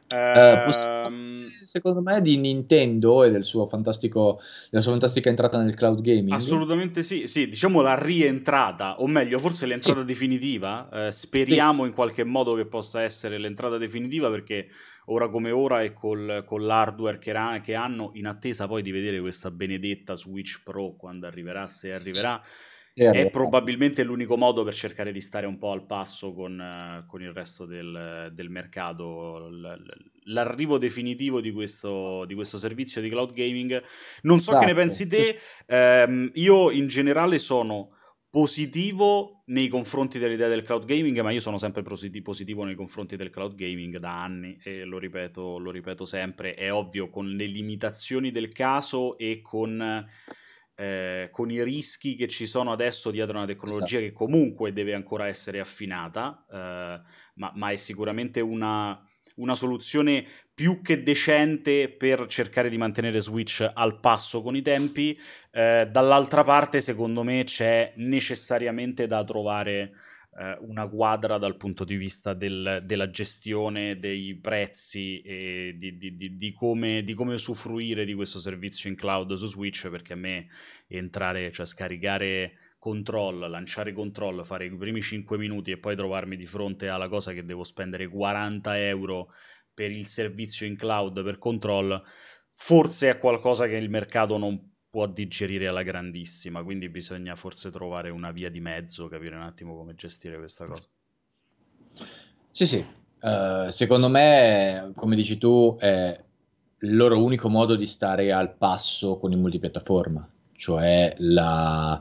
Uh, 0.09 0.69
secondo 1.63 2.01
me 2.01 2.21
di 2.21 2.37
Nintendo 2.37 3.25
e 3.25 3.29
del 3.29 3.43
suo 3.43 3.67
fantastico, 3.67 4.39
della 4.69 4.81
sua 4.81 4.91
fantastica 4.91 5.27
entrata 5.27 5.61
nel 5.61 5.75
cloud 5.75 5.99
gaming? 5.99 6.31
Assolutamente 6.31 7.03
sì, 7.03 7.27
sì, 7.27 7.49
diciamo 7.49 7.81
la 7.81 7.95
rientrata, 7.95 9.01
o 9.01 9.07
meglio, 9.07 9.37
forse 9.37 9.65
l'entrata 9.65 9.99
sì. 9.99 10.05
definitiva. 10.05 11.07
Eh, 11.07 11.11
speriamo 11.11 11.83
sì. 11.83 11.89
in 11.89 11.95
qualche 11.95 12.23
modo 12.23 12.55
che 12.55 12.65
possa 12.65 13.01
essere 13.01 13.37
l'entrata 13.37 13.77
definitiva 13.77 14.29
perché 14.29 14.69
ora 15.07 15.29
come 15.29 15.51
ora 15.51 15.81
e 15.83 15.93
col, 15.93 16.43
con 16.45 16.65
l'hardware 16.65 17.19
che, 17.19 17.31
ra- 17.33 17.59
che 17.61 17.75
hanno, 17.75 18.11
in 18.13 18.27
attesa 18.27 18.65
poi 18.67 18.81
di 18.81 18.91
vedere 18.91 19.19
questa 19.19 19.51
benedetta 19.51 20.15
Switch 20.15 20.61
Pro 20.63 20.95
quando 20.95 21.27
arriverà, 21.27 21.67
se 21.67 21.91
arriverà. 21.91 22.41
Sì 22.43 22.75
è 22.93 23.29
probabilmente 23.29 24.03
l'unico 24.03 24.37
modo 24.37 24.63
per 24.63 24.73
cercare 24.73 25.11
di 25.11 25.21
stare 25.21 25.45
un 25.45 25.57
po' 25.57 25.71
al 25.71 25.85
passo 25.85 26.33
con, 26.33 26.59
uh, 26.59 27.05
con 27.05 27.21
il 27.21 27.31
resto 27.31 27.65
del, 27.65 28.31
del 28.33 28.49
mercato. 28.49 29.49
L'arrivo 30.23 30.77
definitivo 30.77 31.41
di 31.41 31.51
questo, 31.51 32.25
di 32.25 32.35
questo, 32.35 32.57
servizio 32.57 33.01
di 33.01 33.09
cloud 33.09 33.33
gaming. 33.33 33.81
Non 34.23 34.39
so 34.39 34.51
esatto. 34.51 34.65
che 34.65 34.71
ne 34.71 34.77
pensi 34.77 35.07
te, 35.07 35.39
ehm, 35.67 36.31
io 36.33 36.71
in 36.71 36.87
generale 36.87 37.37
sono 37.37 37.91
positivo 38.29 39.43
nei 39.45 39.67
confronti 39.67 40.19
dell'idea 40.19 40.47
del 40.47 40.63
cloud 40.63 40.85
gaming, 40.85 41.19
ma 41.21 41.31
io 41.31 41.39
sono 41.39 41.57
sempre 41.57 41.81
positivo 41.81 42.63
nei 42.63 42.75
confronti 42.75 43.15
del 43.15 43.29
cloud 43.29 43.55
gaming 43.55 43.97
da 43.97 44.23
anni 44.23 44.59
e 44.61 44.83
lo 44.83 44.99
ripeto, 44.99 45.57
lo 45.57 45.71
ripeto 45.71 46.05
sempre. 46.05 46.53
È 46.53 46.71
ovvio 46.71 47.09
con 47.09 47.27
le 47.27 47.45
limitazioni 47.45 48.31
del 48.31 48.51
caso 48.51 49.17
e 49.17 49.41
con 49.41 50.05
eh, 50.79 51.29
con 51.31 51.49
i 51.49 51.63
rischi 51.63 52.15
che 52.15 52.27
ci 52.27 52.45
sono 52.45 52.71
adesso 52.71 53.09
dietro 53.09 53.35
una 53.35 53.47
tecnologia 53.47 53.97
esatto. 53.97 54.03
che 54.03 54.11
comunque 54.11 54.71
deve 54.73 54.93
ancora 54.93 55.25
essere 55.25 55.59
affinata, 55.59 56.45
eh, 56.51 57.01
ma, 57.33 57.51
ma, 57.55 57.69
è 57.71 57.75
sicuramente 57.77 58.41
una, 58.41 59.03
una, 59.37 59.55
soluzione 59.55 60.23
più 60.53 60.83
che 60.83 61.01
decente 61.01 61.89
per 61.89 62.27
cercare 62.27 62.69
di 62.69 62.77
mantenere 62.77 63.19
Switch 63.21 63.67
al 63.73 63.99
passo 63.99 64.43
con 64.43 64.55
i 64.55 64.61
tempi. 64.61 65.19
Eh, 65.49 65.87
dall'altra 65.89 66.43
parte, 66.43 66.79
secondo 66.79 67.23
me, 67.23 67.43
c'è 67.43 67.93
necessariamente 67.95 69.07
da 69.07 69.23
trovare 69.23 69.93
eh, 70.37 70.55
una 70.61 70.87
quadra 70.87 71.39
dal 71.39 71.57
punto 71.57 71.83
di 71.83 71.95
vista 71.95 72.33
del, 72.33 72.83
della 72.85 73.09
gestione 73.09 73.97
dei 73.97 74.35
prezzi 74.35 75.19
e 75.21 75.75
di, 75.77 75.97
di, 75.97 76.15
di, 76.15 76.35
di, 76.35 76.53
come, 76.53 77.01
di 77.01 77.13
come 77.15 77.33
usufruire 77.33 78.05
di 78.05 78.13
questo 78.13 78.39
servizio 78.39 78.87
in 78.89 78.95
cloud 78.95 79.33
su 79.33 79.47
Switch, 79.47 79.89
perché 79.89 80.13
a 80.13 80.17
me 80.17 80.47
entrare, 80.87 81.51
cioè 81.51 81.65
scaricare 81.65 82.53
control, 82.77 83.49
lanciare 83.49 83.93
control, 83.93 84.45
fare 84.45 84.65
i 84.65 84.75
primi 84.75 85.01
5 85.01 85.37
minuti 85.37 85.71
e 85.71 85.79
poi 85.79 85.95
trovarmi 85.95 86.35
di 86.35 86.45
fronte 86.45 86.87
alla 86.87 87.07
cosa 87.07 87.33
che 87.33 87.43
devo 87.43 87.63
spendere 87.63 88.07
40 88.07 88.79
euro 88.85 89.33
per 89.73 89.91
il 89.91 90.05
servizio 90.05 90.67
in 90.67 90.75
cloud 90.75 91.23
per 91.23 91.39
control, 91.39 91.99
forse 92.53 93.09
è 93.09 93.17
qualcosa 93.17 93.67
che 93.67 93.75
il 93.75 93.89
mercato 93.89 94.37
non 94.37 94.76
può 94.89 95.07
digerire 95.07 95.67
alla 95.67 95.83
grandissima, 95.83 96.63
quindi 96.63 96.89
bisogna 96.89 97.35
forse 97.35 97.69
trovare 97.71 98.09
una 98.09 98.31
via 98.31 98.49
di 98.49 98.59
mezzo, 98.59 99.07
capire 99.07 99.35
un 99.35 99.43
attimo 99.43 99.75
come 99.75 99.95
gestire 99.95 100.37
questa 100.37 100.65
cosa. 100.65 100.87
Sì, 102.51 102.65
sì, 102.65 102.85
uh, 103.21 103.69
secondo 103.69 104.09
me, 104.09 104.91
come 104.95 105.15
dici 105.15 105.37
tu, 105.37 105.77
è 105.79 106.25
il 106.79 106.95
loro 106.95 107.23
unico 107.23 107.49
modo 107.49 107.75
di 107.75 107.87
stare 107.87 108.31
al 108.31 108.55
passo 108.55 109.17
con 109.17 109.31
il 109.31 109.37
multipiattaforma, 109.37 110.27
cioè 110.53 111.13
la, 111.17 111.99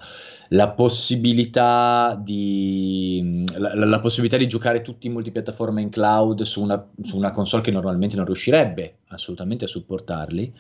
la, 0.49 0.69
possibilità 0.71 2.19
di, 2.23 3.45
la, 3.57 3.75
la, 3.75 4.01
possibilità 4.01 4.37
di 4.37 4.47
giocare 4.47 4.83
tutti 4.83 5.07
in 5.07 5.15
multipiattaforma 5.15 5.81
in 5.81 5.91
cloud 5.91 6.43
su 6.43 6.63
una, 6.63 6.87
su 7.03 7.17
una 7.17 7.31
console 7.31 7.63
che 7.63 7.71
normalmente 7.71 8.17
non 8.17 8.27
riuscirebbe 8.27 8.99
assolutamente 9.09 9.65
a 9.65 9.69
supportarli. 9.69 10.55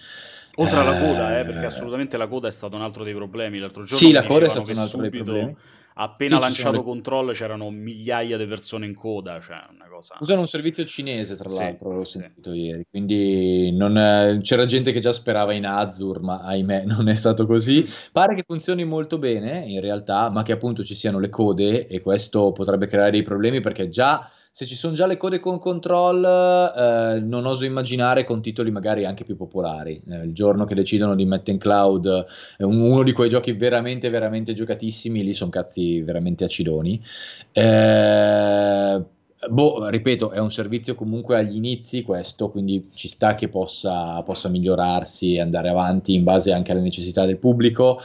Oltre 0.56 0.78
alla 0.78 0.98
coda, 0.98 1.38
eh, 1.38 1.44
perché 1.44 1.62
eh. 1.62 1.66
assolutamente 1.66 2.16
la 2.16 2.26
coda 2.26 2.48
è 2.48 2.50
stato 2.50 2.76
un 2.76 2.82
altro 2.82 3.04
dei 3.04 3.14
problemi. 3.14 3.58
L'altro 3.58 3.84
giorno 3.84 3.96
sì, 3.96 4.12
la 4.12 4.22
coda 4.22 4.46
è 4.46 4.50
stato 4.50 4.70
un 4.70 4.78
altro 4.78 5.00
dei 5.00 5.10
problemi. 5.10 5.56
Appena 5.98 6.36
sì, 6.36 6.42
lanciato 6.42 6.76
le... 6.76 6.82
Control 6.82 7.32
c'erano 7.32 7.70
migliaia 7.70 8.36
di 8.36 8.44
persone 8.44 8.84
in 8.84 8.94
coda, 8.94 9.40
cioè 9.40 9.56
una 9.74 9.86
cosa... 9.88 10.16
Usano 10.20 10.40
un 10.40 10.46
servizio 10.46 10.84
cinese, 10.84 11.36
tra 11.36 11.48
l'altro, 11.48 11.90
sì, 11.90 11.96
l'ho 11.96 12.04
sentito 12.04 12.50
sì. 12.52 12.58
ieri, 12.58 12.86
quindi 12.90 13.72
non, 13.74 13.96
eh, 13.96 14.40
c'era 14.42 14.66
gente 14.66 14.92
che 14.92 15.00
già 15.00 15.14
sperava 15.14 15.54
in 15.54 15.64
Azure, 15.64 16.20
ma 16.20 16.40
ahimè 16.40 16.84
non 16.88 17.08
è 17.08 17.14
stato 17.14 17.46
così. 17.46 17.88
Pare 18.12 18.34
che 18.34 18.44
funzioni 18.46 18.84
molto 18.84 19.16
bene, 19.16 19.64
in 19.66 19.80
realtà, 19.80 20.28
ma 20.28 20.42
che 20.42 20.52
appunto 20.52 20.84
ci 20.84 20.94
siano 20.94 21.18
le 21.18 21.30
code 21.30 21.86
e 21.86 22.02
questo 22.02 22.52
potrebbe 22.52 22.88
creare 22.88 23.12
dei 23.12 23.22
problemi 23.22 23.60
perché 23.60 23.88
già 23.88 24.30
se 24.56 24.64
ci 24.64 24.74
sono 24.74 24.94
già 24.94 25.04
le 25.04 25.18
code 25.18 25.38
con 25.38 25.58
control, 25.58 26.24
eh, 26.24 27.20
non 27.20 27.44
oso 27.44 27.66
immaginare 27.66 28.24
con 28.24 28.40
titoli 28.40 28.70
magari 28.70 29.04
anche 29.04 29.22
più 29.22 29.36
popolari. 29.36 30.00
Eh, 30.08 30.24
il 30.24 30.32
giorno 30.32 30.64
che 30.64 30.74
decidono 30.74 31.14
di 31.14 31.26
mettere 31.26 31.52
in 31.52 31.58
cloud 31.58 32.24
eh, 32.56 32.64
uno 32.64 33.02
di 33.02 33.12
quei 33.12 33.28
giochi 33.28 33.52
veramente, 33.52 34.08
veramente 34.08 34.54
giocatissimi, 34.54 35.22
lì 35.22 35.34
sono 35.34 35.50
cazzi 35.50 36.00
veramente 36.00 36.44
acidoni. 36.44 37.04
Eh, 37.52 39.04
boh, 39.50 39.88
ripeto, 39.90 40.30
è 40.30 40.38
un 40.38 40.50
servizio 40.50 40.94
comunque 40.94 41.36
agli 41.36 41.56
inizi 41.56 42.00
questo, 42.00 42.48
quindi 42.48 42.86
ci 42.94 43.08
sta 43.08 43.34
che 43.34 43.50
possa, 43.50 44.22
possa 44.22 44.48
migliorarsi 44.48 45.34
e 45.34 45.40
andare 45.42 45.68
avanti 45.68 46.14
in 46.14 46.24
base 46.24 46.52
anche 46.54 46.72
alle 46.72 46.80
necessità 46.80 47.26
del 47.26 47.36
pubblico. 47.36 48.00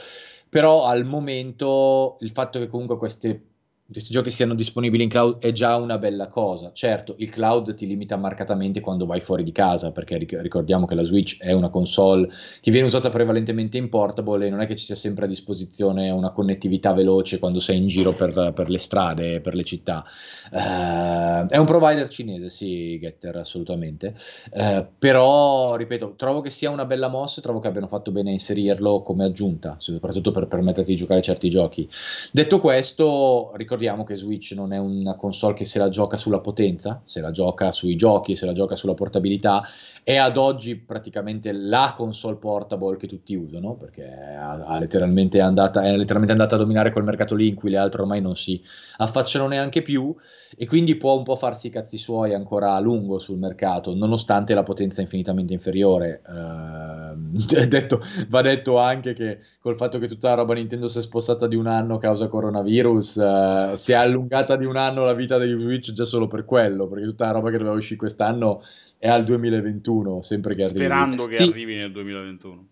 Però 0.49 0.83
al 0.83 1.05
momento 1.05 2.17
il 2.19 2.31
fatto 2.31 2.59
che 2.59 2.67
comunque 2.67 2.97
queste 2.97 3.50
questi 3.91 4.11
giochi 4.11 4.31
siano 4.31 4.53
disponibili 4.53 5.03
in 5.03 5.09
cloud 5.09 5.39
è 5.39 5.51
già 5.51 5.75
una 5.75 5.97
bella 5.97 6.27
cosa. 6.27 6.71
Certo, 6.73 7.15
il 7.17 7.29
cloud 7.29 7.75
ti 7.75 7.85
limita 7.85 8.15
marcatamente 8.15 8.79
quando 8.79 9.05
vai 9.05 9.19
fuori 9.19 9.43
di 9.43 9.51
casa, 9.51 9.91
perché 9.91 10.17
ricordiamo 10.17 10.85
che 10.85 10.95
la 10.95 11.03
Switch 11.03 11.37
è 11.39 11.51
una 11.51 11.69
console 11.69 12.29
che 12.61 12.71
viene 12.71 12.87
usata 12.87 13.09
prevalentemente 13.09 13.77
in 13.77 13.89
portable 13.89 14.47
e 14.47 14.49
non 14.49 14.61
è 14.61 14.67
che 14.67 14.75
ci 14.75 14.85
sia 14.85 14.95
sempre 14.95 15.25
a 15.25 15.27
disposizione 15.27 16.09
una 16.09 16.31
connettività 16.31 16.93
veloce 16.93 17.39
quando 17.39 17.59
sei 17.59 17.77
in 17.77 17.87
giro 17.87 18.13
per, 18.13 18.53
per 18.55 18.69
le 18.69 18.79
strade, 18.79 19.41
per 19.41 19.55
le 19.55 19.63
città. 19.63 20.05
Uh, 20.51 21.47
è 21.47 21.57
un 21.57 21.65
provider 21.65 22.07
cinese, 22.07 22.49
sì, 22.49 22.97
Getter, 22.99 23.35
assolutamente. 23.35 24.15
Uh, 24.53 24.85
però, 24.97 25.75
ripeto, 25.75 26.13
trovo 26.15 26.41
che 26.41 26.49
sia 26.49 26.69
una 26.69 26.85
bella 26.85 27.09
mossa 27.09 27.39
e 27.39 27.43
trovo 27.43 27.59
che 27.59 27.67
abbiano 27.67 27.87
fatto 27.87 28.11
bene 28.11 28.29
a 28.29 28.33
inserirlo 28.33 29.01
come 29.01 29.25
aggiunta, 29.25 29.75
soprattutto 29.79 30.31
per 30.31 30.47
permetterti 30.47 30.91
di 30.91 30.97
giocare 30.97 31.21
certi 31.21 31.49
giochi. 31.49 31.89
Detto 32.31 32.59
questo, 32.59 33.51
ricordiamo 33.55 33.79
ricordiamo 33.81 34.03
che 34.03 34.15
Switch 34.15 34.53
non 34.55 34.73
è 34.73 34.77
una 34.77 35.15
console 35.15 35.55
che 35.55 35.65
se 35.65 35.79
la 35.79 35.89
gioca 35.89 36.15
sulla 36.15 36.39
potenza, 36.39 37.01
se 37.05 37.19
la 37.19 37.31
gioca 37.31 37.71
sui 37.71 37.95
giochi, 37.95 38.35
se 38.35 38.45
la 38.45 38.51
gioca 38.51 38.75
sulla 38.75 38.93
portabilità, 38.93 39.63
è 40.03 40.17
ad 40.17 40.37
oggi 40.37 40.75
praticamente 40.75 41.51
la 41.51 41.93
console 41.97 42.35
portable 42.35 42.97
che 42.97 43.07
tutti 43.07 43.35
usano, 43.35 43.73
perché 43.73 44.03
ha, 44.05 44.51
ha 44.51 44.79
letteralmente 44.79 45.41
andata, 45.41 45.81
è 45.81 45.97
letteralmente 45.97 46.31
andata 46.31 46.55
a 46.55 46.59
dominare 46.59 46.91
quel 46.91 47.03
mercato 47.03 47.33
lì 47.33 47.47
in 47.47 47.55
cui 47.55 47.71
le 47.71 47.77
altre 47.77 48.01
ormai 48.01 48.21
non 48.21 48.35
si 48.35 48.61
affacciano 48.97 49.47
neanche 49.47 49.81
più 49.81 50.15
e 50.57 50.67
quindi 50.67 50.95
può 50.95 51.15
un 51.15 51.23
po' 51.23 51.35
farsi 51.35 51.67
i 51.67 51.69
cazzi 51.69 51.97
suoi 51.97 52.33
ancora 52.33 52.73
a 52.73 52.79
lungo 52.79 53.19
sul 53.19 53.37
mercato, 53.37 53.95
nonostante 53.95 54.53
la 54.53 54.63
potenza 54.63 55.01
infinitamente 55.01 55.53
inferiore. 55.53 56.21
Eh, 56.27 57.01
detto, 57.67 58.01
va 58.27 58.41
detto 58.41 58.77
anche 58.77 59.13
che 59.13 59.39
col 59.59 59.77
fatto 59.77 59.97
che 59.99 60.07
tutta 60.07 60.29
la 60.29 60.35
roba 60.35 60.53
Nintendo 60.53 60.87
si 60.87 60.97
è 60.97 61.01
spostata 61.01 61.47
di 61.47 61.55
un 61.55 61.67
anno 61.67 61.97
causa 61.97 62.27
coronavirus, 62.27 63.17
eh, 63.17 63.60
si 63.75 63.91
è 63.91 63.95
allungata 63.95 64.55
di 64.55 64.65
un 64.65 64.75
anno 64.75 65.05
la 65.05 65.13
vita 65.13 65.37
dei 65.37 65.51
Switch 65.59 65.91
già 65.93 66.05
solo 66.05 66.27
per 66.27 66.45
quello, 66.45 66.87
perché 66.87 67.05
tutta 67.05 67.25
la 67.25 67.31
roba 67.31 67.49
che 67.49 67.57
doveva 67.57 67.75
uscire 67.75 67.97
quest'anno 67.97 68.63
è 68.97 69.07
al 69.07 69.23
2021, 69.23 70.21
sempre 70.21 70.55
che 70.55 70.63
arrivi. 70.63 70.79
Sperando 70.79 71.25
che 71.25 71.35
sì. 71.37 71.43
arrivi 71.43 71.75
nel 71.75 71.91
2021. 71.91 72.67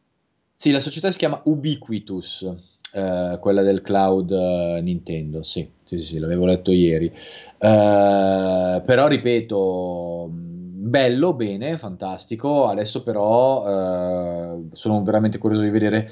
Sì, 0.55 0.71
la 0.71 0.79
società 0.79 1.09
si 1.09 1.17
chiama 1.17 1.41
Ubiquitous, 1.45 2.53
eh, 2.91 3.37
quella 3.39 3.61
del 3.61 3.81
cloud 3.81 4.31
uh, 4.31 4.81
Nintendo, 4.81 5.41
sì, 5.41 5.69
sì, 5.83 5.99
sì, 5.99 6.19
l'avevo 6.19 6.45
letto 6.45 6.71
ieri. 6.71 7.05
Uh, 7.05 8.83
però 8.83 9.07
ripeto, 9.07 10.27
bello, 10.29 11.33
bene, 11.33 11.77
fantastico. 11.77 12.67
Adesso 12.67 13.03
però 13.03 14.53
uh, 14.53 14.69
sono 14.73 15.01
veramente 15.03 15.37
curioso 15.37 15.63
di 15.63 15.69
vedere 15.69 16.11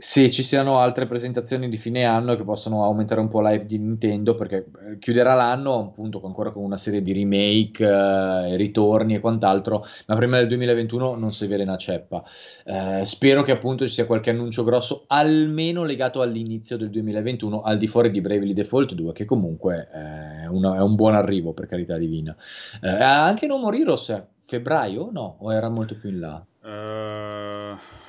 se 0.00 0.30
ci 0.30 0.44
siano 0.44 0.78
altre 0.78 1.06
presentazioni 1.06 1.68
di 1.68 1.76
fine 1.76 2.04
anno 2.04 2.36
che 2.36 2.44
possano 2.44 2.84
aumentare 2.84 3.20
un 3.20 3.26
po' 3.26 3.40
l'hype 3.40 3.66
di 3.66 3.78
Nintendo, 3.78 4.36
perché 4.36 4.66
eh, 4.86 4.98
chiuderà 4.98 5.34
l'anno 5.34 5.88
appunto 5.88 6.20
ancora 6.24 6.52
con 6.52 6.62
una 6.62 6.76
serie 6.76 7.02
di 7.02 7.12
remake, 7.12 7.84
eh, 7.84 8.56
ritorni 8.56 9.16
e 9.16 9.18
quant'altro, 9.18 9.84
ma 10.06 10.14
prima 10.14 10.36
del 10.38 10.46
2021 10.46 11.16
non 11.16 11.32
si 11.32 11.48
vede 11.48 11.64
una 11.64 11.76
ceppa. 11.76 12.22
Eh, 12.64 13.04
spero 13.06 13.42
che 13.42 13.50
appunto 13.50 13.86
ci 13.86 13.92
sia 13.92 14.06
qualche 14.06 14.30
annuncio 14.30 14.62
grosso, 14.62 15.04
almeno 15.08 15.82
legato 15.82 16.22
all'inizio 16.22 16.76
del 16.76 16.90
2021, 16.90 17.62
al 17.62 17.76
di 17.76 17.88
fuori 17.88 18.12
di 18.12 18.20
Bravely 18.20 18.52
Default 18.52 18.94
2, 18.94 19.12
che 19.12 19.24
comunque 19.24 19.88
è, 19.92 20.46
una, 20.46 20.76
è 20.76 20.80
un 20.80 20.94
buon 20.94 21.16
arrivo, 21.16 21.52
per 21.52 21.66
carità 21.66 21.96
divina. 21.98 22.36
Eh, 22.80 22.88
anche 22.88 23.48
No 23.48 23.58
More 23.58 23.76
Heroes, 23.76 24.26
febbraio? 24.44 25.08
No, 25.10 25.38
o 25.40 25.52
era 25.52 25.68
molto 25.68 25.96
più 25.96 26.10
in 26.10 26.20
là? 26.20 26.46
Uh... 26.62 28.06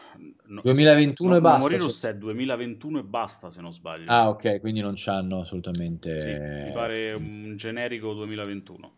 No, 0.50 0.62
2021 0.64 1.30
no, 1.30 1.38
e 1.38 1.42
basta. 1.42 1.60
Morirus 1.60 2.00
cioè... 2.00 2.12
è 2.12 2.16
2021 2.16 3.00
e 3.00 3.04
basta, 3.04 3.52
se 3.52 3.62
non 3.62 3.72
sbaglio. 3.72 4.10
Ah, 4.10 4.30
ok, 4.30 4.60
quindi 4.60 4.82
non 4.82 4.94
c'hanno 4.96 5.42
assolutamente. 5.42 6.20
Sì, 6.20 6.30
mi 6.68 6.72
pare 6.74 7.14
un 7.14 7.54
generico 7.56 8.14
2021. 8.14 8.94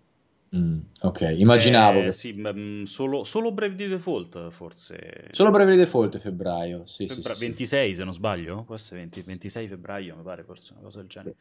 Mm, 0.54 0.80
ok, 1.04 1.34
immaginavo 1.38 1.99
Eh, 1.99 2.04
che... 2.06 2.12
sì, 2.12 2.36
mm, 2.38 2.84
solo, 2.84 3.24
solo 3.24 3.54
Brave 3.54 3.76
di 3.76 3.88
Default 3.88 4.49
forse. 4.49 5.30
Solo 5.32 5.49
Bravely 5.49 5.78
Default 5.78 6.20
febbraio, 6.20 6.86
sì, 6.86 7.08
sì, 7.08 7.16
Febbra- 7.16 7.34
sì, 7.34 7.39
sì. 7.39 7.45
26 7.45 7.95
se 7.95 8.04
non 8.04 8.12
sbaglio, 8.12 8.66
essere 8.74 8.99
20 8.99 9.22
26 9.22 9.68
febbraio 9.70 10.16
mi 10.18 10.24
pare, 10.24 10.43
forse 10.43 10.74
una 10.74 10.82
cosa 10.82 10.99
del 10.99 11.08
genere. 11.08 11.36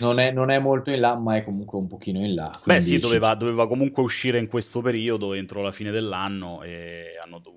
Non 0.00 0.18
è, 0.18 0.32
non 0.32 0.50
è 0.50 0.58
molto 0.58 0.90
in 0.90 0.98
là, 0.98 1.14
ma 1.14 1.36
è 1.36 1.44
comunque 1.44 1.78
un 1.78 1.86
pochino 1.86 2.18
in 2.24 2.34
là. 2.34 2.50
Beh 2.64 2.80
sì, 2.80 2.98
doveva, 2.98 3.36
doveva 3.36 3.68
comunque 3.68 4.02
uscire 4.02 4.38
in 4.38 4.48
questo 4.48 4.80
periodo, 4.80 5.32
entro 5.32 5.62
la 5.62 5.70
fine 5.70 5.92
dell'anno, 5.92 6.62
e 6.64 7.10
hanno 7.22 7.38
dovuto... 7.38 7.55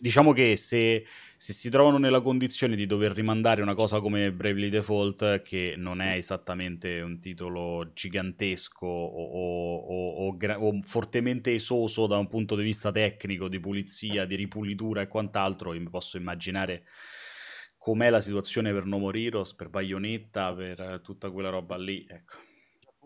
Diciamo 0.00 0.32
che 0.32 0.56
se, 0.56 1.04
se 1.36 1.52
si 1.52 1.70
trovano 1.70 1.98
nella 1.98 2.20
condizione 2.20 2.76
di 2.76 2.86
dover 2.86 3.12
rimandare 3.12 3.62
una 3.62 3.74
cosa 3.74 4.00
come 4.00 4.32
Bravely 4.32 4.68
Default, 4.68 5.40
che 5.40 5.74
non 5.76 6.00
è 6.00 6.14
esattamente 6.16 7.00
un 7.00 7.18
titolo 7.20 7.90
gigantesco 7.92 8.86
o, 8.86 9.24
o- 9.24 10.28
o- 10.28 10.36
o 10.38 10.78
fortemente 10.82 11.52
esoso 11.54 12.06
da 12.06 12.18
un 12.18 12.28
punto 12.28 12.54
di 12.56 12.62
vista 12.62 12.92
tecnico, 12.92 13.48
di 13.48 13.60
pulizia, 13.60 14.24
di 14.24 14.36
ripulitura 14.36 15.00
e 15.02 15.08
quant'altro, 15.08 15.74
io 15.74 15.80
mi 15.80 15.90
posso 15.90 16.16
immaginare 16.16 16.84
com'è 17.78 18.10
la 18.10 18.20
situazione 18.20 18.72
per 18.72 18.84
No 18.84 18.98
More 18.98 19.20
Heroes, 19.20 19.54
per 19.54 19.68
Bayonetta, 19.68 20.52
per 20.54 21.00
tutta 21.02 21.30
quella 21.30 21.48
roba 21.50 21.76
lì, 21.76 22.06
ecco. 22.08 22.49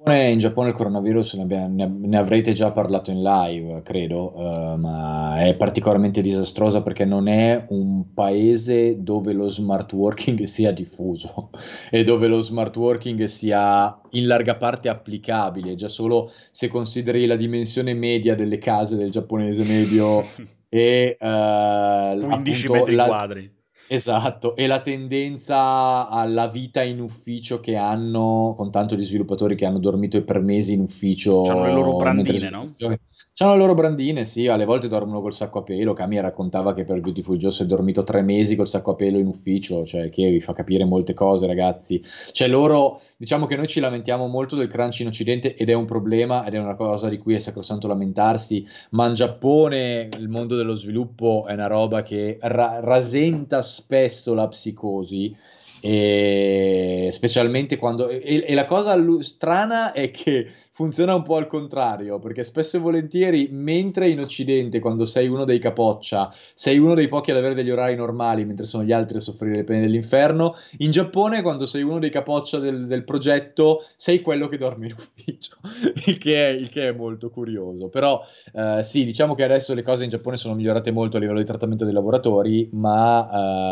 Giappone- 0.04 0.30
In 0.32 0.38
Giappone 0.38 0.68
il 0.68 0.74
coronavirus 0.74 1.34
ne, 1.34 1.42
abbia- 1.42 1.66
ne- 1.66 2.18
avrete 2.18 2.52
già 2.52 2.70
parlato 2.72 3.10
in 3.10 3.22
live, 3.22 3.80
credo, 3.82 4.34
eh, 4.36 4.76
ma 4.76 5.40
è 5.42 5.54
particolarmente 5.54 6.20
disastrosa 6.20 6.82
perché 6.82 7.06
non 7.06 7.26
è 7.26 7.64
un 7.70 8.12
paese 8.12 9.02
dove 9.02 9.32
lo 9.32 9.48
smart 9.48 9.90
working 9.94 10.42
sia 10.44 10.72
diffuso 10.72 11.48
e 11.90 12.04
dove 12.04 12.28
lo 12.28 12.42
smart 12.42 12.76
working 12.76 13.24
sia 13.24 13.98
in 14.10 14.26
larga 14.26 14.56
parte 14.56 14.90
applicabile, 14.90 15.74
già 15.74 15.88
solo 15.88 16.30
se 16.50 16.68
consideri 16.68 17.24
la 17.24 17.36
dimensione 17.36 17.94
media 17.94 18.34
delle 18.34 18.58
case 18.58 18.96
del 18.96 19.10
giapponese 19.10 19.64
medio 19.64 20.22
e 20.68 21.16
eh, 21.18 22.18
15 22.20 22.66
appunto 22.66 22.72
metri 22.72 22.94
la- 22.94 23.06
quadri. 23.06 23.52
Esatto, 23.86 24.56
e 24.56 24.66
la 24.66 24.80
tendenza 24.80 26.08
alla 26.08 26.48
vita 26.48 26.82
in 26.82 27.00
ufficio 27.00 27.60
che 27.60 27.76
hanno, 27.76 28.54
con 28.56 28.70
tanto 28.70 28.94
di 28.94 29.04
sviluppatori 29.04 29.54
che 29.56 29.66
hanno 29.66 29.78
dormito 29.78 30.22
per 30.24 30.40
mesi 30.40 30.72
in 30.72 30.80
ufficio. 30.80 31.42
C'hanno 31.42 31.66
le 31.66 31.72
loro 31.72 31.96
brandine, 31.96 32.50
no? 32.50 32.74
C'hanno 33.36 33.54
le 33.54 33.58
loro 33.58 33.74
brandine, 33.74 34.24
sì, 34.26 34.46
alle 34.46 34.64
volte 34.64 34.86
dormono 34.86 35.20
col 35.20 35.32
sacco 35.32 35.58
a 35.58 35.62
pelo. 35.64 35.92
Kami 35.92 36.20
raccontava 36.20 36.72
che 36.72 36.84
per 36.84 37.00
Beautiful 37.00 37.36
Joe 37.36 37.50
si 37.50 37.64
è 37.64 37.66
dormito 37.66 38.04
tre 38.04 38.22
mesi 38.22 38.54
col 38.54 38.68
sacco 38.68 38.92
a 38.92 38.94
pelo 38.94 39.18
in 39.18 39.26
ufficio, 39.26 39.84
cioè 39.84 40.08
che 40.08 40.30
vi 40.30 40.38
fa 40.38 40.52
capire 40.52 40.84
molte 40.84 41.14
cose, 41.14 41.44
ragazzi. 41.48 42.00
Cioè 42.30 42.46
loro, 42.46 43.00
diciamo 43.16 43.46
che 43.46 43.56
noi 43.56 43.66
ci 43.66 43.80
lamentiamo 43.80 44.28
molto 44.28 44.54
del 44.54 44.68
crunch 44.68 45.00
in 45.00 45.08
Occidente 45.08 45.56
ed 45.56 45.68
è 45.68 45.72
un 45.72 45.84
problema 45.84 46.46
ed 46.46 46.54
è 46.54 46.58
una 46.58 46.76
cosa 46.76 47.08
di 47.08 47.18
cui 47.18 47.34
è 47.34 47.40
sacrosanto 47.40 47.88
lamentarsi, 47.88 48.64
ma 48.90 49.08
in 49.08 49.14
Giappone 49.14 50.10
il 50.16 50.28
mondo 50.28 50.54
dello 50.54 50.76
sviluppo 50.76 51.44
è 51.48 51.54
una 51.54 51.66
roba 51.66 52.04
che 52.04 52.38
ra- 52.40 52.78
rasenta 52.80 53.62
spesso 53.74 54.34
la 54.34 54.48
psicosi 54.48 55.34
e 55.80 57.10
specialmente 57.12 57.76
quando 57.76 58.08
e, 58.08 58.44
e 58.46 58.54
la 58.54 58.64
cosa 58.64 58.96
strana 59.20 59.92
è 59.92 60.10
che 60.10 60.48
funziona 60.70 61.14
un 61.14 61.22
po' 61.22 61.36
al 61.36 61.46
contrario 61.46 62.18
perché 62.18 62.42
spesso 62.42 62.76
e 62.76 62.80
volentieri 62.80 63.48
mentre 63.50 64.08
in 64.08 64.20
Occidente 64.20 64.78
quando 64.78 65.04
sei 65.04 65.28
uno 65.28 65.44
dei 65.44 65.58
capoccia 65.58 66.32
sei 66.54 66.78
uno 66.78 66.94
dei 66.94 67.08
pochi 67.08 67.32
ad 67.32 67.36
avere 67.36 67.54
degli 67.54 67.70
orari 67.70 67.96
normali 67.96 68.44
mentre 68.44 68.64
sono 68.64 68.84
gli 68.84 68.92
altri 68.92 69.18
a 69.18 69.20
soffrire 69.20 69.56
le 69.56 69.64
pene 69.64 69.82
dell'inferno 69.82 70.54
in 70.78 70.90
Giappone 70.90 71.42
quando 71.42 71.66
sei 71.66 71.82
uno 71.82 71.98
dei 71.98 72.10
capoccia 72.10 72.58
del, 72.58 72.86
del 72.86 73.04
progetto 73.04 73.84
sei 73.96 74.20
quello 74.20 74.46
che 74.46 74.56
dorme 74.56 74.86
in 74.86 74.92
ufficio 74.92 75.58
il 76.06 76.18
che 76.18 76.48
è, 76.48 76.50
il 76.50 76.70
che 76.70 76.88
è 76.88 76.92
molto 76.92 77.30
curioso. 77.30 77.88
Però 77.88 78.22
eh, 78.52 78.82
sì, 78.82 79.04
diciamo 79.04 79.34
che 79.34 79.44
adesso 79.44 79.74
le 79.74 79.82
cose 79.82 80.04
in 80.04 80.10
Giappone 80.10 80.36
sono 80.36 80.54
migliorate 80.54 80.90
molto 80.90 81.16
a 81.16 81.20
livello 81.20 81.38
di 81.38 81.44
trattamento 81.44 81.84
dei 81.84 81.92
lavoratori, 81.92 82.68
ma, 82.72 83.28
eh, 83.30 83.63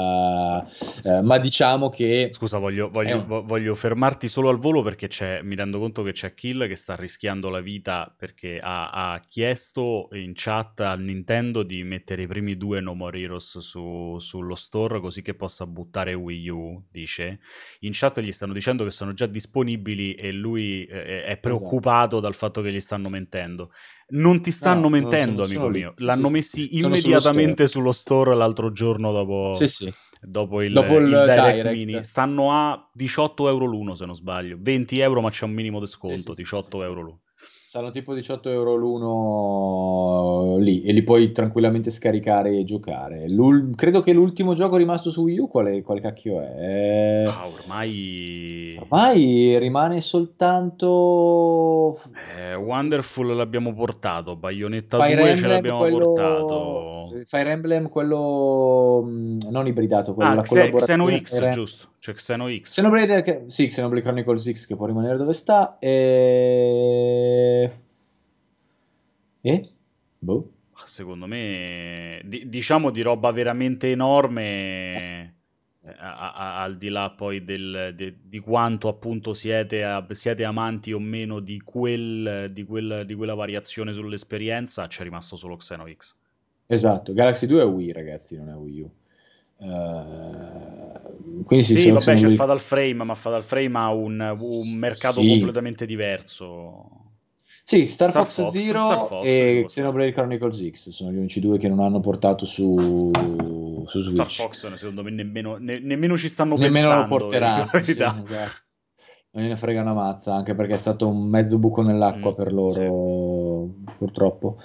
eh, 1.05 1.21
ma 1.23 1.39
diciamo 1.39 1.91
che 1.91 2.31
Scusa, 2.33 2.59
voglio, 2.59 2.89
voglio- 2.91 3.19
un- 3.19 3.27
vo- 3.27 3.43
voglio 3.45 3.75
fermarti 3.75 4.29
solo 4.29 4.49
al 4.49 4.59
volo 4.59 4.83
perché 4.83 5.09
c'è, 5.09 5.43
mi 5.43 5.55
rendo 5.55 5.79
conto 5.79 6.03
che 6.03 6.13
c'è 6.13 6.35
Kill 6.35 6.67
che 6.67 6.77
sta 6.77 6.95
rischiando 6.97 7.49
la 7.51 7.61
vita 7.61 8.13
perché 8.17 8.59
ha, 8.61 8.91
ha 8.91 9.21
chiesto 9.21 10.09
in 10.13 10.33
chat 10.35 10.81
al 10.81 11.01
Nintendo 11.01 11.63
di 11.63 11.83
mettere 11.85 12.23
i 12.23 12.27
primi 12.27 12.57
due 12.57 12.81
No 12.81 12.95
More 12.95 13.19
Heroes 13.19 13.59
su- 13.59 14.19
sullo 14.19 14.55
store 14.55 15.01
così 15.01 15.23
che 15.23 15.35
possa 15.35 15.67
buttare 15.67 16.15
Wii 16.15 16.49
U, 16.49 16.85
dice. 16.91 17.41
In 17.81 17.91
chat 17.93 18.21
gli 18.21 18.33
stanno 18.33 18.53
dicendo 18.53 18.85
che 18.85 18.91
sono 18.91 19.13
già 19.13 19.27
disponibili 19.27 20.15
e 20.15 20.33
lui 20.33 20.85
eh, 20.85 21.05
è 21.05 21.27
esatto. 21.27 21.41
preoccupato 21.41 22.21
dal 22.21 22.35
fatto 22.35 22.63
che 22.63 22.73
gli 22.73 22.81
stanno 22.81 23.09
mentendo. 23.09 23.71
Non 24.15 24.41
ti 24.43 24.51
No, 24.51 24.55
stanno 24.57 24.89
no, 24.89 24.89
mentendo, 24.89 25.45
sono, 25.45 25.45
amico 25.45 25.61
sono 25.61 25.69
mio. 25.71 25.95
L'hanno 25.99 26.27
sì, 26.27 26.33
messi 26.33 26.61
sono 26.79 26.97
sullo 26.97 26.97
store. 26.97 27.11
immediatamente 27.11 27.67
sullo 27.69 27.93
store 27.93 28.35
l'altro 28.35 28.71
giorno 28.73 29.11
dopo, 29.13 29.53
Sì, 29.55 29.67
sì. 29.69 29.93
dopo 30.21 30.63
il, 30.63 30.73
Dopo 30.73 30.99
il 30.99 31.09
il 31.09 31.23
Direct 31.25 31.65
direct. 31.65 31.65
Mini. 31.65 32.03
Stanno 32.05 32.53
a 32.53 32.91
18 32.93 33.49
euro 33.49 33.65
l'uno, 33.65 33.95
se 33.95 34.05
non 34.07 34.15
sbaglio. 34.15 34.57
20 34.61 34.99
euro, 35.01 35.21
ma 35.21 35.31
c'è 35.31 35.45
un 35.45 35.53
minimo 35.53 35.81
di 35.81 35.87
sconto. 35.87 36.33
sì, 36.35 36.43
sì, 36.43 36.43
sì, 36.43 36.43
18 36.43 36.79
sì. 36.79 36.85
euro 36.85 37.01
l'uno. 37.03 37.21
Saranno 37.73 37.91
tipo 37.91 38.13
18 38.13 38.51
euro 38.51 38.75
l'uno 38.75 40.59
lì 40.59 40.83
e 40.83 40.93
li 40.93 41.03
puoi 41.03 41.33
tranquillamente 41.33 41.89
scaricare 41.89 42.55
e 42.59 42.65
giocare. 42.65 43.27
L'ul- 43.31 43.75
credo 43.75 44.03
che 44.03 44.13
l'ultimo 44.13 44.53
gioco 44.53 44.77
rimasto 44.77 45.09
su 45.11 45.23
Wii 45.23 45.39
U, 45.39 45.49
quale, 45.49 45.81
quale 45.81 46.03
cacchio 46.03 46.39
è? 46.39 47.25
Ah, 47.27 47.47
ormai... 47.47 48.77
Ormai 48.79 49.59
rimane 49.59 50.03
soltanto 50.03 51.99
Eh, 52.37 52.55
Wonderful 52.57 53.35
l'abbiamo 53.35 53.73
portato. 53.73 54.37
Bayonetta 54.37 55.03
Fire 55.03 55.15
2 55.17 55.25
ce 55.25 55.31
Emblem, 55.31 55.51
l'abbiamo 55.51 55.79
quello... 55.79 55.99
portato. 55.99 56.91
Fire 57.25 57.51
Emblem, 57.53 57.89
quello 57.89 59.03
mh, 59.03 59.49
non 59.51 59.67
ibridato, 59.67 60.13
quello, 60.13 60.31
Ah, 60.31 60.35
la 60.35 60.43
Xe- 60.43 60.73
Xeno 60.75 61.09
X, 61.09 61.39
Em- 61.39 61.51
giusto. 61.51 61.87
C'è 62.03 62.13
Xeno 62.15 62.49
X. 62.49 62.63
Xenoblade, 62.71 63.45
sì, 63.47 63.67
Xenoblade 63.69 64.03
Chronicles 64.03 64.51
X 64.51 64.67
che 64.67 64.75
può 64.77 64.87
rimanere 64.87 65.17
dove 65.17 65.33
sta 65.35 65.79
e... 65.79 67.62
E? 69.45 69.69
Boh. 70.21 70.51
Secondo 70.85 71.27
me, 71.27 72.21
di- 72.25 72.49
diciamo 72.49 72.91
di 72.91 73.03
roba 73.03 73.31
veramente 73.31 73.91
enorme, 73.91 75.35
eh, 75.81 75.91
a- 75.97 76.33
a- 76.33 76.63
al 76.63 76.77
di 76.77 76.89
là 76.89 77.11
poi 77.11 77.45
del- 77.45 77.93
de- 77.95 78.17
di 78.25 78.39
quanto 78.41 78.89
appunto 78.89 79.33
siete, 79.33 79.85
a- 79.85 80.05
siete 80.11 80.45
amanti 80.45 80.93
o 80.93 80.99
meno 80.99 81.39
di, 81.41 81.61
quel, 81.61 82.51
di, 82.53 82.65
quel- 82.65 83.05
di 83.07 83.15
quella 83.15 83.35
variazione 83.35 83.93
sull'esperienza, 83.93 84.87
c'è 84.89 85.03
rimasto 85.05 85.37
solo 85.37 85.57
Xeno 85.57 85.87
X. 85.97 86.17
Esatto, 86.67 87.13
Galaxy 87.13 87.47
2 87.47 87.61
è 87.63 87.67
Wii 87.67 87.93
ragazzi, 87.93 88.37
non 88.37 88.49
è 88.49 88.55
Wii 88.55 88.81
U. 88.81 88.91
Eh, 89.59 91.45
quindi 91.45 91.65
sì, 91.65 91.75
Sì, 91.75 91.91
vabbè, 91.91 92.15
c'è. 92.15 92.29
Fatal 92.29 92.61
Frame, 92.61 93.05
ma 93.05 93.15
Fatal 93.15 93.43
Frame 93.45 93.79
ha 93.79 93.93
un, 93.93 94.21
un 94.41 94.75
mercato 94.79 95.21
Sì, 95.21 95.29
completamente 95.29 95.87
diverso. 95.87 97.12
Sì, 97.65 97.87
Star 97.87 98.11
Star 98.11 98.27
Fox 98.27 98.43
Fox, 98.43 98.53
Zero 98.53 98.79
Star 98.81 99.07
Fox 99.07 99.25
e. 99.25 99.65
Xenoblade 99.67 100.13
Chronicles 100.13 100.71
X 100.71 100.89
sono 100.91 101.13
gli 101.13 101.17
unici 101.17 101.41
due 101.41 101.59
che 101.59 101.69
non 101.69 101.81
hanno 101.81 102.01
portato 102.01 102.45
su, 102.45 103.11
su 103.87 104.01
Star 104.01 104.29
Switch. 104.29 104.41
Fox, 104.43 104.75
secondo 104.75 105.03
me, 105.03 105.11
nemmeno, 105.11 105.57
ne- 105.59 105.79
nemmeno 105.79 106.17
ci 106.17 106.29
stanno 106.29 106.57
Nemmeno 106.57 106.89
lo 106.89 106.95
pensando, 106.95 107.27
dico 107.27 107.39
la 107.39 107.65
porteranno, 107.65 107.85
sì, 107.85 107.91
esatto. 107.93 108.61
Non 109.35 109.45
gliene 109.45 109.57
frega 109.57 109.81
una 109.81 109.95
mazza, 109.95 110.35
anche 110.35 110.55
perché 110.55 110.75
è 110.75 110.79
stato 110.79 111.09
un 111.09 111.27
mezzo 111.27 111.59
buco 111.59 111.81
nell'acqua 111.83 112.33
Mm, 112.33 112.35
per 112.35 112.49
sì. 112.49 112.53
loro, 112.55 113.69
purtroppo. 113.97 114.59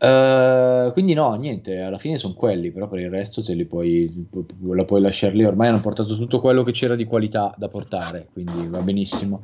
Eh, 0.00 0.90
quindi 0.92 1.14
no, 1.14 1.34
niente, 1.34 1.78
alla 1.80 1.98
fine 1.98 2.16
sono 2.16 2.34
quelli, 2.34 2.72
però 2.72 2.88
per 2.88 2.98
il 2.98 3.10
resto 3.10 3.42
te 3.42 3.54
li 3.54 3.64
puoi, 3.64 4.26
pu- 4.28 4.44
pu- 4.44 4.72
la 4.72 4.84
puoi 4.84 5.00
lasciare 5.00 5.34
lì. 5.34 5.44
Ormai 5.44 5.68
hanno 5.68 5.80
portato 5.80 6.16
tutto 6.16 6.40
quello 6.40 6.64
che 6.64 6.72
c'era 6.72 6.96
di 6.96 7.04
qualità 7.04 7.54
da 7.56 7.68
portare, 7.68 8.26
quindi 8.32 8.66
va 8.66 8.80
benissimo. 8.80 9.42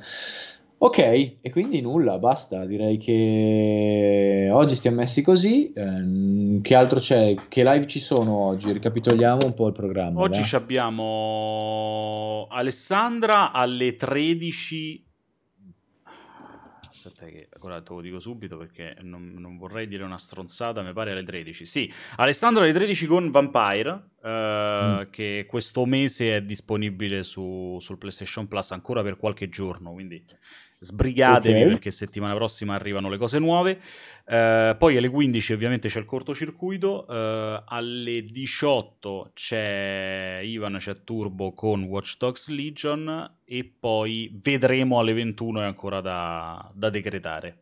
Ok, 0.79 0.99
e 0.99 1.51
quindi 1.51 1.81
nulla, 1.81 2.18
basta. 2.18 2.66
Direi 2.66 2.99
che 2.99 4.49
oggi 4.53 4.75
stiamo 4.75 4.99
messi 4.99 5.22
così. 5.22 5.72
Ehm, 5.75 6.61
che 6.61 6.75
altro 6.75 6.99
c'è? 6.99 7.35
Che 7.49 7.64
live 7.64 7.87
ci 7.87 7.99
sono 8.01 8.37
oggi? 8.37 8.72
Ricapitoliamo 8.72 9.47
un 9.47 9.55
po' 9.55 9.68
il 9.68 9.72
programma, 9.72 10.20
Oggi 10.20 10.55
abbiamo 10.55 12.47
Alessandra 12.51 13.53
alle 13.53 13.97
13. 13.97 15.04
Aspetta, 17.09 17.27
che 17.27 17.49
ora 17.61 17.83
te 17.83 17.93
lo 17.93 18.01
dico 18.01 18.21
subito 18.21 18.57
perché 18.57 18.97
non, 19.03 19.35
non 19.37 19.57
vorrei 19.57 19.87
dire 19.87 20.03
una 20.05 20.19
stronzata. 20.19 20.83
Mi 20.83 20.93
pare 20.93 21.13
alle 21.13 21.23
13. 21.25 21.67
Sì, 21.67 21.93
Alessandra 22.17 22.63
alle 22.63 22.73
13 22.73 23.07
con 23.07 23.31
Vampire. 23.31 24.11
eh, 24.23 24.33
Mm. 24.75 25.11
che 25.11 25.45
questo 25.47 25.85
mese 25.85 26.33
è 26.37 26.43
disponibile 26.43 27.23
su, 27.23 27.77
sul 27.81 27.99
PlayStation 27.99 28.49
Plus 28.49 28.71
ancora 28.73 29.03
per 29.03 29.17
qualche 29.19 29.49
giorno. 29.51 29.93
Quindi 29.93 30.25
sbrigatevi 30.85 31.62
Ok. 31.62 31.68
perché 31.68 31.91
settimana 31.91 32.35
prossima 32.35 32.74
arrivano 32.74 33.09
le 33.09 33.16
cose 33.16 33.39
nuove. 33.39 33.80
Eh, 34.26 34.74
poi 34.78 34.97
alle 34.97 35.09
15 35.09 35.53
ovviamente 35.53 35.89
c'è 35.89 35.99
il 35.99 36.05
cortocircuito, 36.05 37.07
eh, 37.09 37.62
alle 37.66 38.22
18 38.22 39.30
c'è 39.35 40.41
Ivan, 40.43 40.76
c'è 40.78 41.03
Turbo 41.05 41.53
con 41.53 41.82
Watch 41.85 42.16
Dogs 42.18 42.49
Legion 42.49 43.37
e 43.45 43.72
poi 43.78 44.32
vedremo 44.43 44.99
alle 44.99 45.12
21 45.12 45.61
è 45.61 45.64
ancora 45.64 46.01
da, 46.01 46.70
da 46.74 46.91
decretare. 46.91 47.59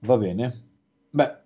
Va 0.00 0.16
bene. 0.16 0.62
Beh, 1.10 1.36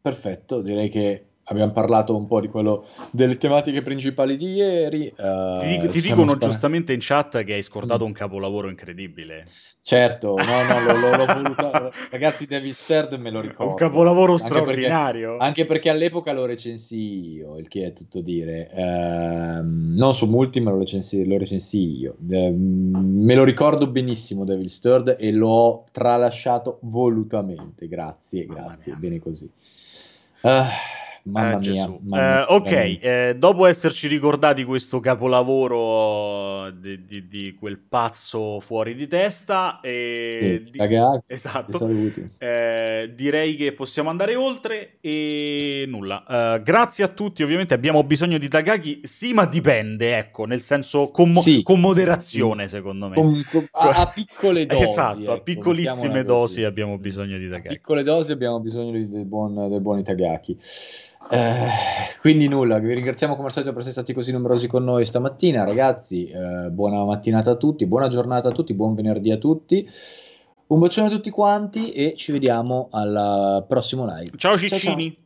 perfetto, 0.00 0.60
direi 0.60 0.88
che 0.88 1.26
abbiamo 1.44 1.72
parlato 1.72 2.16
un 2.16 2.26
po' 2.26 2.40
di 2.40 2.48
quello 2.48 2.86
delle 3.10 3.36
tematiche 3.36 3.82
principali 3.82 4.36
di 4.36 4.52
ieri. 4.54 5.12
Uh, 5.16 5.60
ti, 5.60 5.66
dico, 5.66 5.88
ti 5.88 6.00
dicono 6.00 6.32
spara... 6.32 6.46
giustamente 6.46 6.92
in 6.92 6.98
chat 7.00 7.42
che 7.44 7.54
hai 7.54 7.62
scordato 7.62 8.04
mm. 8.04 8.06
un 8.06 8.12
capolavoro 8.12 8.68
incredibile. 8.68 9.46
Certo, 9.80 10.36
no, 10.36 10.44
no, 10.44 10.92
lo, 10.92 10.98
lo, 10.98 11.16
l'ho 11.16 11.26
voluto. 11.34 11.92
Ragazzi, 12.10 12.46
David 12.46 12.72
Stern 12.72 13.20
me 13.20 13.30
lo 13.30 13.40
ricordo. 13.40 13.72
Un 13.72 13.74
capolavoro 13.74 14.32
anche 14.32 14.44
straordinario. 14.44 15.30
Perché, 15.30 15.44
anche 15.44 15.66
perché 15.66 15.90
all'epoca 15.90 16.32
lo 16.32 16.44
recensì 16.44 17.32
io, 17.32 17.58
il 17.58 17.66
che 17.66 17.86
è 17.86 17.92
tutto 17.92 18.20
dire. 18.20 18.70
Uh, 18.72 19.60
non 19.64 20.14
su 20.14 20.26
multi, 20.26 20.60
ma 20.60 20.70
lo 20.70 20.78
recensì, 20.78 21.26
lo 21.26 21.36
recensì 21.36 21.98
io. 21.98 22.16
Uh, 22.20 22.54
me 22.56 23.34
lo 23.34 23.42
ricordo 23.42 23.88
benissimo, 23.88 24.44
David 24.44 24.68
Stern, 24.68 25.16
e 25.18 25.32
l'ho 25.32 25.84
tralasciato 25.90 26.78
volutamente. 26.82 27.88
Grazie, 27.88 28.46
grazie, 28.46 28.94
bene 28.94 29.18
così. 29.18 29.50
Uh, 30.42 31.00
Mamma 31.24 31.60
eh, 31.60 31.70
mia. 31.70 31.86
Mamma 31.86 32.48
eh, 32.48 32.54
ok, 32.54 32.72
eh, 32.72 33.36
dopo 33.38 33.66
esserci 33.66 34.08
ricordati 34.08 34.64
questo 34.64 34.98
capolavoro 34.98 36.70
di, 36.72 37.04
di, 37.04 37.28
di, 37.28 37.54
quel 37.54 37.78
pazzo 37.78 38.58
fuori 38.58 38.96
di 38.96 39.06
testa, 39.06 39.78
sì, 39.82 40.64
di... 40.68 40.78
Cagà, 40.78 41.22
esatto, 41.26 41.88
eh, 42.38 43.12
direi 43.14 43.54
che 43.54 43.72
possiamo 43.72 44.10
andare 44.10 44.34
oltre 44.34 44.96
e 45.00 45.84
nulla. 45.86 46.24
Uh, 46.26 46.62
grazie 46.62 47.04
a 47.04 47.08
tutti, 47.08 47.44
ovviamente 47.44 47.74
abbiamo 47.74 48.02
bisogno 48.02 48.38
di 48.38 48.48
Tagaki, 48.48 49.02
sì, 49.04 49.32
ma 49.32 49.46
dipende, 49.46 50.16
ecco, 50.16 50.44
nel 50.44 50.60
senso 50.60 51.10
con, 51.10 51.30
mo- 51.30 51.40
sì. 51.40 51.62
con 51.62 51.78
moderazione, 51.78 52.66
secondo 52.66 53.08
me. 53.08 53.14
Con, 53.14 53.42
con, 53.48 53.66
a, 53.70 53.88
a, 53.90 54.06
piccole 54.08 54.66
dosi. 54.66 54.82
esatto, 54.82 55.20
ecco, 55.20 55.32
a 55.32 55.40
piccolissime 55.40 56.24
dosi 56.24 56.64
abbiamo 56.64 56.98
bisogno 56.98 57.38
di 57.38 57.48
Tagaki. 57.48 57.68
A 57.68 57.70
piccole 57.70 58.02
dosi 58.02 58.32
abbiamo 58.32 58.58
bisogno 58.58 58.90
del 58.90 59.24
buon, 59.24 59.68
del 59.68 59.80
buon 59.80 60.00
Itagaki. 60.00 60.58
Eh, 61.32 61.68
quindi 62.20 62.46
nulla, 62.46 62.78
vi 62.78 62.92
ringraziamo 62.92 63.34
come 63.34 63.46
al 63.46 63.52
solito 63.52 63.70
per 63.72 63.80
essere 63.80 63.94
stati 63.94 64.12
così 64.12 64.32
numerosi 64.32 64.66
con 64.66 64.84
noi 64.84 65.06
stamattina, 65.06 65.64
ragazzi. 65.64 66.26
Eh, 66.26 66.68
buona 66.70 67.04
mattinata 67.04 67.52
a 67.52 67.56
tutti, 67.56 67.86
buona 67.86 68.08
giornata 68.08 68.48
a 68.48 68.52
tutti, 68.52 68.74
buon 68.74 68.94
venerdì 68.94 69.30
a 69.30 69.38
tutti. 69.38 69.88
Un 70.66 70.78
bacione 70.78 71.08
a 71.08 71.10
tutti 71.10 71.30
quanti 71.30 71.92
e 71.92 72.14
ci 72.16 72.32
vediamo 72.32 72.88
al 72.92 73.64
prossimo 73.66 74.04
live. 74.04 74.36
Ciao 74.36 74.58
Ciccini. 74.58 74.80
Ciao, 74.80 74.94
ciao. 74.94 75.21